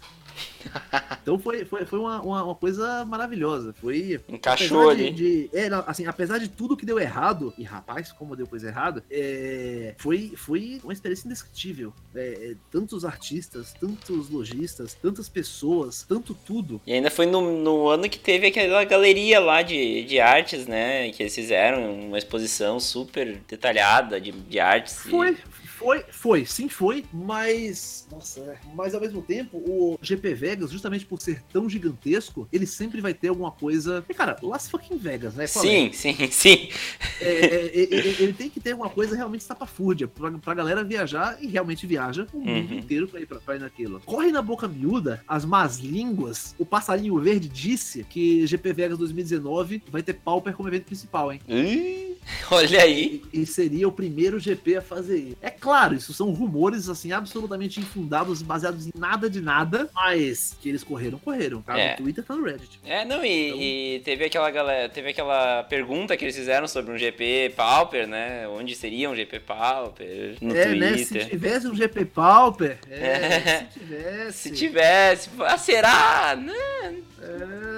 Então 1.21 1.37
foi, 1.37 1.65
foi, 1.65 1.85
foi 1.85 1.99
uma, 1.99 2.19
uma, 2.21 2.43
uma 2.43 2.55
coisa 2.55 3.05
maravilhosa. 3.05 3.75
Foi. 3.79 4.19
Encaixou 4.27 4.89
ali. 4.89 5.11
De, 5.11 5.49
é, 5.53 5.69
assim, 5.85 6.07
apesar 6.07 6.39
de 6.39 6.47
tudo 6.47 6.75
que 6.75 6.85
deu 6.85 6.99
errado, 6.99 7.53
e 7.59 7.63
rapaz, 7.63 8.11
como 8.11 8.35
deu 8.35 8.47
coisa 8.47 8.67
errada, 8.67 9.03
é, 9.09 9.93
foi, 9.99 10.33
foi 10.35 10.81
uma 10.83 10.93
experiência 10.93 11.27
indescritível. 11.27 11.93
É, 12.15 12.55
tantos 12.71 13.05
artistas, 13.05 13.73
tantos 13.79 14.29
lojistas, 14.29 14.95
tantas 14.95 15.29
pessoas, 15.29 16.03
tanto 16.07 16.33
tudo. 16.33 16.81
E 16.87 16.93
ainda 16.93 17.11
foi 17.11 17.27
no, 17.27 17.61
no 17.61 17.87
ano 17.87 18.09
que 18.09 18.17
teve 18.17 18.47
aquela 18.47 18.83
galeria 18.83 19.39
lá 19.39 19.61
de, 19.61 20.03
de 20.05 20.19
artes, 20.19 20.65
né? 20.65 21.11
Que 21.11 21.23
eles 21.23 21.35
fizeram 21.35 21.93
uma 22.07 22.17
exposição 22.17 22.79
super 22.79 23.39
detalhada 23.51 24.19
de, 24.19 24.31
de 24.31 24.59
artes. 24.59 24.95
Foi, 25.09 25.31
e... 25.31 25.60
Foi, 25.81 26.05
foi, 26.11 26.45
sim 26.45 26.69
foi, 26.69 27.03
mas. 27.11 28.07
Nossa, 28.11 28.39
é, 28.41 28.57
mas 28.75 28.93
ao 28.93 29.01
mesmo 29.01 29.19
tempo, 29.19 29.57
o 29.57 29.97
GP 29.99 30.35
Vegas, 30.35 30.69
justamente 30.69 31.07
por 31.07 31.19
ser 31.19 31.41
tão 31.51 31.67
gigantesco, 31.67 32.47
ele 32.53 32.67
sempre 32.67 33.01
vai 33.01 33.15
ter 33.15 33.29
alguma 33.29 33.49
coisa. 33.51 34.05
E, 34.07 34.13
cara, 34.13 34.37
Las 34.43 34.69
fucking 34.69 34.97
Vegas, 34.97 35.33
né? 35.33 35.47
sim, 35.47 35.87
é? 35.87 35.91
sim, 35.91 36.31
sim. 36.31 36.69
É, 37.21 37.45
é, 37.45 37.71
ele, 37.73 38.15
ele, 38.19 38.33
tem 38.33 38.49
que 38.49 38.59
ter 38.59 38.71
alguma 38.71 38.89
coisa 38.89 39.15
realmente 39.15 39.41
estapafúrdia 39.41 40.07
pra, 40.07 40.31
pra 40.31 40.55
galera 40.55 40.83
viajar 40.83 41.37
e 41.39 41.45
realmente 41.45 41.85
viaja 41.85 42.25
o 42.33 42.39
mundo 42.39 42.71
uhum. 42.71 42.79
inteiro 42.79 43.07
pra 43.07 43.19
ir, 43.19 43.27
pra, 43.27 43.39
pra 43.39 43.55
ir 43.55 43.59
naquilo. 43.59 43.99
Corre 44.03 44.31
na 44.31 44.41
boca 44.41 44.67
miúda, 44.67 45.23
as 45.27 45.45
más 45.45 45.77
línguas, 45.77 46.55
o 46.57 46.65
passarinho 46.65 47.19
verde 47.19 47.47
disse 47.47 48.03
que 48.03 48.47
GP 48.47 48.73
Vegas 48.73 48.97
2019 48.97 49.83
vai 49.91 50.01
ter 50.01 50.13
Pauper 50.13 50.55
como 50.55 50.67
evento 50.67 50.85
principal, 50.85 51.31
hein? 51.31 51.41
Olha 52.49 52.81
aí. 52.81 53.21
E, 53.31 53.41
e 53.41 53.45
seria 53.45 53.87
o 53.87 53.91
primeiro 53.91 54.39
GP 54.39 54.77
a 54.77 54.81
fazer 54.81 55.17
isso. 55.17 55.37
É 55.41 55.49
claro 55.49 55.70
Claro, 55.71 55.95
isso 55.95 56.13
são 56.13 56.33
rumores, 56.33 56.89
assim, 56.89 57.13
absolutamente 57.13 57.79
infundados, 57.79 58.41
baseados 58.41 58.87
em 58.87 58.91
nada 58.93 59.29
de 59.29 59.39
nada, 59.39 59.89
mas 59.95 60.53
que 60.59 60.67
eles 60.67 60.83
correram, 60.83 61.17
correram. 61.17 61.61
Tá 61.61 61.79
é. 61.79 61.91
no 61.91 61.95
Twitter, 61.95 62.25
tá 62.25 62.35
no 62.35 62.43
Reddit. 62.43 62.77
É, 62.85 63.05
não, 63.05 63.23
e, 63.23 63.47
então... 63.47 63.61
e, 63.61 64.01
teve 64.03 64.25
aquela 64.25 64.51
galera, 64.51 64.89
teve 64.89 65.11
aquela 65.11 65.63
pergunta 65.63 66.17
que 66.17 66.25
eles 66.25 66.35
fizeram 66.35 66.67
sobre 66.67 66.91
um 66.91 66.97
GP 66.97 67.53
Pauper, 67.55 68.05
né? 68.05 68.49
Onde 68.49 68.75
seria 68.75 69.09
um 69.09 69.15
GP 69.15 69.39
Pauper 69.39 70.35
no 70.41 70.53
é, 70.53 70.65
Twitter. 70.65 70.91
Né? 70.91 70.97
Se 70.97 71.25
tivesse 71.29 71.67
um 71.69 71.73
GP 71.73 72.03
Pauper, 72.03 72.77
é, 72.89 73.07
é. 73.07 73.67
se 73.71 73.79
tivesse. 73.79 74.37
Se 74.39 74.51
tivesse, 74.51 75.29
ah, 75.39 75.57
será? 75.57 76.35
Né? 76.35 76.95
É, 77.21 77.70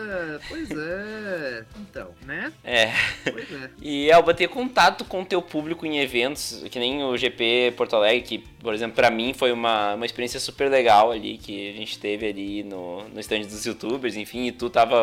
pois 0.47 0.69
é. 0.71 1.65
Então, 1.79 2.13
né? 2.25 2.51
É. 2.63 2.91
Pois 3.23 3.51
é. 3.51 3.69
E 3.81 4.09
Elba, 4.09 4.33
ter 4.33 4.47
contato 4.47 5.05
com 5.05 5.21
o 5.21 5.25
teu 5.25 5.41
público 5.41 5.85
em 5.85 5.99
eventos, 5.99 6.63
que 6.69 6.79
nem 6.79 7.03
o 7.03 7.17
GP 7.17 7.73
Porto 7.75 7.95
Alegre, 7.95 8.21
que, 8.21 8.43
por 8.63 8.73
exemplo, 8.73 8.95
para 8.95 9.11
mim 9.11 9.33
foi 9.33 9.51
uma, 9.51 9.93
uma 9.95 10.05
experiência 10.05 10.39
super 10.39 10.69
legal 10.71 11.11
ali, 11.11 11.37
que 11.37 11.69
a 11.69 11.73
gente 11.73 11.99
teve 11.99 12.27
ali 12.27 12.63
no, 12.63 13.07
no 13.09 13.19
stand 13.19 13.41
dos 13.41 13.65
youtubers, 13.65 14.15
enfim, 14.15 14.47
e 14.47 14.51
tu 14.51 14.69
tava, 14.69 14.95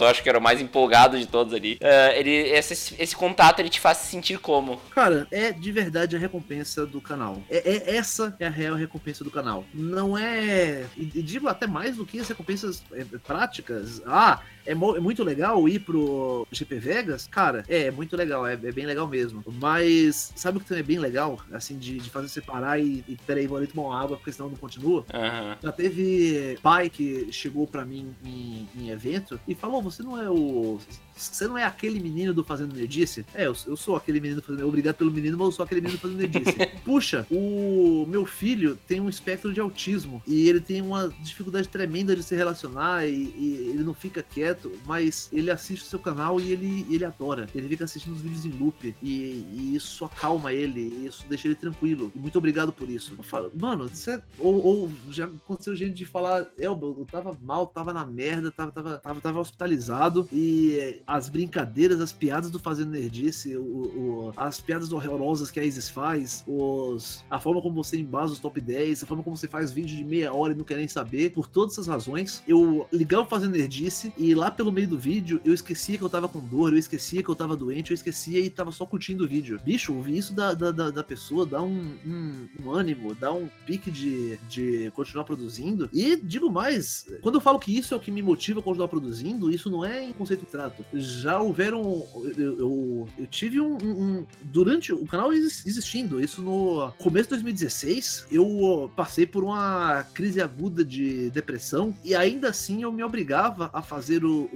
eu 0.00 0.06
acho 0.06 0.22
que 0.22 0.28
era 0.28 0.38
o 0.38 0.42
mais 0.42 0.60
empolgado 0.60 1.18
de 1.18 1.26
todos 1.26 1.54
ali. 1.54 1.74
Uh, 1.74 2.12
ele, 2.16 2.30
esse, 2.30 2.94
esse 2.98 3.14
contato, 3.14 3.60
ele 3.60 3.68
te 3.68 3.80
faz 3.80 3.98
se 3.98 4.08
sentir 4.08 4.38
como? 4.38 4.78
Cara, 4.90 5.26
é 5.30 5.52
de 5.52 5.70
verdade 5.70 6.16
a 6.16 6.18
recompensa 6.18 6.84
do 6.84 7.00
canal. 7.00 7.40
É, 7.48 7.70
é 7.70 7.96
essa 7.96 8.34
é 8.40 8.46
a 8.46 8.50
real 8.50 8.74
recompensa 8.74 9.22
do 9.22 9.30
canal. 9.30 9.64
Não 9.72 10.18
é, 10.18 10.84
e 10.96 11.22
digo 11.22 11.46
até 11.48 11.66
mais 11.66 11.96
do 11.96 12.04
que 12.04 12.18
as 12.18 12.28
recompensas 12.28 12.82
é, 12.92 13.04
práticas. 13.24 14.02
Ah, 14.06 14.40
é, 14.66 14.72
é, 14.72 14.74
muito 14.74 15.22
legal 15.22 15.68
ir 15.68 15.80
pro 15.80 16.46
GP 16.50 16.78
Vegas? 16.78 17.26
Cara, 17.26 17.64
é, 17.68 17.84
é 17.84 17.90
muito 17.90 18.16
legal, 18.16 18.46
é, 18.46 18.54
é, 18.54 18.56
bem 18.56 18.86
legal 18.86 19.06
mesmo. 19.06 19.44
Mas 19.46 20.32
sabe 20.34 20.58
o 20.58 20.60
que 20.60 20.66
também 20.66 20.82
é 20.82 20.86
bem 20.86 20.98
legal? 20.98 21.40
Assim, 21.52 21.78
de, 21.78 21.98
de 21.98 22.10
fazer 22.10 22.28
você 22.28 22.40
parar 22.40 22.78
e, 22.78 23.03
e 23.06 23.16
peraí, 23.16 23.46
vou 23.46 23.58
ali 23.58 23.66
tomar 23.66 23.88
uma 23.88 24.00
água, 24.00 24.16
porque 24.16 24.32
senão 24.32 24.48
não 24.48 24.56
continua. 24.56 25.00
Uhum. 25.00 25.56
Já 25.62 25.72
teve 25.72 26.58
pai 26.62 26.88
que 26.88 27.32
chegou 27.32 27.66
pra 27.66 27.84
mim 27.84 28.14
em, 28.24 28.68
em 28.76 28.90
evento 28.90 29.38
e 29.46 29.54
falou: 29.54 29.82
você 29.82 30.02
não 30.02 30.20
é 30.20 30.30
o 30.30 30.78
você 31.16 31.46
não 31.46 31.56
é 31.56 31.64
aquele 31.64 32.00
menino 32.00 32.34
do 32.34 32.44
Fazendo 32.44 32.74
Nerdice? 32.74 33.24
É, 33.34 33.46
eu, 33.46 33.56
eu 33.66 33.76
sou 33.76 33.96
aquele 33.96 34.20
menino 34.20 34.42
fazendo. 34.42 34.66
Obrigado 34.66 34.96
pelo 34.96 35.10
menino, 35.10 35.36
mas 35.38 35.46
eu 35.46 35.52
sou 35.52 35.64
aquele 35.64 35.80
menino 35.80 35.98
fazendo 35.98 36.18
Nerdice. 36.18 36.54
Puxa, 36.84 37.26
o 37.30 38.04
meu 38.08 38.26
filho 38.26 38.78
tem 38.86 39.00
um 39.00 39.08
espectro 39.08 39.52
de 39.52 39.60
autismo 39.60 40.22
e 40.26 40.48
ele 40.48 40.60
tem 40.60 40.82
uma 40.82 41.12
dificuldade 41.20 41.68
tremenda 41.68 42.14
de 42.14 42.22
se 42.22 42.34
relacionar 42.34 43.06
e, 43.06 43.32
e 43.36 43.70
ele 43.70 43.84
não 43.84 43.94
fica 43.94 44.22
quieto, 44.22 44.72
mas 44.86 45.28
ele 45.32 45.50
assiste 45.50 45.82
o 45.82 45.86
seu 45.86 45.98
canal 45.98 46.40
e 46.40 46.52
ele, 46.52 46.86
ele 46.90 47.04
adora. 47.04 47.48
Ele 47.54 47.68
fica 47.68 47.84
assistindo 47.84 48.14
os 48.14 48.20
vídeos 48.20 48.44
em 48.44 48.50
loop 48.50 48.94
e, 49.02 49.08
e 49.08 49.72
isso 49.74 50.04
acalma 50.04 50.52
ele, 50.52 51.06
isso 51.06 51.24
deixa 51.28 51.48
ele 51.48 51.54
tranquilo. 51.54 52.12
E 52.14 52.18
muito 52.18 52.36
obrigado 52.38 52.72
por 52.72 52.88
isso. 52.88 53.14
Eu 53.16 53.24
falo, 53.24 53.50
mano, 53.54 53.88
você, 53.88 54.20
ou, 54.38 54.64
ou 54.64 54.92
já 55.10 55.24
aconteceu 55.24 55.74
gente 55.76 55.94
de 55.94 56.04
falar, 56.04 56.46
Elba, 56.58 56.86
eu 56.86 57.06
tava 57.10 57.36
mal, 57.42 57.66
tava 57.66 57.92
na 57.92 58.04
merda, 58.04 58.50
tava, 58.50 58.72
tava, 58.72 58.98
tava, 58.98 59.20
tava 59.20 59.40
hospitalizado 59.40 60.28
e 60.32 61.02
as 61.06 61.28
brincadeiras, 61.28 62.00
as 62.00 62.12
piadas 62.12 62.50
do 62.50 62.58
Fazendo 62.58 62.90
Nerdice, 62.90 63.56
o, 63.56 63.62
o, 63.62 64.32
as 64.36 64.60
piadas 64.60 64.92
horrorosas 64.92 65.50
que 65.50 65.60
a 65.60 65.64
Isis 65.64 65.88
faz, 65.88 66.44
os, 66.46 67.24
a 67.30 67.38
forma 67.38 67.60
como 67.60 67.82
você 67.82 67.98
embasa 67.98 68.32
os 68.32 68.38
top 68.38 68.60
10, 68.60 69.02
a 69.02 69.06
forma 69.06 69.22
como 69.22 69.36
você 69.36 69.48
faz 69.48 69.72
vídeo 69.72 69.96
de 69.96 70.04
meia 70.04 70.32
hora 70.32 70.52
e 70.52 70.56
não 70.56 70.64
quer 70.64 70.76
nem 70.76 70.88
saber, 70.88 71.30
por 71.30 71.46
todas 71.46 71.74
essas 71.74 71.86
razões, 71.86 72.42
eu 72.46 72.86
ligava 72.92 73.24
Fazendo 73.24 73.56
Nerdice 73.56 74.12
e 74.16 74.34
lá 74.34 74.50
pelo 74.50 74.72
meio 74.72 74.88
do 74.88 74.98
vídeo 74.98 75.40
eu 75.44 75.52
esquecia 75.52 75.98
que 75.98 76.04
eu 76.04 76.08
tava 76.08 76.28
com 76.28 76.40
dor, 76.40 76.72
eu 76.72 76.78
esquecia 76.78 77.22
que 77.22 77.28
eu 77.28 77.34
tava 77.34 77.56
doente, 77.56 77.90
eu 77.90 77.94
esquecia 77.94 78.40
e 78.40 78.50
tava 78.50 78.70
só 78.70 78.86
curtindo 78.86 79.24
o 79.24 79.28
vídeo. 79.28 79.60
Bicho, 79.64 79.94
ouvir 79.94 80.18
isso 80.18 80.34
da, 80.34 80.54
da, 80.54 80.70
da, 80.70 80.90
da 80.90 81.04
pessoa 81.04 81.46
dá 81.46 81.62
um, 81.62 81.96
um, 82.06 82.48
um, 82.62 82.70
ânimo, 82.70 83.14
dá 83.14 83.32
um 83.32 83.48
pique 83.66 83.90
de, 83.90 84.36
de 84.48 84.90
continuar 84.94 85.24
produzindo. 85.24 85.88
E 85.92 86.16
digo 86.16 86.50
mais, 86.50 87.06
quando 87.22 87.36
eu 87.36 87.40
falo 87.40 87.58
que 87.58 87.76
isso 87.76 87.94
é 87.94 87.96
o 87.96 88.00
que 88.00 88.10
me 88.10 88.22
motiva 88.22 88.60
a 88.60 88.62
continuar 88.62 88.88
produzindo, 88.88 89.50
isso 89.50 89.70
não 89.70 89.84
é 89.84 90.02
em 90.04 90.12
conceito 90.12 90.46
trato. 90.46 90.84
Já 90.94 91.40
houveram. 91.40 92.06
Eu, 92.36 92.58
eu, 92.58 93.08
eu 93.18 93.26
tive 93.26 93.60
um, 93.60 93.76
um, 93.76 94.26
Durante 94.42 94.92
o 94.92 95.06
canal 95.06 95.32
existindo, 95.32 96.20
isso 96.20 96.42
no 96.42 96.92
começo 96.98 97.24
de 97.24 97.30
2016, 97.30 98.26
eu 98.30 98.90
passei 98.94 99.26
por 99.26 99.42
uma 99.42 100.04
crise 100.14 100.40
aguda 100.40 100.84
de 100.84 101.30
depressão 101.30 101.94
e 102.04 102.14
ainda 102.14 102.50
assim 102.50 102.82
eu 102.82 102.92
me 102.92 103.02
obrigava 103.02 103.70
a 103.72 103.82
fazer 103.82 104.24
o, 104.24 104.48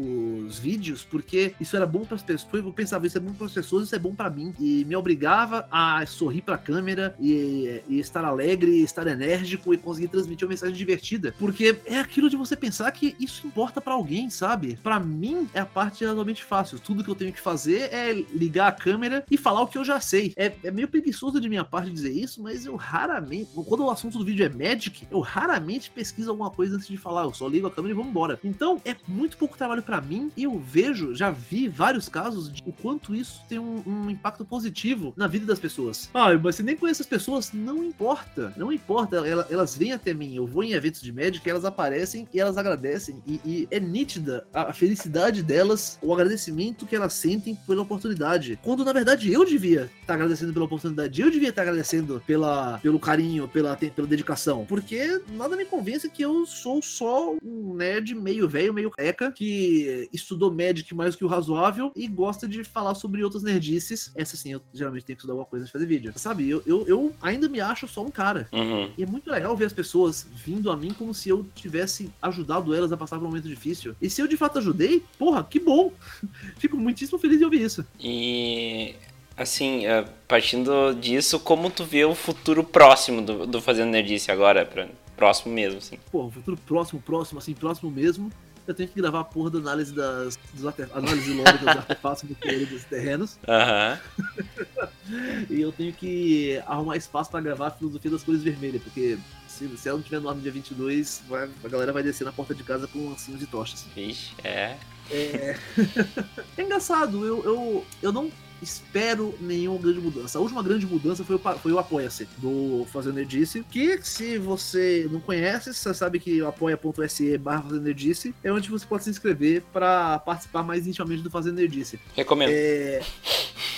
os 0.46 0.58
vídeos 0.58 1.04
porque 1.04 1.54
isso 1.60 1.76
era 1.76 1.86
bom 1.86 2.04
para 2.04 2.16
as 2.16 2.22
pessoas. 2.22 2.52
Eu 2.52 2.72
pensava, 2.72 3.06
isso 3.06 3.18
é 3.18 3.20
bom 3.20 3.32
para 3.32 3.46
as 3.46 3.52
pessoas, 3.52 3.84
isso 3.84 3.94
é 3.94 3.98
bom 3.98 4.14
para 4.14 4.30
mim. 4.30 4.54
E 4.58 4.84
me 4.84 4.96
obrigava 4.96 5.66
a 5.70 6.04
sorrir 6.06 6.42
para 6.42 6.54
a 6.54 6.58
câmera 6.58 7.14
e, 7.20 7.82
e, 7.88 7.98
estar 7.98 8.24
alegre, 8.24 8.82
estar 8.82 9.06
enérgico 9.06 9.72
e 9.72 9.78
conseguir 9.78 10.08
transmitir 10.08 10.46
uma 10.46 10.50
mensagem 10.50 10.74
divertida. 10.74 11.34
Porque 11.38 11.76
é 11.86 11.98
aquilo 11.98 12.30
de 12.30 12.36
você 12.36 12.56
pensar 12.56 12.90
que 12.92 13.16
isso 13.18 13.46
importa 13.46 13.80
para 13.80 13.94
alguém, 13.94 14.30
sabe? 14.30 14.78
Para 14.82 15.00
mim 15.00 15.48
é 15.52 15.60
a 15.60 15.66
parte 15.66 16.04
relativamente 16.28 16.44
fácil. 16.44 16.78
Tudo 16.78 17.02
que 17.02 17.10
eu 17.10 17.14
tenho 17.14 17.32
que 17.32 17.40
fazer 17.40 17.92
é 17.92 18.12
ligar 18.12 18.68
a 18.68 18.72
câmera 18.72 19.24
e 19.30 19.36
falar 19.36 19.62
o 19.62 19.66
que 19.66 19.78
eu 19.78 19.84
já 19.84 20.00
sei. 20.00 20.32
É, 20.36 20.52
é 20.62 20.70
meio 20.70 20.88
preguiçoso 20.88 21.40
de 21.40 21.48
minha 21.48 21.64
parte 21.64 21.90
dizer 21.90 22.12
isso, 22.12 22.42
mas 22.42 22.66
eu 22.66 22.76
raramente, 22.76 23.50
quando 23.66 23.84
o 23.84 23.90
assunto 23.90 24.18
do 24.18 24.24
vídeo 24.24 24.44
é 24.44 24.48
Magic, 24.48 25.06
eu 25.10 25.20
raramente 25.20 25.90
pesquiso 25.90 26.30
alguma 26.30 26.50
coisa 26.50 26.76
antes 26.76 26.88
de 26.88 26.96
falar. 26.96 27.24
Eu 27.24 27.34
só 27.34 27.48
ligo 27.48 27.66
a 27.66 27.70
câmera 27.70 27.92
e 27.92 27.96
vamos 27.96 28.10
embora. 28.10 28.38
Então 28.44 28.80
é 28.84 28.94
muito 29.06 29.36
pouco 29.36 29.56
trabalho 29.56 29.82
para 29.82 30.00
mim 30.00 30.30
e 30.36 30.44
eu 30.44 30.58
vejo, 30.58 31.14
já 31.14 31.30
vi 31.30 31.68
vários 31.68 32.08
casos 32.08 32.52
de 32.52 32.62
o 32.66 32.72
quanto 32.72 33.14
isso 33.14 33.42
tem 33.48 33.58
um, 33.58 33.82
um 33.86 34.10
impacto 34.10 34.44
positivo 34.44 35.14
na 35.16 35.26
vida 35.26 35.46
das 35.46 35.58
pessoas. 35.58 36.10
Ah, 36.12 36.34
mas 36.34 36.56
você 36.56 36.62
nem 36.62 36.76
conhece 36.76 37.02
as 37.02 37.08
pessoas, 37.08 37.52
não 37.52 37.82
importa. 37.82 38.52
Não 38.56 38.72
importa. 38.72 39.16
Elas, 39.16 39.50
elas 39.50 39.76
vêm 39.76 39.92
até 39.92 40.12
mim. 40.12 40.34
Eu 40.34 40.46
vou 40.46 40.62
em 40.62 40.72
eventos 40.72 41.00
de 41.00 41.12
Magic, 41.12 41.48
elas 41.48 41.64
aparecem 41.64 42.28
e 42.32 42.40
elas 42.40 42.58
agradecem. 42.58 43.22
E, 43.26 43.40
e 43.44 43.68
é 43.70 43.80
nítida 43.80 44.46
a, 44.52 44.70
a 44.70 44.72
felicidade 44.72 45.42
delas, 45.42 45.98
o 46.02 46.12
agradecimento 46.20 46.86
que 46.86 46.96
elas 46.96 47.12
sentem 47.12 47.54
pela 47.66 47.82
oportunidade. 47.82 48.58
Quando 48.62 48.84
na 48.84 48.92
verdade 48.92 49.32
eu 49.32 49.44
devia 49.44 49.82
estar 49.82 50.06
tá 50.06 50.14
agradecendo 50.14 50.52
pela 50.52 50.64
oportunidade, 50.64 51.20
eu 51.20 51.30
devia 51.30 51.50
estar 51.50 51.62
tá 51.62 51.68
agradecendo 51.68 52.22
pela, 52.26 52.78
pelo 52.78 52.98
carinho, 52.98 53.48
pela, 53.48 53.76
pela 53.76 54.06
dedicação. 54.06 54.64
Porque 54.66 55.20
nada 55.30 55.56
me 55.56 55.64
convence 55.64 56.08
que 56.08 56.22
eu 56.22 56.46
sou 56.46 56.82
só 56.82 57.34
um 57.42 57.74
nerd 57.74 58.14
meio 58.14 58.48
velho, 58.48 58.74
meio 58.74 58.90
careca, 58.90 59.32
que 59.32 60.08
estudou 60.12 60.52
Magic 60.52 60.94
mais 60.94 61.14
do 61.14 61.18
que 61.18 61.24
o 61.24 61.28
razoável 61.28 61.92
e 61.94 62.06
gosta 62.06 62.48
de 62.48 62.64
falar 62.64 62.94
sobre 62.94 63.22
outras 63.22 63.42
nerdices. 63.42 64.10
Essa 64.14 64.36
sim, 64.36 64.52
eu 64.52 64.62
geralmente 64.72 65.04
tenho 65.04 65.16
que 65.16 65.20
estudar 65.20 65.34
alguma 65.34 65.48
coisa 65.48 65.66
de 65.66 65.72
fazer 65.72 65.86
vídeo. 65.86 66.12
Sabe, 66.16 66.48
eu, 66.48 66.62
eu, 66.66 66.86
eu 66.86 67.12
ainda 67.22 67.48
me 67.48 67.60
acho 67.60 67.86
só 67.86 68.04
um 68.04 68.10
cara. 68.10 68.48
Uhum. 68.52 68.90
E 68.96 69.02
é 69.02 69.06
muito 69.06 69.30
legal 69.30 69.56
ver 69.56 69.66
as 69.66 69.72
pessoas 69.72 70.26
vindo 70.44 70.70
a 70.70 70.76
mim 70.76 70.92
como 70.92 71.14
se 71.14 71.28
eu 71.28 71.46
tivesse 71.54 72.10
ajudado 72.20 72.74
elas 72.74 72.92
a 72.92 72.96
passar 72.96 73.16
por 73.18 73.24
um 73.24 73.28
momento 73.28 73.48
difícil. 73.48 73.94
E 74.00 74.10
se 74.10 74.20
eu 74.20 74.26
de 74.26 74.36
fato 74.36 74.58
ajudei, 74.58 75.02
porra, 75.18 75.44
que 75.44 75.60
bom! 75.60 75.92
Fico 76.58 76.76
muitíssimo 76.76 77.18
feliz 77.18 77.38
de 77.38 77.44
ouvir 77.44 77.62
isso. 77.62 77.84
E 77.98 78.94
assim, 79.36 79.86
é, 79.86 80.04
partindo 80.26 80.92
disso, 80.94 81.38
como 81.38 81.70
tu 81.70 81.84
vê 81.84 82.04
o 82.04 82.14
futuro 82.14 82.64
próximo 82.64 83.22
do, 83.22 83.46
do 83.46 83.62
Fazendo 83.62 83.90
Nerdice 83.90 84.30
agora, 84.30 84.66
pra, 84.66 84.88
próximo 85.16 85.52
mesmo, 85.52 85.78
assim? 85.78 85.98
Pô, 86.10 86.30
futuro 86.30 86.56
próximo, 86.66 87.00
próximo, 87.00 87.38
assim, 87.38 87.54
próximo 87.54 87.90
mesmo. 87.90 88.30
Eu 88.66 88.74
tenho 88.74 88.88
que 88.88 89.00
gravar 89.00 89.20
a 89.20 89.24
porra 89.24 89.50
da 89.52 89.58
análise 89.60 89.94
das 89.94 90.38
dos 90.52 90.66
análise 90.92 91.32
lógica 91.32 91.58
dos 91.58 91.68
artefatos 91.68 92.24
do 92.24 92.66
dos 92.66 92.84
terrenos. 92.84 93.38
Aham. 93.48 93.98
Uhum. 94.18 95.46
e 95.48 95.60
eu 95.60 95.72
tenho 95.72 95.90
que 95.92 96.62
arrumar 96.66 96.96
espaço 96.96 97.30
para 97.30 97.40
gravar 97.40 97.68
a 97.68 97.70
filosofia 97.70 98.10
das 98.10 98.22
cores 98.22 98.42
vermelhas, 98.42 98.82
porque 98.82 99.18
se, 99.46 99.74
se 99.76 99.88
ela 99.88 99.96
não 99.96 100.04
tiver 100.04 100.20
no 100.20 100.28
ar 100.28 100.34
no 100.34 100.42
dia 100.42 100.52
22, 100.52 101.22
vai, 101.26 101.48
a 101.64 101.68
galera 101.68 101.92
vai 101.94 102.02
descer 102.02 102.24
na 102.24 102.32
porta 102.32 102.54
de 102.54 102.62
casa 102.62 102.86
com 102.86 103.08
lancinhos 103.08 103.40
de 103.40 103.46
tochas. 103.46 103.86
Vixe, 103.94 104.34
é. 104.44 104.76
É, 105.10 105.56
é 106.56 106.62
engraçado, 106.62 107.24
eu, 107.24 107.44
eu, 107.44 107.86
eu 108.02 108.12
não 108.12 108.30
espero 108.60 109.34
nenhuma 109.40 109.78
grande 109.78 110.00
mudança. 110.00 110.38
A 110.38 110.40
última 110.40 110.62
grande 110.62 110.86
mudança 110.86 111.24
foi 111.24 111.36
o, 111.36 111.38
foi 111.38 111.72
o 111.72 111.78
Apoia-se 111.78 112.28
do 112.38 112.86
Fazendo 112.92 113.14
Nerdice, 113.14 113.64
que 113.70 114.02
se 114.02 114.36
você 114.38 115.08
não 115.10 115.20
conhece, 115.20 115.72
você 115.72 115.94
sabe 115.94 116.18
que 116.18 116.42
o 116.42 116.48
apoia.se 116.48 117.38
barra 117.38 117.62
Fazendo 117.62 117.82
Nerdice 117.82 118.34
é 118.42 118.52
onde 118.52 118.68
você 118.68 118.84
pode 118.86 119.04
se 119.04 119.10
inscrever 119.10 119.62
para 119.72 120.18
participar 120.20 120.62
mais 120.62 120.86
intimamente 120.86 121.22
do 121.22 121.30
Fazendo 121.30 121.56
Nerdice. 121.56 122.00
Recomendo. 122.14 122.50
É... 122.52 123.00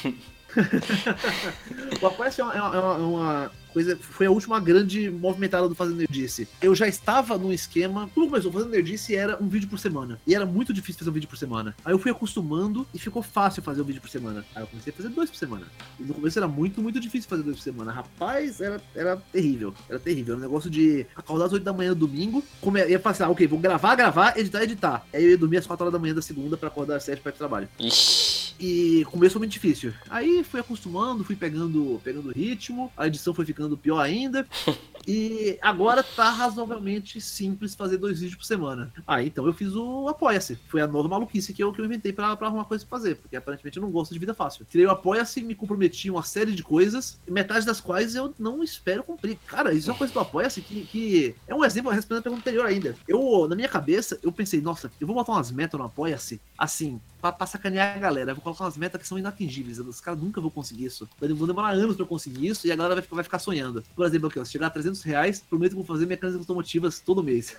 o 2.00 2.06
Apoia-se 2.06 2.40
é 2.40 2.44
uma, 2.44 2.54
é 2.54 2.60
uma, 2.60 2.74
é 2.74 2.98
uma 2.98 3.52
coisa 3.70 3.96
foi 3.96 4.26
a 4.26 4.30
última 4.30 4.60
grande 4.60 5.10
movimentada 5.10 5.68
do 5.68 5.74
Fazendo 5.74 5.98
Nerdice. 5.98 6.48
Eu 6.60 6.74
já 6.74 6.86
estava 6.86 7.38
no 7.38 7.52
esquema. 7.52 8.10
Como 8.14 8.28
começou? 8.28 8.52
Fazendo 8.52 8.70
Nerdice 8.70 9.14
era 9.14 9.42
um 9.42 9.48
vídeo 9.48 9.68
por 9.68 9.78
semana. 9.78 10.20
E 10.26 10.34
era 10.34 10.44
muito 10.44 10.72
difícil 10.72 10.98
fazer 10.98 11.10
um 11.10 11.14
vídeo 11.14 11.28
por 11.28 11.36
semana. 11.36 11.74
Aí 11.84 11.92
eu 11.92 11.98
fui 11.98 12.10
acostumando 12.10 12.86
e 12.92 12.98
ficou 12.98 13.22
fácil 13.22 13.62
fazer 13.62 13.80
um 13.80 13.84
vídeo 13.84 14.00
por 14.00 14.10
semana. 14.10 14.44
Aí 14.54 14.62
eu 14.62 14.66
comecei 14.66 14.92
a 14.92 14.96
fazer 14.96 15.08
dois 15.08 15.30
por 15.30 15.36
semana. 15.36 15.66
E 15.98 16.02
no 16.02 16.14
começo 16.14 16.38
era 16.38 16.48
muito, 16.48 16.82
muito 16.82 17.00
difícil 17.00 17.28
fazer 17.28 17.42
dois 17.42 17.56
por 17.56 17.62
semana. 17.62 17.92
Rapaz, 17.92 18.60
era, 18.60 18.80
era 18.94 19.16
terrível. 19.32 19.74
Era 19.88 19.98
terrível. 19.98 20.34
Era 20.34 20.38
um 20.38 20.42
negócio 20.42 20.70
de 20.70 21.06
acordar 21.14 21.46
às 21.46 21.52
8 21.52 21.62
da 21.62 21.72
manhã 21.72 21.90
no 21.90 21.96
domingo. 21.96 22.44
Come... 22.60 22.86
Ia 22.86 22.98
passar, 22.98 23.26
ah, 23.26 23.30
ok, 23.30 23.46
vou 23.46 23.58
gravar, 23.58 23.94
gravar, 23.94 24.38
editar, 24.38 24.62
editar. 24.62 25.06
Aí 25.12 25.24
eu 25.24 25.30
ia 25.30 25.38
dormir 25.38 25.58
às 25.58 25.66
4 25.66 25.84
horas 25.84 25.92
da 25.92 25.98
manhã 25.98 26.14
da 26.14 26.22
segunda 26.22 26.56
para 26.56 26.68
acordar 26.68 26.96
às 26.96 27.04
7 27.04 27.20
para 27.20 27.30
ir 27.30 27.32
pro 27.32 27.38
trabalho. 27.38 27.68
Ixi. 27.78 28.49
E 28.60 29.06
começou 29.06 29.38
muito 29.38 29.52
difícil. 29.52 29.94
Aí 30.10 30.44
fui 30.44 30.60
acostumando, 30.60 31.24
fui 31.24 31.34
pegando, 31.34 31.98
pegando 32.04 32.30
ritmo, 32.30 32.92
a 32.94 33.06
edição 33.06 33.32
foi 33.32 33.46
ficando 33.46 33.74
pior 33.74 33.98
ainda. 33.98 34.46
E 35.12 35.58
agora 35.60 36.04
tá 36.04 36.30
razoavelmente 36.30 37.20
simples 37.20 37.74
fazer 37.74 37.96
dois 37.96 38.20
vídeos 38.20 38.38
por 38.38 38.44
semana. 38.44 38.92
Ah, 39.04 39.20
então 39.20 39.44
eu 39.44 39.52
fiz 39.52 39.74
o 39.74 40.06
Apoia-se. 40.06 40.54
Foi 40.68 40.80
a 40.80 40.86
nova 40.86 41.08
maluquice 41.08 41.52
que 41.52 41.64
eu, 41.64 41.72
que 41.72 41.80
eu 41.80 41.84
inventei 41.84 42.12
pra, 42.12 42.36
pra 42.36 42.46
arrumar 42.46 42.64
coisa 42.64 42.86
pra 42.86 42.96
fazer. 42.96 43.16
Porque 43.16 43.34
aparentemente 43.34 43.76
eu 43.76 43.82
não 43.82 43.90
gosto 43.90 44.12
de 44.12 44.20
vida 44.20 44.32
fácil. 44.32 44.64
Tirei 44.70 44.86
o 44.86 44.90
Apoia-se, 44.90 45.42
me 45.42 45.56
comprometi 45.56 46.08
uma 46.08 46.22
série 46.22 46.52
de 46.52 46.62
coisas, 46.62 47.18
metade 47.26 47.66
das 47.66 47.80
quais 47.80 48.14
eu 48.14 48.32
não 48.38 48.62
espero 48.62 49.02
cumprir. 49.02 49.36
Cara, 49.48 49.74
isso 49.74 49.90
é 49.90 49.92
uma 49.92 49.98
coisa 49.98 50.14
do 50.14 50.20
Apoia-se 50.20 50.60
que, 50.60 50.84
que 50.86 51.34
é 51.48 51.54
um 51.56 51.64
exemplo 51.64 51.90
respondendo 51.90 52.20
a 52.20 52.22
pergunta 52.22 52.42
anterior 52.48 52.66
ainda. 52.66 52.94
Eu, 53.08 53.48
na 53.48 53.56
minha 53.56 53.68
cabeça, 53.68 54.16
eu 54.22 54.30
pensei, 54.30 54.60
nossa, 54.60 54.92
eu 55.00 55.08
vou 55.08 55.16
botar 55.16 55.32
umas 55.32 55.50
metas 55.50 55.76
no 55.76 55.86
Apoia-se, 55.86 56.40
assim, 56.56 57.00
pra, 57.20 57.32
pra 57.32 57.46
sacanear 57.48 57.96
a 57.96 57.98
galera. 57.98 58.30
Eu 58.30 58.36
vou 58.36 58.44
colocar 58.44 58.64
umas 58.64 58.76
metas 58.76 59.00
que 59.00 59.08
são 59.08 59.18
inatingíveis. 59.18 59.80
Os 59.80 60.00
caras 60.00 60.20
nunca 60.20 60.40
vão 60.40 60.50
conseguir 60.50 60.84
isso. 60.84 61.08
Vão 61.18 61.48
demorar 61.48 61.70
anos 61.70 61.96
pra 61.96 62.06
conseguir 62.06 62.46
isso 62.46 62.66
e 62.66 62.72
a 62.72 62.76
galera 62.76 63.00
vai, 63.00 63.04
vai 63.10 63.24
ficar 63.24 63.40
sonhando. 63.40 63.82
Por 63.94 64.06
exemplo, 64.06 64.28
aqui, 64.28 64.38
ó, 64.38 64.44
se 64.44 64.52
chegar 64.52 64.68
a 64.68 64.70
300 64.70 64.99
reais, 65.02 65.40
prometo 65.40 65.70
que 65.70 65.76
vou 65.76 65.84
fazer 65.84 66.06
mecânicas 66.06 66.40
automotivas 66.40 67.00
todo 67.00 67.22
mês. 67.22 67.56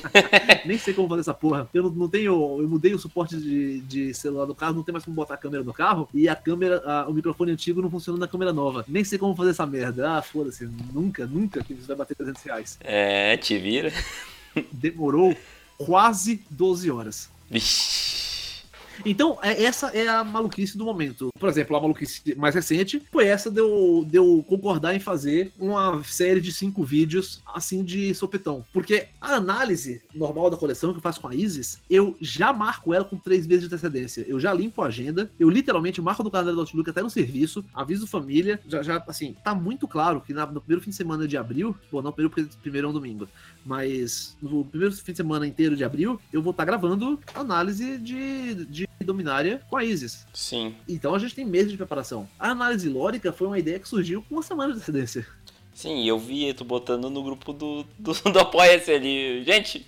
Nem 0.66 0.78
sei 0.78 0.94
como 0.94 1.08
fazer 1.08 1.20
essa 1.20 1.34
porra. 1.34 1.68
Eu 1.72 1.84
não, 1.84 1.90
não, 1.90 2.08
tenho. 2.08 2.60
Eu 2.60 2.68
mudei 2.68 2.94
o 2.94 2.98
suporte 2.98 3.36
de, 3.36 3.80
de 3.80 4.14
celular 4.14 4.46
do 4.46 4.54
carro, 4.54 4.74
não 4.74 4.82
tem 4.82 4.92
mais 4.92 5.04
como 5.04 5.14
botar 5.14 5.34
a 5.34 5.38
câmera 5.38 5.62
no 5.62 5.72
carro. 5.72 6.08
E 6.12 6.28
a 6.28 6.36
câmera, 6.36 6.82
a, 6.84 7.08
o 7.08 7.12
microfone 7.12 7.52
antigo 7.52 7.82
não 7.82 7.90
funciona 7.90 8.18
na 8.18 8.28
câmera 8.28 8.52
nova. 8.52 8.84
Nem 8.88 9.04
sei 9.04 9.18
como 9.18 9.36
fazer 9.36 9.50
essa 9.50 9.66
merda. 9.66 10.18
Ah, 10.18 10.22
foda-se. 10.22 10.68
Nunca, 10.92 11.26
nunca 11.26 11.62
que 11.62 11.74
isso 11.74 11.86
vai 11.86 11.96
bater 11.96 12.14
300 12.14 12.42
reais. 12.42 12.78
É, 12.80 13.36
te 13.36 13.58
vira. 13.58 13.92
Demorou 14.72 15.36
quase 15.78 16.42
12 16.50 16.90
horas. 16.90 17.30
Vixe. 17.50 18.31
Então, 19.04 19.38
é, 19.42 19.62
essa 19.62 19.88
é 19.88 20.08
a 20.08 20.22
maluquice 20.24 20.76
do 20.76 20.84
momento. 20.84 21.28
Por 21.38 21.48
exemplo, 21.48 21.76
a 21.76 21.80
maluquice 21.80 22.34
mais 22.36 22.54
recente 22.54 23.02
foi 23.10 23.26
essa 23.26 23.50
de 23.50 23.60
eu, 23.60 24.04
de 24.06 24.16
eu 24.16 24.44
concordar 24.48 24.94
em 24.94 25.00
fazer 25.00 25.52
uma 25.58 26.02
série 26.04 26.40
de 26.40 26.52
cinco 26.52 26.82
vídeos 26.84 27.42
assim 27.54 27.82
de 27.82 28.14
sopetão. 28.14 28.64
Porque 28.72 29.08
a 29.20 29.34
análise 29.34 30.02
normal 30.14 30.50
da 30.50 30.56
coleção 30.56 30.92
que 30.92 30.98
eu 30.98 31.02
faço 31.02 31.20
com 31.20 31.28
a 31.28 31.34
Isis, 31.34 31.80
eu 31.88 32.16
já 32.20 32.52
marco 32.52 32.94
ela 32.94 33.04
com 33.04 33.16
três 33.16 33.46
vezes 33.46 33.68
de 33.68 33.74
antecedência. 33.74 34.24
Eu 34.28 34.38
já 34.38 34.52
limpo 34.52 34.82
a 34.82 34.86
agenda, 34.86 35.30
eu 35.38 35.50
literalmente 35.50 36.00
marco 36.00 36.22
no 36.22 36.30
calendário 36.30 36.56
do 36.56 36.60
Outlook 36.60 36.88
até 36.88 37.02
no 37.02 37.10
serviço, 37.10 37.64
aviso 37.74 38.06
família, 38.06 38.60
já, 38.66 38.82
já 38.82 39.02
assim, 39.06 39.34
tá 39.44 39.54
muito 39.54 39.88
claro 39.88 40.20
que 40.20 40.32
na, 40.32 40.46
no 40.46 40.60
primeiro 40.60 40.82
fim 40.82 40.90
de 40.90 40.96
semana 40.96 41.26
de 41.26 41.36
abril, 41.36 41.76
bom, 41.90 42.02
não 42.02 42.12
primeiro 42.12 42.30
porque 42.34 42.56
primeiro 42.62 42.86
é 42.86 42.90
um 42.90 42.92
domingo, 42.92 43.28
mas 43.64 44.36
no 44.40 44.64
primeiro 44.64 44.94
fim 44.94 45.12
de 45.12 45.18
semana 45.18 45.46
inteiro 45.46 45.76
de 45.76 45.84
abril, 45.84 46.20
eu 46.32 46.42
vou 46.42 46.50
estar 46.50 46.62
tá 46.62 46.66
gravando 46.66 47.20
análise 47.34 47.98
de, 47.98 48.64
de 48.66 48.88
dominária 49.04 49.62
com 49.68 49.76
a 49.76 49.84
Isis. 49.84 50.26
Sim. 50.32 50.74
Então 50.88 51.14
a 51.14 51.18
gente 51.18 51.34
tem 51.34 51.44
meses 51.44 51.70
de 51.70 51.76
preparação. 51.76 52.28
A 52.38 52.50
análise 52.50 52.88
lórica 52.88 53.32
foi 53.32 53.46
uma 53.46 53.58
ideia 53.58 53.78
que 53.78 53.88
surgiu 53.88 54.22
com 54.22 54.36
uma 54.36 54.42
semana 54.42 54.72
de 54.72 54.76
antecedência. 54.76 55.26
Sim, 55.74 56.06
eu 56.06 56.18
vi 56.18 56.52
tu 56.52 56.64
botando 56.64 57.08
no 57.08 57.22
grupo 57.22 57.52
do, 57.52 57.84
do, 57.98 58.12
do 58.30 58.38
Apoia-se 58.38 58.92
ali. 58.92 59.42
Gente! 59.44 59.86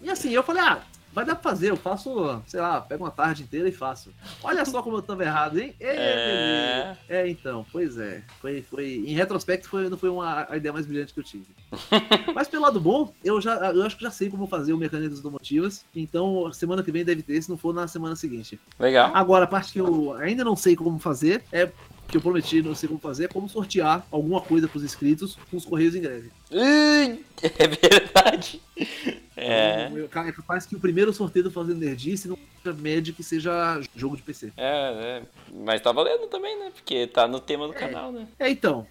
e 0.00 0.10
assim, 0.10 0.32
eu 0.32 0.42
falei, 0.42 0.62
ah, 0.62 0.82
vai 1.16 1.24
dar 1.24 1.34
pra 1.34 1.50
fazer, 1.50 1.70
eu 1.70 1.78
faço, 1.78 2.42
sei 2.46 2.60
lá, 2.60 2.78
pego 2.78 3.02
uma 3.02 3.10
tarde 3.10 3.42
inteira 3.42 3.66
e 3.66 3.72
faço. 3.72 4.12
Olha 4.42 4.66
só 4.66 4.82
como 4.82 4.98
eu 4.98 5.02
tava 5.02 5.24
errado, 5.24 5.58
hein? 5.58 5.74
É, 5.80 6.94
é 7.08 7.26
então, 7.26 7.64
pois 7.72 7.96
é. 7.96 8.22
Foi, 8.38 8.60
foi, 8.60 9.02
em 9.06 9.14
retrospecto, 9.14 9.66
foi, 9.66 9.88
não 9.88 9.96
foi 9.96 10.10
uma, 10.10 10.46
a 10.50 10.58
ideia 10.58 10.74
mais 10.74 10.84
brilhante 10.84 11.14
que 11.14 11.20
eu 11.20 11.24
tive. 11.24 11.46
Mas 12.34 12.48
pelo 12.48 12.64
lado 12.64 12.78
bom, 12.78 13.14
eu 13.24 13.40
já 13.40 13.54
eu 13.72 13.82
acho 13.82 13.96
que 13.96 14.02
já 14.02 14.10
sei 14.10 14.28
como 14.28 14.46
fazer 14.46 14.74
o 14.74 14.76
mecânico 14.76 15.08
das 15.08 15.22
locomotivas. 15.22 15.86
Então, 15.94 16.52
semana 16.52 16.82
que 16.82 16.92
vem 16.92 17.02
deve 17.02 17.22
ter, 17.22 17.40
se 17.40 17.48
não 17.48 17.56
for 17.56 17.72
na 17.72 17.88
semana 17.88 18.14
seguinte. 18.14 18.60
Legal. 18.78 19.10
Agora, 19.14 19.44
a 19.44 19.48
parte 19.48 19.72
que 19.72 19.80
eu 19.80 20.12
ainda 20.18 20.44
não 20.44 20.54
sei 20.54 20.76
como 20.76 20.98
fazer 20.98 21.42
é 21.50 21.72
que 22.08 22.16
eu 22.16 22.20
prometi, 22.20 22.62
não 22.62 22.74
sei 22.74 22.88
como 22.88 23.00
fazer, 23.00 23.24
é 23.24 23.28
como 23.28 23.48
sortear 23.48 24.06
alguma 24.10 24.40
coisa 24.40 24.68
pros 24.68 24.84
inscritos 24.84 25.36
com 25.50 25.56
os 25.56 25.64
Correios 25.64 25.94
em 25.94 26.00
greve. 26.00 26.30
É 27.42 27.66
verdade. 27.68 28.62
É. 29.36 29.90
É 29.92 30.32
capaz 30.32 30.64
que 30.64 30.74
o 30.74 30.80
primeiro 30.80 31.12
sorteio 31.12 31.44
do 31.44 31.50
Fazendo 31.50 31.78
Nerdice 31.78 32.28
não 32.28 32.38
seja 32.62 32.74
Magic, 32.74 33.22
seja 33.22 33.80
jogo 33.94 34.16
de 34.16 34.22
PC. 34.22 34.52
É, 34.56 35.20
é. 35.20 35.22
Mas 35.52 35.82
tá 35.82 35.92
valendo 35.92 36.26
também, 36.28 36.58
né? 36.58 36.72
Porque 36.74 37.06
tá 37.06 37.28
no 37.28 37.38
tema 37.38 37.66
do 37.66 37.74
é. 37.74 37.76
canal, 37.76 38.10
né? 38.10 38.26
É, 38.38 38.48
então. 38.48 38.86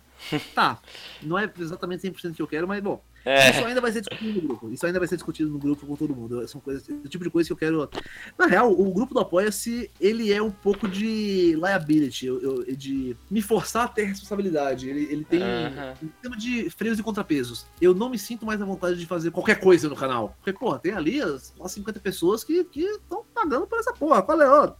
Tá. 0.53 0.79
Não 1.21 1.37
é 1.37 1.51
exatamente 1.59 2.07
100% 2.07 2.35
que 2.35 2.41
eu 2.41 2.47
quero, 2.47 2.67
mas 2.67 2.81
bom. 2.81 3.01
É. 3.25 3.49
Isso 3.49 3.65
ainda 3.65 3.81
vai 3.81 3.91
ser 3.91 4.01
discutido 4.01 4.41
no 4.41 4.47
grupo. 4.47 4.69
Isso 4.69 4.85
ainda 4.85 4.99
vai 4.99 5.07
ser 5.07 5.15
discutido 5.15 5.49
no 5.49 5.57
grupo 5.57 5.85
com 5.85 5.95
todo 5.95 6.15
mundo. 6.15 6.47
São 6.47 6.61
coisas, 6.61 6.87
o 6.87 7.09
tipo 7.09 7.23
de 7.23 7.29
coisa 7.31 7.47
que 7.47 7.53
eu 7.53 7.57
quero. 7.57 7.89
Na 8.37 8.45
real, 8.45 8.71
o 8.71 8.93
grupo 8.93 9.13
do 9.13 9.19
Apoia-se, 9.19 9.89
ele 9.99 10.31
é 10.31 10.41
um 10.41 10.51
pouco 10.51 10.87
de 10.87 11.55
liability, 11.55 12.27
eu, 12.27 12.39
eu, 12.41 12.75
de 12.75 13.17
me 13.29 13.41
forçar 13.41 13.85
a 13.85 13.87
ter 13.87 14.03
responsabilidade. 14.03 14.87
Ele, 14.87 15.03
ele 15.11 15.25
tem 15.25 15.41
um 15.41 16.07
tema 16.21 16.37
de 16.37 16.69
freios 16.69 16.99
e 16.99 17.03
contrapesos. 17.03 17.65
Eu 17.81 17.95
não 17.95 18.09
me 18.09 18.19
sinto 18.19 18.45
mais 18.45 18.61
à 18.61 18.65
vontade 18.65 18.97
de 18.97 19.05
fazer 19.07 19.31
qualquer 19.31 19.59
coisa 19.59 19.89
no 19.89 19.95
canal. 19.95 20.35
Porque, 20.37 20.53
porra, 20.53 20.77
tem 20.77 20.93
ali 20.93 21.19
as, 21.19 21.53
as 21.59 21.71
50 21.71 21.99
pessoas 21.99 22.43
que 22.43 22.65
estão 22.75 23.25
pagando 23.33 23.65
por 23.65 23.79
essa 23.79 23.93
porra. 23.93 24.21
Qual 24.21 24.39
é, 24.39 24.47
ó? 24.47 24.73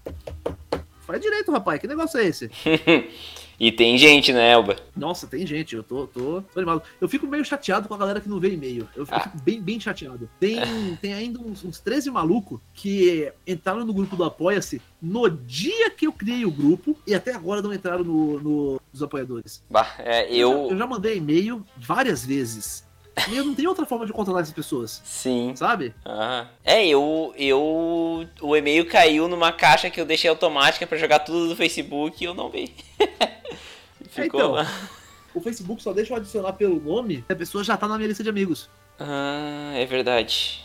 Faz 1.02 1.22
direito, 1.22 1.52
rapaz. 1.52 1.80
Que 1.80 1.88
negócio 1.88 2.20
é 2.20 2.26
esse? 2.26 2.50
E 3.60 3.72
tem 3.72 3.98
gente, 3.98 4.34
né, 4.34 4.52
Elba? 4.52 4.76
Nossa, 4.96 5.28
tem 5.28 5.46
gente. 5.46 5.76
Eu 5.76 5.84
tô, 5.84 6.08
tô, 6.08 6.42
tô 6.42 6.60
animado. 6.60 6.84
Eu 7.00 7.08
fico 7.08 7.28
meio 7.28 7.46
chateado 7.46 7.88
com 7.88 7.94
a 7.94 7.98
galera 7.98 8.22
que 8.22 8.30
não 8.30 8.40
vê 8.40 8.52
e-mail. 8.52 8.88
Eu 8.96 9.06
fico 9.06 9.18
ah. 9.18 9.32
bem, 9.44 9.62
bem 9.62 9.80
chateado. 9.80 10.30
Tem, 10.40 10.58
tem 11.02 11.14
ainda 11.14 11.40
uns, 11.40 11.64
uns 11.64 11.80
13 11.80 12.12
malucos 12.12 12.60
que 12.74 13.32
entraram 13.46 13.86
no 13.86 13.94
grupo 13.94 14.16
do 14.16 14.24
Apoia-se 14.24 14.82
no 15.02 15.30
dia 15.30 15.90
que 15.92 16.08
eu 16.08 16.12
criei 16.12 16.46
o 16.46 16.52
grupo 16.52 16.98
e 17.06 17.14
até 17.14 17.34
agora 17.34 17.62
não 17.62 17.74
entraram 17.74 18.04
no, 18.04 18.40
no 18.40 18.82
nos 18.92 19.04
apoiadores. 19.04 19.64
Bah, 19.70 19.94
é, 20.00 20.32
eu... 20.32 20.52
eu... 20.52 20.72
eu 20.72 20.78
já 20.78 20.88
mandei 20.88 21.18
e-mail 21.18 21.66
várias 21.78 22.26
vezes. 22.26 22.85
E 23.30 23.38
eu 23.38 23.46
não 23.46 23.56
tenho 23.56 23.70
outra 23.70 23.86
forma 23.86 24.06
de 24.06 24.12
controlar 24.12 24.42
essas 24.42 24.54
pessoas. 24.54 25.02
Sim. 25.06 25.54
Sabe? 25.56 25.94
Ah. 26.04 26.48
É, 26.64 26.86
eu, 26.86 27.34
eu. 27.38 28.28
O 28.42 28.56
e-mail 28.56 28.86
caiu 28.86 29.28
numa 29.28 29.52
caixa 29.52 29.90
que 29.90 30.00
eu 30.00 30.06
deixei 30.06 30.30
automática 30.30 30.86
para 30.86 30.98
jogar 30.98 31.20
tudo 31.20 31.48
do 31.48 31.56
Facebook 31.56 32.22
e 32.22 32.28
eu 32.28 32.34
não 32.34 32.50
vi. 32.50 32.74
Ficou 34.10 34.24
é, 34.24 34.44
então, 34.44 34.52
lá. 34.52 34.90
O 35.34 35.42
Facebook 35.42 35.82
só 35.82 35.92
deixa 35.92 36.14
eu 36.14 36.18
adicionar 36.18 36.54
pelo 36.54 36.80
nome 36.80 37.26
a 37.28 37.36
pessoa 37.36 37.64
já 37.64 37.76
tá 37.76 37.88
na 37.88 37.98
minha 37.98 38.08
lista 38.08 38.24
de 38.24 38.30
amigos. 38.30 38.70
Ah, 39.00 39.74
é 39.76 39.86
verdade. 39.86 40.65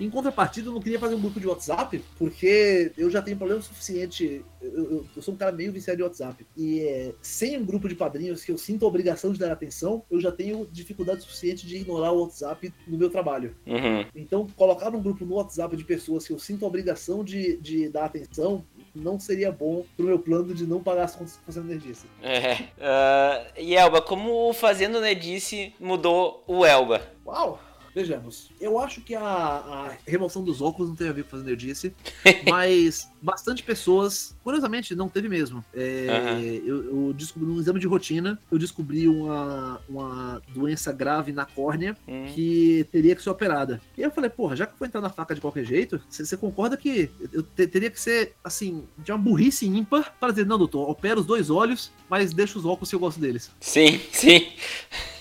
Em 0.00 0.10
contrapartida, 0.10 0.68
eu 0.68 0.72
não 0.72 0.80
queria 0.80 0.98
fazer 0.98 1.14
um 1.14 1.20
grupo 1.20 1.40
de 1.40 1.46
WhatsApp, 1.46 2.02
porque 2.18 2.92
eu 2.96 3.10
já 3.10 3.22
tenho 3.22 3.36
problema 3.36 3.60
suficiente. 3.62 4.44
Eu, 4.60 4.70
eu, 4.70 5.06
eu 5.16 5.22
sou 5.22 5.34
um 5.34 5.36
cara 5.36 5.52
meio 5.52 5.72
viciado 5.72 5.98
de 5.98 6.02
WhatsApp. 6.02 6.46
E 6.56 6.80
é, 6.80 7.14
sem 7.22 7.56
um 7.56 7.64
grupo 7.64 7.88
de 7.88 7.94
padrinhos 7.94 8.44
que 8.44 8.52
eu 8.52 8.58
sinto 8.58 8.84
a 8.84 8.88
obrigação 8.88 9.32
de 9.32 9.38
dar 9.38 9.52
atenção, 9.52 10.02
eu 10.10 10.20
já 10.20 10.32
tenho 10.32 10.68
dificuldade 10.70 11.22
suficiente 11.22 11.66
de 11.66 11.76
ignorar 11.76 12.12
o 12.12 12.22
WhatsApp 12.22 12.72
no 12.86 12.98
meu 12.98 13.10
trabalho. 13.10 13.54
Uhum. 13.66 14.04
Então, 14.14 14.46
colocar 14.56 14.94
um 14.94 15.02
grupo 15.02 15.24
no 15.24 15.36
WhatsApp 15.36 15.76
de 15.76 15.84
pessoas 15.84 16.26
que 16.26 16.32
eu 16.32 16.38
sinto 16.38 16.64
a 16.64 16.68
obrigação 16.68 17.24
de, 17.24 17.56
de 17.58 17.88
dar 17.88 18.06
atenção 18.06 18.64
não 18.94 19.18
seria 19.18 19.52
bom 19.52 19.84
pro 19.96 20.06
meu 20.06 20.18
plano 20.18 20.54
de 20.54 20.66
não 20.66 20.82
pagar 20.82 21.04
as 21.04 21.14
contas 21.14 21.38
fazendo 21.44 21.66
Nerdice. 21.66 22.06
É. 22.22 22.54
Uh, 22.54 23.52
e 23.58 23.74
Elba, 23.74 24.02
como 24.02 24.48
o 24.48 24.52
Fazendo 24.52 25.00
Nerdice 25.00 25.72
mudou 25.78 26.42
o 26.46 26.64
Elba? 26.64 27.02
Uau! 27.24 27.60
Vejamos. 27.98 28.52
Eu 28.60 28.78
acho 28.78 29.00
que 29.00 29.12
a, 29.12 29.20
a, 29.20 29.96
remoção 30.06 30.44
dos 30.44 30.62
óculos 30.62 30.88
não 30.88 30.94
tem 30.94 31.08
a 31.08 31.12
ver 31.12 31.24
com 31.24 31.30
fazer 31.30 31.42
nerdice, 31.42 31.92
mas 32.48 33.10
bastante 33.20 33.60
pessoas, 33.64 34.36
curiosamente, 34.44 34.94
não 34.94 35.08
teve 35.08 35.28
mesmo. 35.28 35.64
É, 35.74 36.06
uhum. 36.08 36.40
eu, 36.64 37.06
eu, 37.08 37.12
descobri 37.12 37.50
um 37.50 37.58
exame 37.58 37.80
de 37.80 37.88
rotina, 37.88 38.38
eu 38.52 38.56
descobri 38.56 39.08
uma, 39.08 39.80
uma 39.88 40.40
doença 40.54 40.92
grave 40.92 41.32
na 41.32 41.44
córnea 41.44 41.96
uhum. 42.06 42.26
que 42.32 42.86
teria 42.92 43.16
que 43.16 43.22
ser 43.22 43.30
operada. 43.30 43.80
E 43.96 44.02
eu 44.02 44.12
falei, 44.12 44.30
porra, 44.30 44.54
já 44.54 44.64
que 44.64 44.74
eu 44.74 44.78
vou 44.78 44.86
entrar 44.86 45.00
na 45.00 45.10
faca 45.10 45.34
de 45.34 45.40
qualquer 45.40 45.64
jeito, 45.64 46.00
você 46.08 46.36
concorda 46.36 46.76
que 46.76 47.10
eu 47.32 47.42
te, 47.42 47.66
teria 47.66 47.90
que 47.90 48.00
ser, 48.00 48.36
assim, 48.44 48.84
de 48.98 49.10
uma 49.10 49.18
burrice 49.18 49.66
ímpar 49.66 50.14
para 50.20 50.30
dizer, 50.30 50.46
não, 50.46 50.56
doutor, 50.56 50.88
opera 50.88 51.18
os 51.18 51.26
dois 51.26 51.50
olhos, 51.50 51.90
mas 52.08 52.32
deixa 52.32 52.60
os 52.60 52.64
óculos 52.64 52.90
se 52.90 52.94
eu 52.94 53.00
gosto 53.00 53.18
deles. 53.18 53.50
Sim, 53.58 54.00
sim. 54.12 54.46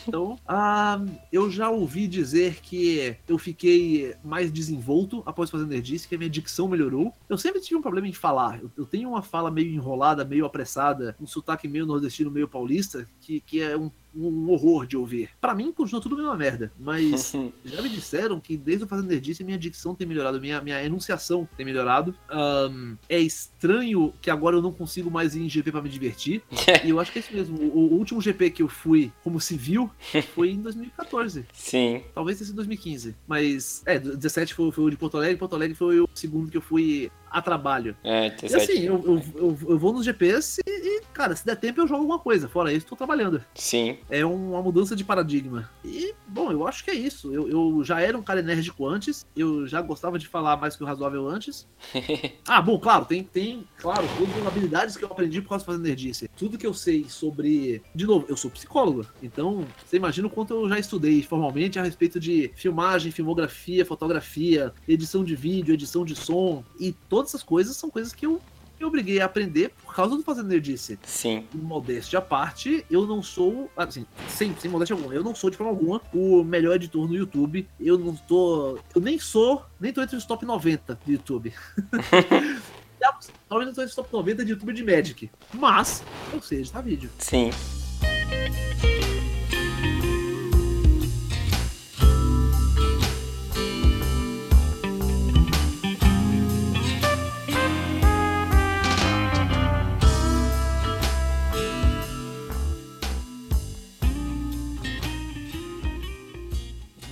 Então, 0.08 0.38
ah, 0.48 1.04
eu 1.32 1.50
já 1.50 1.70
ouvi 1.70 2.08
dizer 2.08 2.60
que 2.62 3.16
eu 3.28 3.38
fiquei 3.38 4.16
mais 4.24 4.52
desenvolto 4.52 5.22
após 5.26 5.50
fazer 5.50 5.66
Nerdice, 5.66 6.08
que 6.08 6.16
a 6.16 6.18
minha 6.18 6.30
dicção 6.30 6.68
melhorou. 6.68 7.14
Eu 7.30 7.38
sempre 7.38 7.62
tive 7.62 7.76
um 7.76 7.82
problema 7.82 8.08
em 8.08 8.14
falar. 8.14 8.60
Eu, 8.62 8.72
eu 8.78 8.86
tenho 8.86 9.10
uma 9.10 9.22
fala 9.22 9.52
meio 9.52 9.74
enrolada, 9.74 10.24
meio 10.24 10.46
apressada, 10.46 11.16
um 11.20 11.28
sotaque 11.28 11.68
meio 11.68 11.86
nordestino, 11.86 12.32
meio 12.32 12.48
paulista, 12.48 13.08
que, 13.22 13.42
que 13.42 13.62
é 13.62 13.78
um 13.78 13.92
um 14.18 14.50
horror 14.50 14.86
de 14.86 14.98
ouvir. 14.98 15.30
Para 15.40 15.54
mim, 15.54 15.72
continua 15.72 16.02
tudo 16.02 16.16
a 16.16 16.18
mesma 16.18 16.36
merda. 16.36 16.72
Mas 16.80 17.34
já 17.64 17.82
me 17.82 17.90
disseram 17.90 18.40
que 18.40 18.58
desde 18.58 18.86
o 18.86 18.88
Fazendo 18.88 19.08
Nerdice, 19.08 19.44
minha 19.44 19.58
dicção 19.58 19.94
tem 19.94 20.08
melhorado, 20.08 20.40
minha, 20.40 20.62
minha 20.62 20.84
enunciação 20.84 21.48
tem 21.56 21.66
melhorado. 21.66 22.16
Um, 22.32 22.96
é 23.08 23.20
estranho 23.20 24.14
que 24.22 24.30
agora 24.30 24.56
eu 24.56 24.62
não 24.62 24.72
consigo 24.72 25.12
mais 25.12 25.36
ir 25.36 25.42
em 25.42 25.50
GP 25.50 25.72
para 25.72 25.82
me 25.82 25.90
divertir. 25.90 26.42
e 26.84 26.90
eu 26.90 27.00
acho 27.00 27.12
que 27.12 27.20
é 27.20 27.22
isso 27.22 27.34
mesmo. 27.34 27.58
O, 27.58 27.94
o, 27.94 27.98
último 27.98 28.22
GP 28.22 28.52
que 28.52 28.64
eu 28.64 28.68
fui 28.68 29.12
como 29.24 29.40
civil 29.40 29.90
foi 30.34 30.52
em 30.52 30.62
2014. 30.62 31.46
Sim. 31.54 32.04
Talvez 32.14 32.38
sido 32.38 32.54
2015. 32.56 33.16
Mas, 33.28 33.82
é, 33.86 34.00
17 34.00 34.54
foi, 34.54 34.72
foi 34.72 34.84
o 34.86 34.90
de 34.90 34.98
Porto 34.98 35.18
Alegre. 35.18 35.38
Porto 35.38 35.56
Alegre 35.56 35.76
foi 35.76 36.00
o 36.00 36.10
segundo 36.14 36.50
que 36.50 36.58
eu 36.58 36.62
fui 36.62 37.12
a 37.30 37.42
trabalho. 37.42 37.96
É, 38.04 38.36
e 38.42 38.56
assim, 38.56 38.80
eu, 38.84 39.04
eu, 39.06 39.22
eu, 39.36 39.58
eu, 39.70 39.80
vou 39.80 39.94
nos 39.94 40.06
GPS 40.06 40.62
e, 40.66 40.72
e, 40.72 41.02
cara, 41.14 41.36
se 41.36 41.46
der 41.46 41.56
tempo 41.56 41.82
eu 41.82 41.88
jogo 41.88 42.02
alguma 42.02 42.20
coisa. 42.20 42.48
Fora 42.48 42.72
isso, 42.72 42.86
tô 42.86 42.96
trabalhando. 42.96 43.44
Sim. 43.56 43.98
É 44.10 44.26
uma 44.26 44.62
mudança 44.62 44.96
de 44.96 45.04
paradigma. 45.04 45.70
E, 45.84 46.14
bom, 46.28 46.52
eu 46.52 46.68
acho 46.68 46.84
que 46.84 46.92
é 46.92 46.96
isso. 46.96 47.34
Eu, 47.34 47.50
eu 47.50 47.84
já 47.84 48.00
era 48.02 48.18
um 48.18 48.24
cara 48.24 48.40
enérgico 48.40 48.88
antes, 48.88 49.26
eu 49.36 49.68
já 49.68 49.82
gostava 49.82 50.18
de 50.18 50.28
falar 50.28 50.58
mais 50.58 50.76
que 50.76 50.84
o 50.84 50.88
razoável 50.88 51.28
antes. 51.28 51.68
ah, 52.48 52.62
bom, 52.62 52.80
claro, 52.80 53.06
tem, 53.06 53.24
tem, 53.24 53.68
claro, 53.78 54.08
todas 54.18 54.38
as 54.38 54.48
habilidades 54.48 54.98
que 54.98 55.04
eu 55.04 55.12
aprendi 55.12 55.42
por 55.42 55.50
causa 55.50 55.64
de 55.64 55.68
fazer 55.68 55.84
nerdice. 55.84 56.30
Tudo 56.38 56.58
que 56.58 56.68
eu 56.68 56.74
sei 56.74 57.06
sobre. 57.10 57.82
De 57.94 58.06
novo, 58.06 58.26
eu 58.30 58.38
sou 58.38 58.52
psicólogo, 58.52 59.06
então 59.22 59.66
você 59.86 59.98
imagina 59.98 60.28
o 60.28 60.32
quanto 60.32 60.54
eu 60.54 60.70
já 60.70 60.80
estudei 60.80 61.22
formalmente 61.22 61.80
a 61.80 61.84
respeito 61.84 62.20
de 62.20 62.52
filmagem, 62.56 63.12
filmografia, 63.12 63.86
fotografia, 63.86 64.74
edição 64.88 65.24
de 65.24 65.36
vídeo, 65.36 65.74
edição 65.74 66.06
de 66.06 66.16
som 66.16 66.64
e 66.80 66.94
todas 67.18 67.32
essas 67.32 67.42
coisas 67.42 67.76
são 67.76 67.90
coisas 67.90 68.14
que 68.14 68.28
eu 68.28 68.40
me 68.80 68.86
obriguei 68.86 69.20
a 69.20 69.26
aprender 69.26 69.72
por 69.84 69.96
causa 69.96 70.16
do 70.16 70.22
Fazendo 70.22 70.50
Nerdice. 70.50 71.00
Sim. 71.02 71.48
Modéstia 71.52 72.20
à 72.20 72.22
parte, 72.22 72.86
eu 72.92 73.08
não 73.08 73.24
sou, 73.24 73.72
assim, 73.76 74.06
sem, 74.30 74.56
sem 74.56 74.70
modéstia 74.70 74.96
alguma, 74.96 75.16
eu 75.16 75.24
não 75.24 75.34
sou 75.34 75.50
de 75.50 75.58
forma 75.58 75.72
alguma 75.72 76.00
o 76.14 76.44
melhor 76.44 76.76
editor 76.76 77.08
no 77.08 77.16
YouTube. 77.16 77.68
Eu 77.80 77.98
não 77.98 78.16
tô. 78.16 78.78
Eu 78.94 79.02
nem 79.02 79.18
sou, 79.18 79.66
nem 79.80 79.92
tô 79.92 80.00
entre 80.00 80.16
os 80.16 80.26
top 80.26 80.46
90 80.46 81.00
do 81.04 81.12
YouTube. 81.12 81.52
Talvez 83.50 83.70
eu 83.70 83.74
tô 83.74 83.82
entre 83.82 83.86
os 83.86 83.96
top 83.96 84.14
90 84.14 84.46
de 84.46 84.52
YouTube 84.52 84.74
de 84.74 84.84
Magic. 84.84 85.32
Mas, 85.52 86.04
eu 86.32 86.40
sei 86.40 86.60
editar 86.60 86.82
vídeo. 86.82 87.10
Sim. 87.18 87.50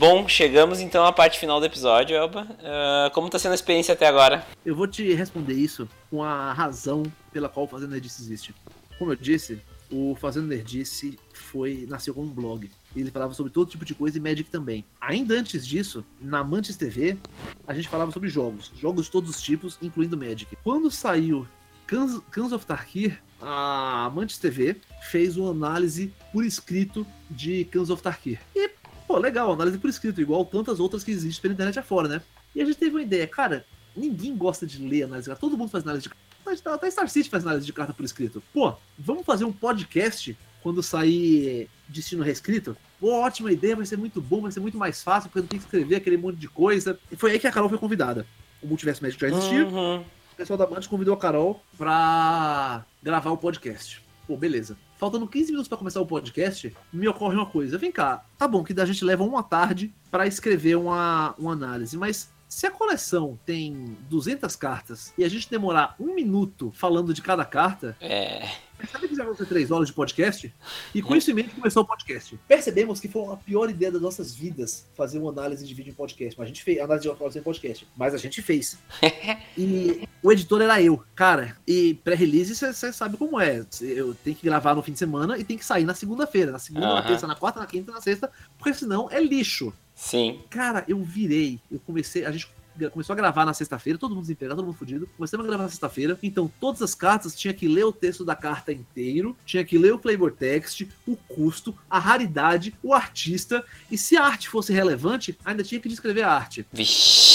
Bom, 0.08 0.28
chegamos 0.28 0.82
então 0.82 1.04
à 1.04 1.12
parte 1.12 1.40
final 1.40 1.60
do 1.60 1.66
episódio, 1.66 2.16
Elba. 2.16 2.44
Uh, 2.44 3.12
como 3.12 3.28
tá 3.28 3.40
sendo 3.40 3.54
a 3.54 3.56
experiência 3.56 3.96
até 3.96 4.06
agora? 4.06 4.46
Eu 4.64 4.76
vou 4.76 4.86
te 4.86 5.12
responder 5.16 5.56
isso 5.56 5.90
com 6.12 6.22
a 6.22 6.54
razão 6.54 7.02
pela 7.34 7.50
qual 7.50 7.66
o 7.66 7.68
Fazendo 7.68 7.90
Nerdice 7.90 8.22
existe. 8.22 8.54
Como 9.00 9.12
eu 9.12 9.16
disse, 9.16 9.60
o 9.92 10.16
Fazendo 10.22 10.46
Nerdice 10.46 11.18
foi, 11.34 11.88
nasceu 11.90 12.14
como 12.14 12.28
um 12.28 12.32
blog. 12.32 12.70
Ele 12.96 13.10
falava 13.10 13.34
sobre 13.34 13.52
todo 13.52 13.72
tipo 13.72 13.84
de 13.84 13.96
coisa 13.96 14.20
e 14.20 14.22
Magic 14.22 14.48
também. 14.52 14.86
Ainda 15.02 15.34
antes 15.34 15.66
disso, 15.66 16.06
na 16.22 16.44
Mantis 16.44 16.78
TV, 16.78 17.18
a 17.66 17.74
gente 17.74 17.90
falava 17.90 18.12
sobre 18.12 18.30
jogos. 18.30 18.72
Jogos 18.80 19.06
de 19.06 19.12
todos 19.12 19.32
os 19.32 19.42
tipos, 19.42 19.76
incluindo 19.82 20.16
Magic. 20.16 20.56
Quando 20.64 20.92
saiu 20.92 21.48
Cans 21.88 22.52
of 22.52 22.64
Tarkir, 22.64 23.20
a 23.42 24.12
Mantis 24.14 24.38
TV 24.38 24.76
fez 25.10 25.36
uma 25.36 25.50
análise 25.50 26.14
por 26.32 26.46
escrito 26.46 27.08
de 27.28 27.66
Cans 27.66 27.90
of 27.90 28.04
Tarkir. 28.04 28.40
E, 28.56 28.70
pô, 29.08 29.18
legal, 29.18 29.54
análise 29.54 29.78
por 29.78 29.90
escrito, 29.90 30.22
igual 30.22 30.46
tantas 30.46 30.80
outras 30.80 31.04
que 31.04 31.12
existem 31.12 31.42
pela 31.42 31.54
internet 31.54 31.80
afora, 31.80 32.08
né? 32.08 32.22
E 32.56 32.62
a 32.62 32.66
gente 32.66 32.78
teve 32.78 32.92
uma 32.92 33.02
ideia, 33.02 33.28
cara, 33.28 33.66
ninguém 33.96 34.36
gosta 34.36 34.66
de 34.66 34.86
ler 34.86 35.04
análise, 35.04 35.34
todo 35.36 35.58
mundo 35.58 35.70
faz 35.70 35.84
análise 35.84 36.04
de 36.04 36.10
carta. 36.10 36.26
Até 36.74 36.92
Star 36.92 37.10
City 37.10 37.30
faz 37.30 37.44
análise 37.44 37.66
de 37.66 37.74
carta 37.74 37.94
por 37.94 38.06
escrito. 38.06 38.42
Pô, 38.54 38.76
vamos 38.98 39.26
fazer 39.26 39.46
um 39.46 39.52
podcast 39.52 40.38
quando 40.62 40.84
sair 40.84 41.68
Destino 41.88 42.24
Reescrito? 42.24 42.78
Pô, 43.00 43.12
ótima 43.14 43.52
ideia, 43.52 43.76
vai 43.76 43.86
ser 43.86 43.98
muito 43.98 44.22
bom, 44.22 44.42
vai 44.42 44.52
ser 44.52 44.60
muito 44.60 44.78
mais 44.78 45.02
fácil, 45.02 45.30
porque 45.30 45.42
não 45.42 45.48
tem 45.48 45.60
que 45.60 45.66
escrever 45.66 45.96
aquele 45.96 46.18
monte 46.18 46.38
de 46.38 46.48
coisa. 46.48 47.00
E 47.12 47.16
foi 47.16 47.32
aí 47.32 47.40
que 47.40 47.48
a 47.48 47.52
Carol 47.52 47.70
foi 47.70 47.80
convidada. 47.80 48.28
O 48.62 48.68
Multiverso 48.68 49.04
Magic 49.04 49.20
já 49.20 49.28
existia. 49.28 49.66
Uhum. 49.66 50.02
O 50.02 50.36
pessoal 50.36 50.58
da 50.58 50.68
Mantis 50.68 50.88
convidou 50.88 51.14
a 51.14 51.18
Carol 51.18 51.64
pra 51.78 52.86
gravar 53.02 53.32
o 53.32 53.38
podcast. 53.38 54.05
Pô, 54.28 54.36
beleza. 54.36 54.78
Faltando 54.98 55.28
15 55.28 55.52
minutos 55.52 55.68
para 55.68 55.78
começar 55.78 56.02
o 56.02 56.06
podcast, 56.06 56.76
me 56.92 57.08
ocorre 57.08 57.36
uma 57.36 57.46
coisa. 57.46 57.78
Vem 57.78 57.92
cá, 57.92 58.26
tá 58.38 58.48
bom 58.48 58.64
que 58.64 58.80
a 58.80 58.86
gente 58.86 59.04
leva 59.06 59.24
uma 59.24 59.44
tarde 59.44 59.94
para 60.10 60.26
escrever 60.26 60.76
uma, 60.76 61.36
uma 61.38 61.54
análise, 61.54 61.98
mas 61.98 62.34
se 62.48 62.66
a 62.66 62.72
coleção 62.72 63.38
tem 63.46 63.98
200 64.10 64.56
cartas 64.56 65.14
e 65.18 65.24
a 65.24 65.30
gente 65.30 65.50
demorar 65.50 65.96
um 66.00 66.14
minuto 66.14 66.72
falando 66.74 67.14
de 67.14 67.22
cada 67.22 67.44
carta, 67.44 67.98
é. 68.00 68.50
Sabe 68.92 69.08
que 69.08 69.16
já 69.16 69.24
vão 69.24 69.36
ser 69.36 69.46
três 69.46 69.72
horas 69.72 69.88
de 69.88 69.94
podcast? 69.94 70.54
E 70.94 71.02
com 71.02 71.16
isso 71.16 71.32
em 71.32 71.34
mente 71.34 71.56
começou 71.56 71.84
o 71.84 71.86
podcast. 71.86 72.38
Percebemos 72.48 73.00
que 73.00 73.08
foi 73.08 73.34
a 73.34 73.38
pior 73.38 73.70
ideia 73.70 73.92
das 73.92 74.02
nossas 74.02 74.34
vidas 74.34 74.88
fazer 74.96 75.20
uma 75.20 75.32
análise 75.32 75.66
de 75.66 75.74
vídeo 75.74 75.92
em 75.92 75.94
podcast. 75.94 76.38
Mas 76.38 76.46
a 76.46 76.48
gente 76.48 76.64
fez, 76.64 76.80
análise 76.80 77.08
de 77.08 77.14
análise 77.14 77.40
em 77.40 77.42
podcast. 77.42 77.88
Mas 77.96 78.14
a 78.14 78.18
gente 78.18 78.42
fez. 78.42 78.78
e 79.58 80.08
o 80.22 80.32
editor 80.32 80.62
era 80.62 80.82
eu. 80.82 81.04
Cara, 81.16 81.58
e 81.68 81.96
pré-release 82.04 82.56
você 82.56 82.92
sabe 82.92 83.18
como 83.18 83.40
é. 83.40 83.66
Eu 83.82 84.16
tenho 84.16 84.36
que 84.36 84.46
gravar 84.46 84.76
no 84.76 84.82
fim 84.82 84.94
de 84.94 85.00
semana 85.00 85.38
e 85.38 85.44
tem 85.44 85.58
que 85.58 85.66
sair 85.66 85.86
na 85.86 85.94
segunda-feira. 85.94 86.52
Na 86.52 86.60
segunda, 86.60 86.94
na 86.96 87.04
terça, 87.04 87.28
na 87.28 87.36
quarta, 87.36 87.60
na 87.60 87.66
quinta, 87.66 87.92
na 87.92 88.02
sexta. 88.02 88.32
Porque 88.58 88.74
senão 88.74 89.10
é 89.12 89.22
lixo. 89.22 89.74
Sim. 89.94 90.42
Cara, 90.50 90.84
eu 90.88 91.02
virei. 91.02 91.60
Eu 91.72 91.80
comecei. 91.80 92.26
A 92.26 92.32
gente 92.32 92.50
começou 92.92 93.14
a 93.14 93.18
gravar 93.18 93.46
na 93.46 93.54
sexta-feira, 93.54 93.98
todo 93.98 94.14
mundo 94.14 94.24
desempregado, 94.24 94.58
todo 94.58 94.66
mundo 94.66 94.78
fudido. 94.78 95.10
Começamos 95.18 95.46
a 95.46 95.48
gravar 95.48 95.64
na 95.64 95.70
sexta-feira, 95.70 96.18
então 96.22 96.52
todas 96.60 96.82
as 96.82 96.96
cartas 96.96 97.36
tinha 97.36 97.54
que 97.54 97.68
ler 97.68 97.84
o 97.84 97.92
texto 97.92 98.24
da 98.24 98.36
carta 98.36 98.72
inteiro, 98.72 99.36
tinha 99.46 99.64
que 99.64 99.78
ler 99.78 99.94
o 99.94 100.00
flavor 100.00 100.32
text, 100.32 100.88
o 101.08 101.16
custo, 101.16 101.76
a 101.90 102.00
raridade, 102.00 102.74
o 102.82 102.94
artista, 102.94 103.64
e 103.90 103.98
se 103.98 104.18
a 104.18 104.24
arte 104.24 104.50
fosse 104.50 104.74
relevante, 104.74 105.38
ainda 105.44 105.64
tinha 105.64 105.80
que 105.80 105.90
descrever 105.90 106.24
a 106.24 106.32
arte. 106.32 106.66
Vixe. 106.72 107.35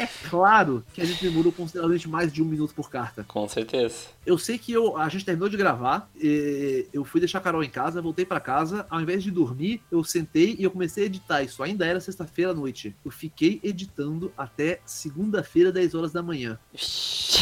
É 0.00 0.08
claro 0.30 0.82
que 0.94 1.02
a 1.02 1.04
gente 1.04 1.22
demorou 1.22 1.52
consideravelmente 1.52 2.08
mais 2.08 2.32
de 2.32 2.42
um 2.42 2.46
minuto 2.46 2.72
por 2.74 2.88
carta. 2.88 3.22
Com 3.28 3.46
certeza. 3.46 4.06
Eu 4.24 4.38
sei 4.38 4.56
que 4.56 4.72
eu, 4.72 4.96
a 4.96 5.06
gente 5.10 5.26
terminou 5.26 5.46
de 5.46 5.58
gravar, 5.58 6.08
eu 6.90 7.04
fui 7.04 7.20
deixar 7.20 7.36
a 7.36 7.40
Carol 7.42 7.62
em 7.62 7.68
casa, 7.68 8.00
voltei 8.00 8.24
para 8.24 8.40
casa, 8.40 8.86
ao 8.88 8.98
invés 9.00 9.22
de 9.22 9.30
dormir, 9.30 9.82
eu 9.92 10.02
sentei 10.02 10.56
e 10.58 10.64
eu 10.64 10.70
comecei 10.70 11.02
a 11.04 11.06
editar. 11.06 11.42
Isso 11.42 11.62
ainda 11.62 11.84
era 11.84 12.00
sexta-feira 12.00 12.52
à 12.52 12.54
noite. 12.54 12.96
Eu 13.04 13.10
fiquei 13.10 13.60
editando 13.62 14.32
até 14.38 14.80
segunda-feira, 14.86 15.70
10 15.70 15.94
horas 15.94 16.12
da 16.12 16.22
manhã. 16.22 16.58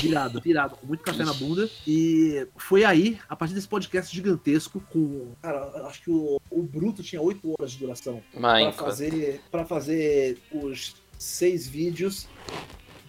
Virado, 0.01 0.41
virado, 0.41 0.77
com 0.77 0.87
muito 0.87 1.05
café 1.05 1.25
na 1.25 1.33
bunda. 1.33 1.71
E 1.87 2.45
foi 2.57 2.85
aí, 2.85 3.21
a 3.29 3.37
partir 3.37 3.55
desse 3.55 3.69
podcast 3.69 4.15
gigantesco, 4.15 4.83
com. 4.91 5.29
Cara, 5.41 5.87
acho 5.87 6.03
que 6.03 6.11
o, 6.11 6.41
o 6.51 6.63
Bruto 6.63 7.05
tinha 7.05 7.23
8 7.23 7.55
horas 7.57 7.71
de 7.71 7.79
duração. 7.79 8.21
Para 8.75 8.85
fazer, 8.85 9.41
pra 9.51 9.65
fazer 9.65 10.39
os 10.53 10.97
seis 11.19 11.67
vídeos 11.67 12.29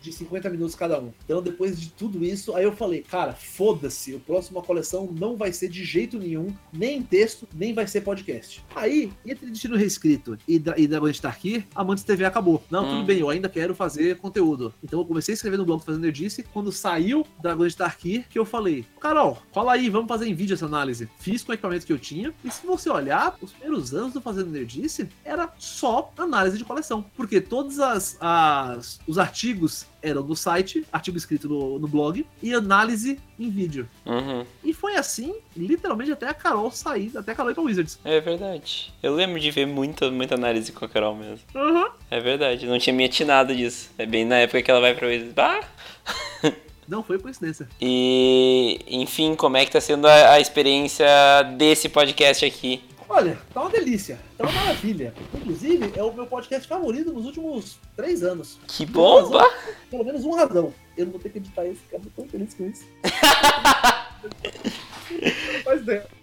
de 0.01 0.11
50 0.11 0.49
minutos 0.49 0.75
cada 0.75 0.99
um. 0.99 1.11
Então, 1.23 1.41
depois 1.41 1.79
de 1.79 1.89
tudo 1.89 2.23
isso, 2.23 2.55
aí 2.55 2.63
eu 2.63 2.71
falei, 2.71 3.01
cara, 3.01 3.33
foda-se, 3.33 4.13
o 4.13 4.19
próximo 4.19 4.61
coleção 4.61 5.09
não 5.17 5.35
vai 5.35 5.51
ser 5.51 5.69
de 5.69 5.83
jeito 5.83 6.17
nenhum, 6.17 6.53
nem 6.71 6.97
em 6.97 7.03
texto, 7.03 7.47
nem 7.53 7.73
vai 7.73 7.87
ser 7.87 8.01
podcast. 8.01 8.63
Aí, 8.75 9.11
entre 9.25 9.49
Destino 9.49 9.75
Reescrito 9.75 10.37
e, 10.47 10.61
e 10.77 10.87
Dragon 10.87 11.07
Starkir, 11.09 11.65
a 11.73 11.83
Mantis 11.83 12.03
TV 12.03 12.25
acabou. 12.25 12.63
Não, 12.69 12.85
hum. 12.85 12.89
tudo 12.89 13.05
bem, 13.05 13.19
eu 13.19 13.29
ainda 13.29 13.49
quero 13.49 13.75
fazer 13.75 14.17
conteúdo. 14.17 14.73
Então 14.83 14.99
eu 14.99 15.05
comecei 15.05 15.33
a 15.33 15.35
escrever 15.35 15.57
no 15.57 15.65
blog 15.65 15.83
Fazendo 15.83 16.01
Nerdice, 16.01 16.43
quando 16.53 16.71
saiu 16.71 17.25
Dragon 17.41 17.65
Starkir, 17.65 18.27
que 18.29 18.37
eu 18.37 18.45
falei, 18.45 18.85
Carol, 18.99 19.41
fala 19.53 19.73
aí, 19.73 19.89
vamos 19.89 20.07
fazer 20.07 20.27
em 20.27 20.33
vídeo 20.33 20.53
essa 20.53 20.65
análise. 20.65 21.09
Fiz 21.19 21.43
com 21.43 21.51
o 21.51 21.55
equipamento 21.55 21.85
que 21.85 21.93
eu 21.93 21.99
tinha, 21.99 22.33
e 22.43 22.51
se 22.51 22.65
você 22.65 22.89
olhar, 22.89 23.35
os 23.41 23.51
primeiros 23.51 23.93
anos 23.93 24.13
do 24.13 24.21
Fazendo 24.21 24.51
Nerdice, 24.51 25.09
era 25.23 25.51
só 25.57 26.11
análise 26.17 26.57
de 26.57 26.65
coleção. 26.65 27.05
Porque 27.15 27.41
todos 27.41 27.79
as, 27.79 28.17
as, 28.19 28.99
os 29.07 29.17
artigos 29.17 29.85
eram 30.01 30.23
no 30.23 30.35
site, 30.35 30.85
artigo 30.91 31.17
escrito 31.17 31.47
no, 31.47 31.79
no 31.79 31.87
blog, 31.87 32.25
e 32.41 32.53
análise 32.53 33.19
em 33.39 33.49
vídeo. 33.49 33.87
Uhum. 34.05 34.45
E 34.63 34.73
foi 34.73 34.95
assim, 34.95 35.35
literalmente, 35.55 36.11
até 36.11 36.27
a 36.27 36.33
Carol 36.33 36.71
sair, 36.71 37.11
até 37.15 37.31
a 37.31 37.35
Carol 37.35 37.51
ir 37.51 37.55
pra 37.55 37.63
Wizards. 37.63 37.99
É 38.03 38.19
verdade. 38.19 38.93
Eu 39.01 39.13
lembro 39.13 39.39
de 39.39 39.51
ver 39.51 39.65
muita, 39.65 40.09
muita 40.09 40.35
análise 40.35 40.71
com 40.71 40.85
a 40.85 40.89
Carol 40.89 41.15
mesmo. 41.15 41.45
Uhum. 41.55 41.89
É 42.09 42.19
verdade, 42.19 42.65
não 42.65 42.79
tinha 42.79 42.93
me 42.93 43.05
atinado 43.05 43.55
disso. 43.55 43.89
É 43.97 44.05
bem 44.05 44.25
na 44.25 44.37
época 44.37 44.61
que 44.61 44.71
ela 44.71 44.81
vai 44.81 44.93
pra 44.93 45.07
Wizards. 45.07 45.37
Ah! 45.37 45.61
Não 46.89 47.03
foi 47.03 47.19
coincidência. 47.19 47.69
E, 47.79 48.79
enfim, 48.87 49.35
como 49.35 49.55
é 49.55 49.63
que 49.63 49.71
tá 49.71 49.79
sendo 49.79 50.07
a, 50.07 50.31
a 50.31 50.39
experiência 50.39 51.05
desse 51.55 51.87
podcast 51.87 52.43
aqui? 52.43 52.81
Olha, 53.09 53.39
tá 53.51 53.61
uma 53.61 53.71
delícia, 53.71 54.19
tá 54.37 54.43
uma 54.45 54.53
maravilha. 54.53 55.13
Inclusive, 55.33 55.91
é 55.95 56.03
o 56.03 56.13
meu 56.13 56.27
podcast 56.27 56.67
favorito 56.67 57.11
nos 57.11 57.25
últimos 57.25 57.79
três 57.95 58.21
anos. 58.21 58.59
Que 58.67 58.85
bomba! 58.85 59.43
pelo 59.89 60.05
menos 60.05 60.23
um 60.23 60.35
razão. 60.35 60.71
Eu 60.95 61.05
não 61.05 61.13
vou 61.13 61.21
ter 61.21 61.29
que 61.29 61.39
editar 61.39 61.65
esse, 61.65 61.81
cara, 61.89 62.03
tô 62.03 62.21
tão 62.21 62.29
feliz 62.29 62.53
com 62.53 62.67
isso. 62.67 62.85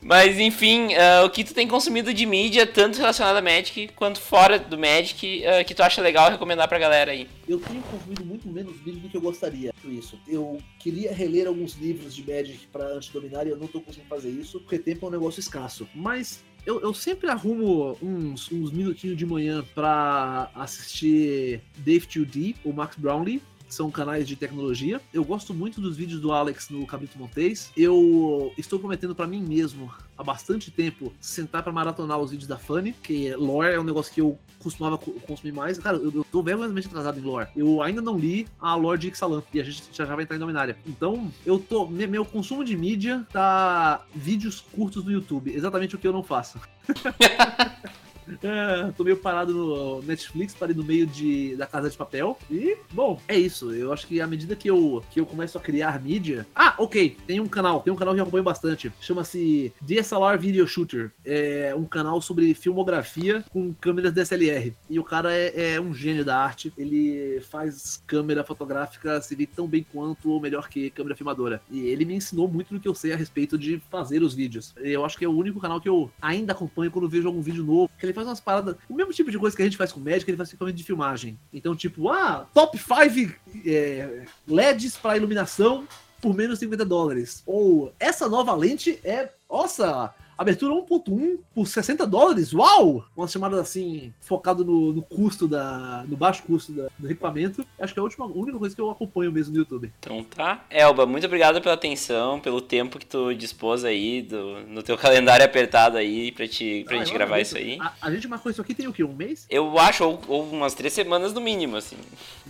Mas 0.00 0.38
enfim, 0.38 0.94
uh, 0.94 1.24
o 1.24 1.30
que 1.30 1.42
tu 1.42 1.52
tem 1.52 1.66
consumido 1.66 2.14
de 2.14 2.24
mídia, 2.24 2.66
tanto 2.66 2.98
relacionado 2.98 3.36
a 3.36 3.42
Magic 3.42 3.88
quanto 3.88 4.20
fora 4.20 4.58
do 4.58 4.78
Magic, 4.78 5.42
uh, 5.42 5.64
que 5.64 5.74
tu 5.74 5.82
acha 5.82 6.00
legal 6.00 6.30
recomendar 6.30 6.68
pra 6.68 6.78
galera 6.78 7.10
aí? 7.10 7.28
Eu 7.48 7.58
tenho 7.58 7.82
consumido 7.82 8.24
muito 8.24 8.48
menos 8.48 8.76
vídeo 8.76 9.00
do 9.00 9.08
que 9.08 9.16
eu 9.16 9.20
gostaria 9.20 9.72
por 9.82 9.90
isso. 9.90 10.18
Eu 10.28 10.58
queria 10.78 11.12
reler 11.12 11.48
alguns 11.48 11.74
livros 11.74 12.14
de 12.14 12.22
Magic 12.22 12.66
pra 12.68 12.84
antes 12.86 13.08
dominar 13.08 13.46
e 13.46 13.50
eu 13.50 13.56
não 13.56 13.66
tô 13.66 13.80
conseguindo 13.80 14.08
fazer 14.08 14.30
isso, 14.30 14.60
porque 14.60 14.78
tempo 14.78 15.06
é 15.06 15.08
um 15.08 15.12
negócio 15.12 15.40
escasso. 15.40 15.88
Mas 15.94 16.44
eu, 16.66 16.80
eu 16.80 16.92
sempre 16.92 17.30
arrumo 17.30 17.96
uns, 18.02 18.50
uns 18.50 18.72
minutinhos 18.72 19.16
de 19.16 19.24
manhã 19.24 19.64
para 19.74 20.50
assistir 20.54 21.62
Dave 21.78 22.06
2D, 22.06 22.56
o 22.64 22.72
Max 22.72 22.96
Brownlee, 22.96 23.40
são 23.68 23.90
canais 23.90 24.26
de 24.26 24.36
tecnologia. 24.36 25.00
Eu 25.12 25.24
gosto 25.24 25.54
muito 25.54 25.80
dos 25.80 25.96
vídeos 25.96 26.20
do 26.20 26.32
Alex 26.32 26.70
no 26.70 26.86
Cabrito 26.86 27.18
Montes. 27.18 27.70
Eu 27.76 28.52
estou 28.56 28.78
prometendo 28.78 29.14
para 29.14 29.26
mim 29.26 29.42
mesmo 29.42 29.92
há 30.16 30.22
bastante 30.22 30.70
tempo 30.70 31.12
sentar 31.20 31.62
para 31.62 31.72
maratonar 31.72 32.18
os 32.18 32.30
vídeos 32.30 32.48
da 32.48 32.56
Fanny, 32.56 32.92
que 33.02 33.34
lore 33.34 33.74
é 33.74 33.80
um 33.80 33.84
negócio 33.84 34.12
que 34.12 34.20
eu 34.20 34.38
costumava 34.58 34.98
consumir 34.98 35.52
mais. 35.52 35.78
Cara, 35.78 35.96
eu, 35.96 36.12
eu 36.12 36.26
tô 36.30 36.42
verdadeiramente 36.42 36.88
atrasado 36.88 37.18
em 37.18 37.22
lore. 37.22 37.48
Eu 37.54 37.82
ainda 37.82 38.00
não 38.00 38.18
li 38.18 38.48
a 38.60 38.74
lore 38.74 38.98
de 38.98 39.08
Ixalan 39.08 39.42
e 39.52 39.60
a 39.60 39.64
gente 39.64 39.82
já, 39.92 40.04
já 40.04 40.14
vai 40.14 40.24
entrar 40.24 40.36
em 40.36 40.40
Dominária. 40.40 40.76
Então, 40.86 41.30
eu 41.44 41.58
tô. 41.58 41.86
Meu 41.86 42.24
consumo 42.24 42.64
de 42.64 42.76
mídia 42.76 43.26
tá 43.32 44.04
vídeos 44.14 44.60
curtos 44.60 45.04
no 45.04 45.12
YouTube. 45.12 45.54
Exatamente 45.54 45.94
o 45.94 45.98
que 45.98 46.06
eu 46.06 46.12
não 46.12 46.22
faço. 46.22 46.60
É, 48.42 48.92
tô 48.96 49.04
meio 49.04 49.16
parado 49.16 49.52
no 49.52 50.02
Netflix, 50.02 50.54
parei 50.54 50.74
no 50.74 50.84
meio 50.84 51.06
de, 51.06 51.56
da 51.56 51.66
Casa 51.66 51.90
de 51.90 51.96
Papel. 51.96 52.38
E, 52.50 52.76
bom, 52.92 53.20
é 53.28 53.36
isso. 53.38 53.72
Eu 53.72 53.92
acho 53.92 54.06
que 54.06 54.20
à 54.20 54.26
medida 54.26 54.56
que 54.56 54.68
eu, 54.68 55.02
que 55.10 55.20
eu 55.20 55.26
começo 55.26 55.56
a 55.56 55.60
criar 55.60 56.00
mídia. 56.02 56.46
Ah, 56.54 56.74
ok. 56.78 57.16
Tem 57.26 57.40
um 57.40 57.46
canal, 57.46 57.80
tem 57.80 57.92
um 57.92 57.96
canal 57.96 58.14
que 58.14 58.20
eu 58.20 58.22
acompanho 58.22 58.44
bastante. 58.44 58.92
Chama-se 59.00 59.72
DSLR 59.80 60.38
Video 60.38 60.66
Shooter. 60.66 61.12
É 61.24 61.74
um 61.76 61.84
canal 61.84 62.20
sobre 62.20 62.54
filmografia 62.54 63.44
com 63.50 63.72
câmeras 63.74 64.12
DSLR. 64.12 64.74
E 64.88 64.98
o 64.98 65.04
cara 65.04 65.32
é, 65.32 65.74
é 65.74 65.80
um 65.80 65.94
gênio 65.94 66.24
da 66.24 66.38
arte. 66.38 66.72
Ele 66.76 67.40
faz 67.50 68.02
câmera 68.06 68.44
fotográfica 68.44 69.20
se 69.20 69.34
vê 69.34 69.46
tão 69.46 69.66
bem 69.66 69.86
quanto 69.92 70.30
ou 70.30 70.40
melhor 70.40 70.68
que 70.68 70.90
câmera 70.90 71.16
filmadora. 71.16 71.60
E 71.70 71.80
ele 71.86 72.04
me 72.04 72.14
ensinou 72.14 72.48
muito 72.48 72.74
do 72.74 72.80
que 72.80 72.88
eu 72.88 72.94
sei 72.94 73.12
a 73.12 73.16
respeito 73.16 73.56
de 73.56 73.80
fazer 73.90 74.22
os 74.22 74.34
vídeos. 74.34 74.74
Eu 74.76 75.04
acho 75.04 75.16
que 75.16 75.24
é 75.24 75.28
o 75.28 75.36
único 75.36 75.60
canal 75.60 75.80
que 75.80 75.88
eu 75.88 76.10
ainda 76.20 76.52
acompanho 76.52 76.90
quando 76.90 77.08
vejo 77.08 77.28
algum 77.28 77.40
vídeo 77.40 77.64
novo. 77.64 77.90
Que 77.98 78.06
ele 78.06 78.12
faz 78.16 78.26
umas 78.26 78.40
paradas. 78.40 78.76
O 78.88 78.94
mesmo 78.94 79.12
tipo 79.12 79.30
de 79.30 79.38
coisa 79.38 79.54
que 79.54 79.62
a 79.62 79.64
gente 79.64 79.76
faz 79.76 79.92
com 79.92 80.00
médico, 80.00 80.30
ele 80.30 80.36
faz 80.36 80.48
equipamento 80.48 80.76
de 80.76 80.84
filmagem. 80.84 81.38
Então, 81.52 81.76
tipo, 81.76 82.08
ah, 82.08 82.48
top 82.52 82.76
5 82.76 83.34
é, 83.64 84.24
LEDs 84.48 84.96
para 84.96 85.16
iluminação 85.16 85.86
por 86.20 86.34
menos 86.34 86.58
50 86.58 86.84
dólares. 86.84 87.42
Ou 87.46 87.92
essa 88.00 88.28
nova 88.28 88.54
lente 88.54 88.98
é. 89.04 89.30
Nossa! 89.48 90.12
Abertura 90.38 90.74
1.1 90.74 91.38
por 91.54 91.66
60 91.66 92.06
dólares, 92.06 92.52
uau! 92.52 93.04
Uma 93.16 93.26
chamada 93.26 93.58
assim, 93.60 94.12
focado 94.20 94.64
no, 94.64 94.92
no 94.92 95.02
custo 95.02 95.48
da. 95.48 96.04
no 96.06 96.16
baixo 96.16 96.42
custo 96.42 96.72
da, 96.72 96.88
do 96.98 97.06
equipamento. 97.06 97.66
Acho 97.78 97.94
que 97.94 97.98
é 97.98 98.02
a 98.02 98.04
última, 98.04 98.26
a 98.26 98.28
única 98.28 98.58
coisa 98.58 98.74
que 98.74 98.80
eu 98.80 98.90
acompanho 98.90 99.32
mesmo 99.32 99.54
no 99.54 99.60
YouTube. 99.60 99.90
Então 99.98 100.22
tá. 100.22 100.64
Elba, 100.68 101.06
muito 101.06 101.26
obrigado 101.26 101.60
pela 101.62 101.74
atenção, 101.74 102.38
pelo 102.38 102.60
tempo 102.60 102.98
que 102.98 103.06
tu 103.06 103.34
dispôs 103.34 103.82
aí, 103.84 104.20
do, 104.22 104.60
no 104.68 104.82
teu 104.82 104.96
calendário 104.98 105.44
apertado 105.44 105.96
aí 105.96 106.30
pra, 106.32 106.46
te, 106.46 106.84
pra 106.86 106.96
ah, 106.96 106.98
gente 106.98 107.14
gravar 107.14 107.40
isso 107.40 107.56
aí. 107.56 107.78
A, 107.80 107.92
a, 108.02 108.10
gente 108.10 108.28
marcou 108.28 108.50
isso 108.50 108.60
aqui 108.60 108.74
tem 108.74 108.86
o 108.86 108.92
quê? 108.92 109.04
Um 109.04 109.14
mês? 109.14 109.46
Eu 109.48 109.78
acho, 109.78 110.04
ou, 110.04 110.20
ou 110.28 110.50
umas 110.50 110.74
três 110.74 110.92
semanas 110.92 111.32
no 111.32 111.40
mínimo, 111.40 111.76
assim. 111.76 111.96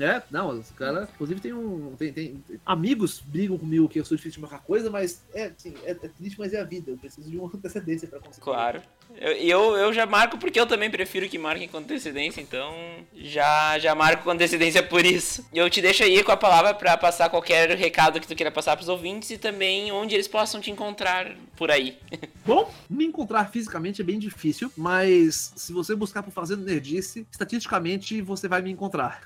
É, 0.01 0.22
não, 0.30 0.51
os 0.51 0.70
caras, 0.72 1.09
inclusive 1.14 1.41
tem 1.41 1.53
um. 1.53 1.95
Tem, 1.97 2.12
tem, 2.12 2.45
amigos 2.64 3.22
brigam 3.24 3.57
comigo 3.57 3.89
que 3.89 4.01
eu 4.01 4.05
sou 4.05 4.16
difícil 4.16 4.37
de 4.37 4.41
marcar 4.41 4.59
coisa, 4.64 4.91
mas 4.91 5.22
é, 5.32 5.53
assim, 5.57 5.74
é, 5.84 5.93
é 5.93 5.95
triste, 5.95 6.39
mas 6.39 6.53
é 6.53 6.61
a 6.61 6.64
vida. 6.64 6.91
Eu 6.91 6.97
preciso 6.97 7.30
de 7.30 7.37
uma 7.37 7.49
antecedência 7.79 8.09
pra 8.09 8.20
conseguir. 8.20 8.45
Claro. 8.45 8.83
Eu, 9.18 9.32
eu, 9.32 9.76
eu, 9.76 9.92
já 9.92 10.04
marco 10.04 10.36
porque 10.36 10.61
eu 10.61 10.66
também 10.66 10.90
prefiro 10.90 11.28
que 11.28 11.38
marquem 11.38 11.68
com 11.68 11.78
antecedência, 11.78 12.40
então 12.40 12.74
já, 13.14 13.78
já 13.78 13.94
marco 13.94 14.24
com 14.24 14.30
antecedência 14.30 14.82
por 14.82 15.04
isso. 15.04 15.46
E 15.52 15.59
eu 15.59 15.70
te 15.70 15.80
deixo 15.80 16.02
aí 16.02 16.22
com 16.22 16.32
a 16.32 16.36
palavra 16.36 16.74
para 16.74 16.96
passar 16.96 17.30
qualquer 17.30 17.70
recado 17.76 18.20
que 18.20 18.26
tu 18.26 18.34
queira 18.34 18.50
passar 18.50 18.76
pros 18.76 18.88
ouvintes 18.88 19.30
e 19.30 19.38
também 19.38 19.90
onde 19.90 20.14
eles 20.14 20.28
possam 20.28 20.61
te 20.61 20.70
encontrar 20.70 21.34
por 21.57 21.70
aí. 21.70 21.96
Bom, 22.44 22.70
me 22.88 23.04
encontrar 23.04 23.50
fisicamente 23.50 24.00
é 24.00 24.04
bem 24.04 24.18
difícil, 24.18 24.70
mas 24.76 25.52
se 25.57 25.72
você 25.72 25.96
buscar 25.96 26.22
por 26.22 26.30
Fazendo 26.30 26.64
Nerdice, 26.64 27.26
estatisticamente 27.30 28.20
você 28.20 28.46
vai 28.46 28.62
me 28.62 28.70
encontrar. 28.70 29.22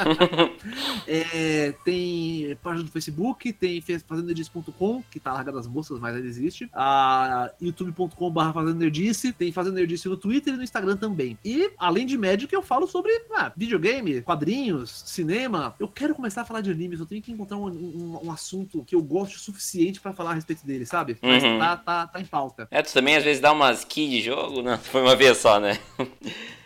é, 1.06 1.74
tem 1.84 2.56
página 2.62 2.84
do 2.84 2.90
Facebook, 2.90 3.52
tem 3.52 3.80
fazendonerdice.com, 3.80 5.02
que 5.10 5.18
tá 5.18 5.32
largada 5.32 5.58
das 5.58 5.66
moças, 5.66 5.98
mas 5.98 6.14
ainda 6.14 6.26
existe. 6.26 6.70
A 6.72 7.50
youtube.com.br 7.60 8.52
Fazendo 8.54 8.78
Nerdice, 8.90 9.32
tem 9.32 9.52
Fazendo 9.52 9.74
Nerdice 9.74 10.08
no 10.08 10.16
Twitter 10.16 10.52
e 10.52 10.56
no 10.56 10.64
Instagram 10.64 10.96
também. 10.96 11.38
E, 11.44 11.70
além 11.78 12.04
de 12.04 12.18
Magic, 12.18 12.52
eu 12.52 12.62
falo 12.62 12.86
sobre 12.88 13.12
ah, 13.32 13.52
videogame, 13.56 14.20
quadrinhos, 14.20 15.04
cinema. 15.06 15.74
Eu 15.78 15.86
quero 15.86 16.14
começar 16.14 16.42
a 16.42 16.44
falar 16.44 16.60
de 16.60 16.70
animes, 16.70 16.98
eu 16.98 17.06
tenho 17.06 17.22
que 17.22 17.30
encontrar 17.30 17.56
um, 17.56 17.68
um, 17.68 18.20
um 18.24 18.32
assunto 18.32 18.84
que 18.84 18.94
eu 18.94 19.02
gosto 19.02 19.36
o 19.36 19.38
suficiente 19.38 20.00
para 20.00 20.12
falar 20.12 20.32
a 20.32 20.34
respeito 20.34 20.66
dele, 20.66 20.84
sabe? 20.84 21.16
Mas 21.22 21.42
uhum. 21.44 21.58
tá, 21.58 21.76
tá, 21.76 22.06
tá 22.08 22.20
em 22.20 22.24
pauta. 22.24 22.66
É, 22.70 22.82
tu 22.82 22.92
também 22.92 23.16
às 23.16 23.22
vezes 23.22 23.40
dá 23.40 23.52
umas 23.52 23.84
key 23.84 24.08
de 24.08 24.20
jogo? 24.20 24.60
Não, 24.60 24.76
foi 24.90 25.00
uma 25.00 25.14
vez 25.14 25.38
só, 25.38 25.60
né? 25.60 25.78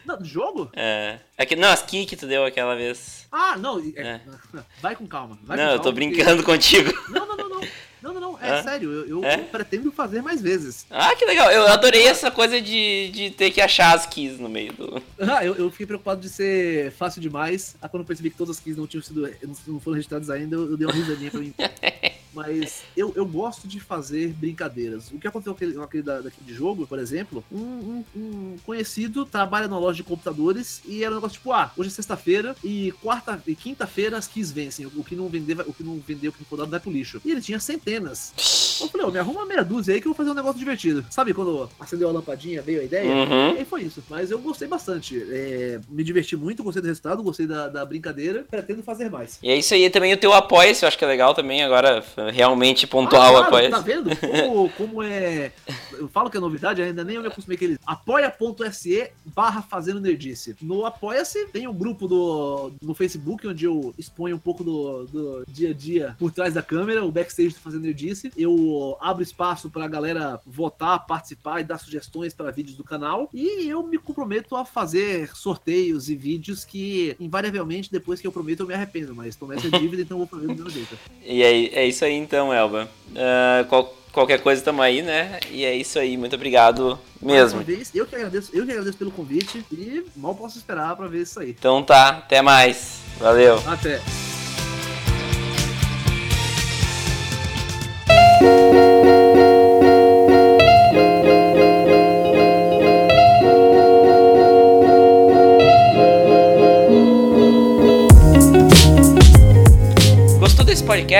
Não, 0.04 0.22
jogo? 0.22 0.70
É. 0.74 1.18
é 1.36 1.46
que, 1.46 1.56
não, 1.56 1.68
as 1.68 1.82
key 1.82 2.04
que 2.04 2.16
tu 2.16 2.26
deu 2.26 2.44
aquela 2.44 2.74
vez. 2.74 3.26
Ah, 3.32 3.56
não. 3.56 3.80
É, 3.96 4.02
é. 4.02 4.20
Vai 4.80 4.94
com 4.94 5.06
calma. 5.06 5.38
Vai 5.42 5.56
não, 5.56 5.66
com 5.66 5.72
eu 5.72 5.78
tô 5.80 5.92
brincando 5.92 6.42
contigo. 6.44 6.92
Não, 7.08 7.26
não, 7.26 7.36
não, 7.36 7.43
não. 8.14 8.24
Não, 8.24 8.32
não, 8.32 8.38
não. 8.40 8.54
É, 8.54 8.62
sério. 8.62 8.90
Eu, 8.92 9.06
eu 9.08 9.24
é? 9.24 9.36
pretendo 9.38 9.90
fazer 9.92 10.22
mais 10.22 10.40
vezes. 10.40 10.86
Ah, 10.90 11.14
que 11.14 11.24
legal. 11.24 11.50
Eu 11.50 11.66
adorei 11.68 12.06
essa 12.06 12.30
coisa 12.30 12.60
de, 12.60 13.10
de 13.12 13.30
ter 13.30 13.50
que 13.50 13.60
achar 13.60 13.94
as 13.94 14.06
keys 14.06 14.38
no 14.38 14.48
meio 14.48 14.72
do. 14.72 15.02
Ah, 15.34 15.44
eu, 15.44 15.54
eu 15.54 15.70
fiquei 15.70 15.86
preocupado 15.86 16.20
de 16.20 16.28
ser 16.28 16.92
fácil 16.92 17.20
demais. 17.20 17.76
Aí 17.80 17.88
quando 17.88 18.02
eu 18.02 18.06
percebi 18.06 18.30
que 18.30 18.36
todas 18.36 18.56
as 18.56 18.62
keys 18.62 18.76
não 18.76 18.86
tinham 18.86 19.02
sido. 19.02 19.28
não 19.66 19.80
foram 19.80 19.94
registradas 19.94 20.30
ainda, 20.30 20.54
eu, 20.56 20.70
eu 20.72 20.76
dei 20.76 20.86
uma 20.86 20.94
risadinha 20.94 21.30
pra 21.30 21.40
mim. 21.40 21.54
Mas 22.34 22.82
eu, 22.96 23.12
eu 23.14 23.24
gosto 23.24 23.66
de 23.68 23.80
fazer 23.80 24.32
brincadeiras. 24.32 25.10
O 25.10 25.18
que 25.18 25.28
aconteceu 25.28 25.54
com 25.54 25.82
aquele, 25.82 26.02
daqui 26.02 26.42
de 26.42 26.54
jogo, 26.54 26.86
por 26.86 26.98
exemplo, 26.98 27.44
um, 27.50 27.58
um, 27.58 28.04
um, 28.16 28.56
conhecido 28.64 29.24
trabalha 29.24 29.68
numa 29.68 29.80
loja 29.80 29.96
de 29.96 30.02
computadores 30.02 30.82
e 30.86 31.02
era 31.02 31.12
um 31.12 31.16
negócio 31.16 31.38
tipo, 31.38 31.52
ah, 31.52 31.72
hoje 31.76 31.88
é 31.88 31.92
sexta-feira 31.92 32.56
e 32.62 32.92
quarta 33.02 33.40
e 33.46 33.54
quinta-feira 33.54 34.16
as 34.16 34.26
keys 34.26 34.50
vencem. 34.50 34.86
O 34.86 35.04
que 35.04 35.14
não 35.14 35.28
vender, 35.28 35.60
o 35.60 35.72
que 35.72 35.82
não 35.82 35.98
vendeu, 35.98 36.30
o 36.30 36.32
que 36.32 36.40
não 36.40 36.46
for 36.46 36.56
dado 36.56 36.70
vai 36.70 36.80
pro 36.80 36.90
lixo. 36.90 37.20
E 37.24 37.30
ele 37.30 37.40
tinha 37.40 37.58
centenas. 37.58 38.32
Eu 38.80 38.88
falei, 38.88 39.06
oh, 39.06 39.10
me 39.10 39.18
arruma 39.18 39.40
uma 39.40 39.46
meia 39.46 39.64
dúzia 39.64 39.94
aí 39.94 40.00
que 40.00 40.06
eu 40.06 40.12
vou 40.12 40.16
fazer 40.16 40.30
um 40.30 40.34
negócio 40.34 40.58
divertido. 40.58 41.04
Sabe 41.10 41.32
quando 41.32 41.68
acendeu 41.78 42.08
a 42.08 42.12
lampadinha, 42.12 42.60
veio 42.60 42.80
a 42.80 42.84
ideia? 42.84 43.10
Uhum. 43.10 43.56
E 43.60 43.64
foi 43.64 43.82
isso. 43.82 44.02
Mas 44.08 44.30
eu 44.30 44.38
gostei 44.38 44.66
bastante. 44.66 45.22
É, 45.30 45.80
me 45.88 46.02
diverti 46.02 46.36
muito, 46.36 46.62
gostei 46.62 46.82
do 46.82 46.88
resultado, 46.88 47.22
gostei 47.22 47.46
da, 47.46 47.68
da 47.68 47.84
brincadeira. 47.84 48.44
Pretendo 48.50 48.82
fazer 48.82 49.10
mais. 49.10 49.38
E 49.42 49.50
é 49.50 49.56
isso 49.56 49.74
aí 49.74 49.88
também 49.90 50.12
o 50.12 50.16
teu 50.16 50.32
apoio, 50.32 50.74
eu 50.80 50.88
acho 50.88 50.98
que 50.98 51.04
é 51.04 51.08
legal 51.08 51.34
também 51.34 51.62
agora 51.62 52.02
realmente 52.30 52.86
pontual 52.86 53.22
ah, 53.22 53.30
claro, 53.30 53.46
apoia. 53.46 53.70
Tá 53.70 53.80
vendo? 53.80 54.10
Como, 54.16 54.70
como 54.70 55.02
é. 55.02 55.52
Eu 55.92 56.08
falo 56.08 56.30
que 56.30 56.36
é 56.36 56.40
novidade, 56.40 56.82
ainda 56.82 57.04
nem 57.04 57.16
eu 57.16 57.22
me 57.22 57.28
acostumei 57.28 57.56
que 57.56 57.64
eles. 57.64 57.78
apoia.se 57.86 59.10
barra 59.24 59.62
fazendo 59.62 60.00
nerdice. 60.00 60.56
No 60.60 60.84
Apoia-se 60.84 61.46
tem 61.48 61.66
um 61.66 61.74
grupo 61.74 62.06
do, 62.06 62.72
no 62.82 62.94
Facebook 62.94 63.46
onde 63.46 63.64
eu 63.64 63.94
exponho 63.98 64.36
um 64.36 64.38
pouco 64.38 64.62
do, 64.62 65.04
do 65.04 65.44
dia 65.48 65.70
a 65.70 65.74
dia 65.74 66.16
por 66.18 66.30
trás 66.30 66.54
da 66.54 66.62
câmera, 66.62 67.04
o 67.04 67.10
backstage 67.10 67.50
do 67.50 67.60
Fazendo 67.60 67.82
Nerdice. 67.82 68.32
Eu 68.36 68.96
abro 69.00 69.22
espaço 69.22 69.70
pra 69.70 69.88
galera 69.88 70.40
votar, 70.46 71.06
participar 71.06 71.60
e 71.60 71.64
dar 71.64 71.78
sugestões 71.78 72.34
para 72.34 72.50
vídeos 72.50 72.76
do 72.76 72.84
canal. 72.84 73.28
E 73.32 73.68
eu 73.68 73.82
me 73.82 73.98
comprometo 73.98 74.56
a 74.56 74.64
fazer 74.64 75.34
sorteios 75.34 76.08
e 76.08 76.16
vídeos 76.16 76.64
que, 76.64 77.16
invariavelmente, 77.18 77.90
depois 77.90 78.20
que 78.20 78.26
eu 78.26 78.32
prometo, 78.32 78.60
eu 78.60 78.66
me 78.66 78.74
arrependo. 78.74 79.14
Mas 79.14 79.36
tomei 79.36 79.58
essa 79.58 79.70
dívida, 79.78 80.02
então 80.02 80.18
eu 80.18 80.26
vou 80.26 80.40
fazer 80.40 80.52
do 80.52 80.62
meu 80.62 80.70
jeito. 80.70 80.98
E 81.24 81.42
é, 81.42 81.80
é 81.80 81.86
isso 81.86 82.04
aí 82.04 82.13
então, 82.18 82.52
Elba. 82.52 82.88
Uh, 83.10 83.64
qual, 83.68 83.94
qualquer 84.12 84.40
coisa 84.40 84.62
tamo 84.62 84.80
aí, 84.82 85.02
né? 85.02 85.38
E 85.50 85.64
é 85.64 85.74
isso 85.74 85.98
aí, 85.98 86.16
muito 86.16 86.36
obrigado 86.36 86.98
mesmo. 87.20 87.62
Vez, 87.62 87.90
eu 87.94 88.06
que 88.06 88.14
agradeço, 88.14 88.50
eu 88.54 88.64
que 88.64 88.72
agradeço 88.72 88.96
pelo 88.98 89.10
convite 89.10 89.64
e 89.72 90.04
mal 90.16 90.34
posso 90.34 90.58
esperar 90.58 90.96
para 90.96 91.08
ver 91.08 91.22
isso 91.22 91.40
aí. 91.40 91.50
Então 91.50 91.82
tá, 91.82 92.10
até 92.10 92.40
mais. 92.42 93.00
Valeu. 93.18 93.62
Até. 93.66 94.00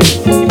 Thank 0.00 0.47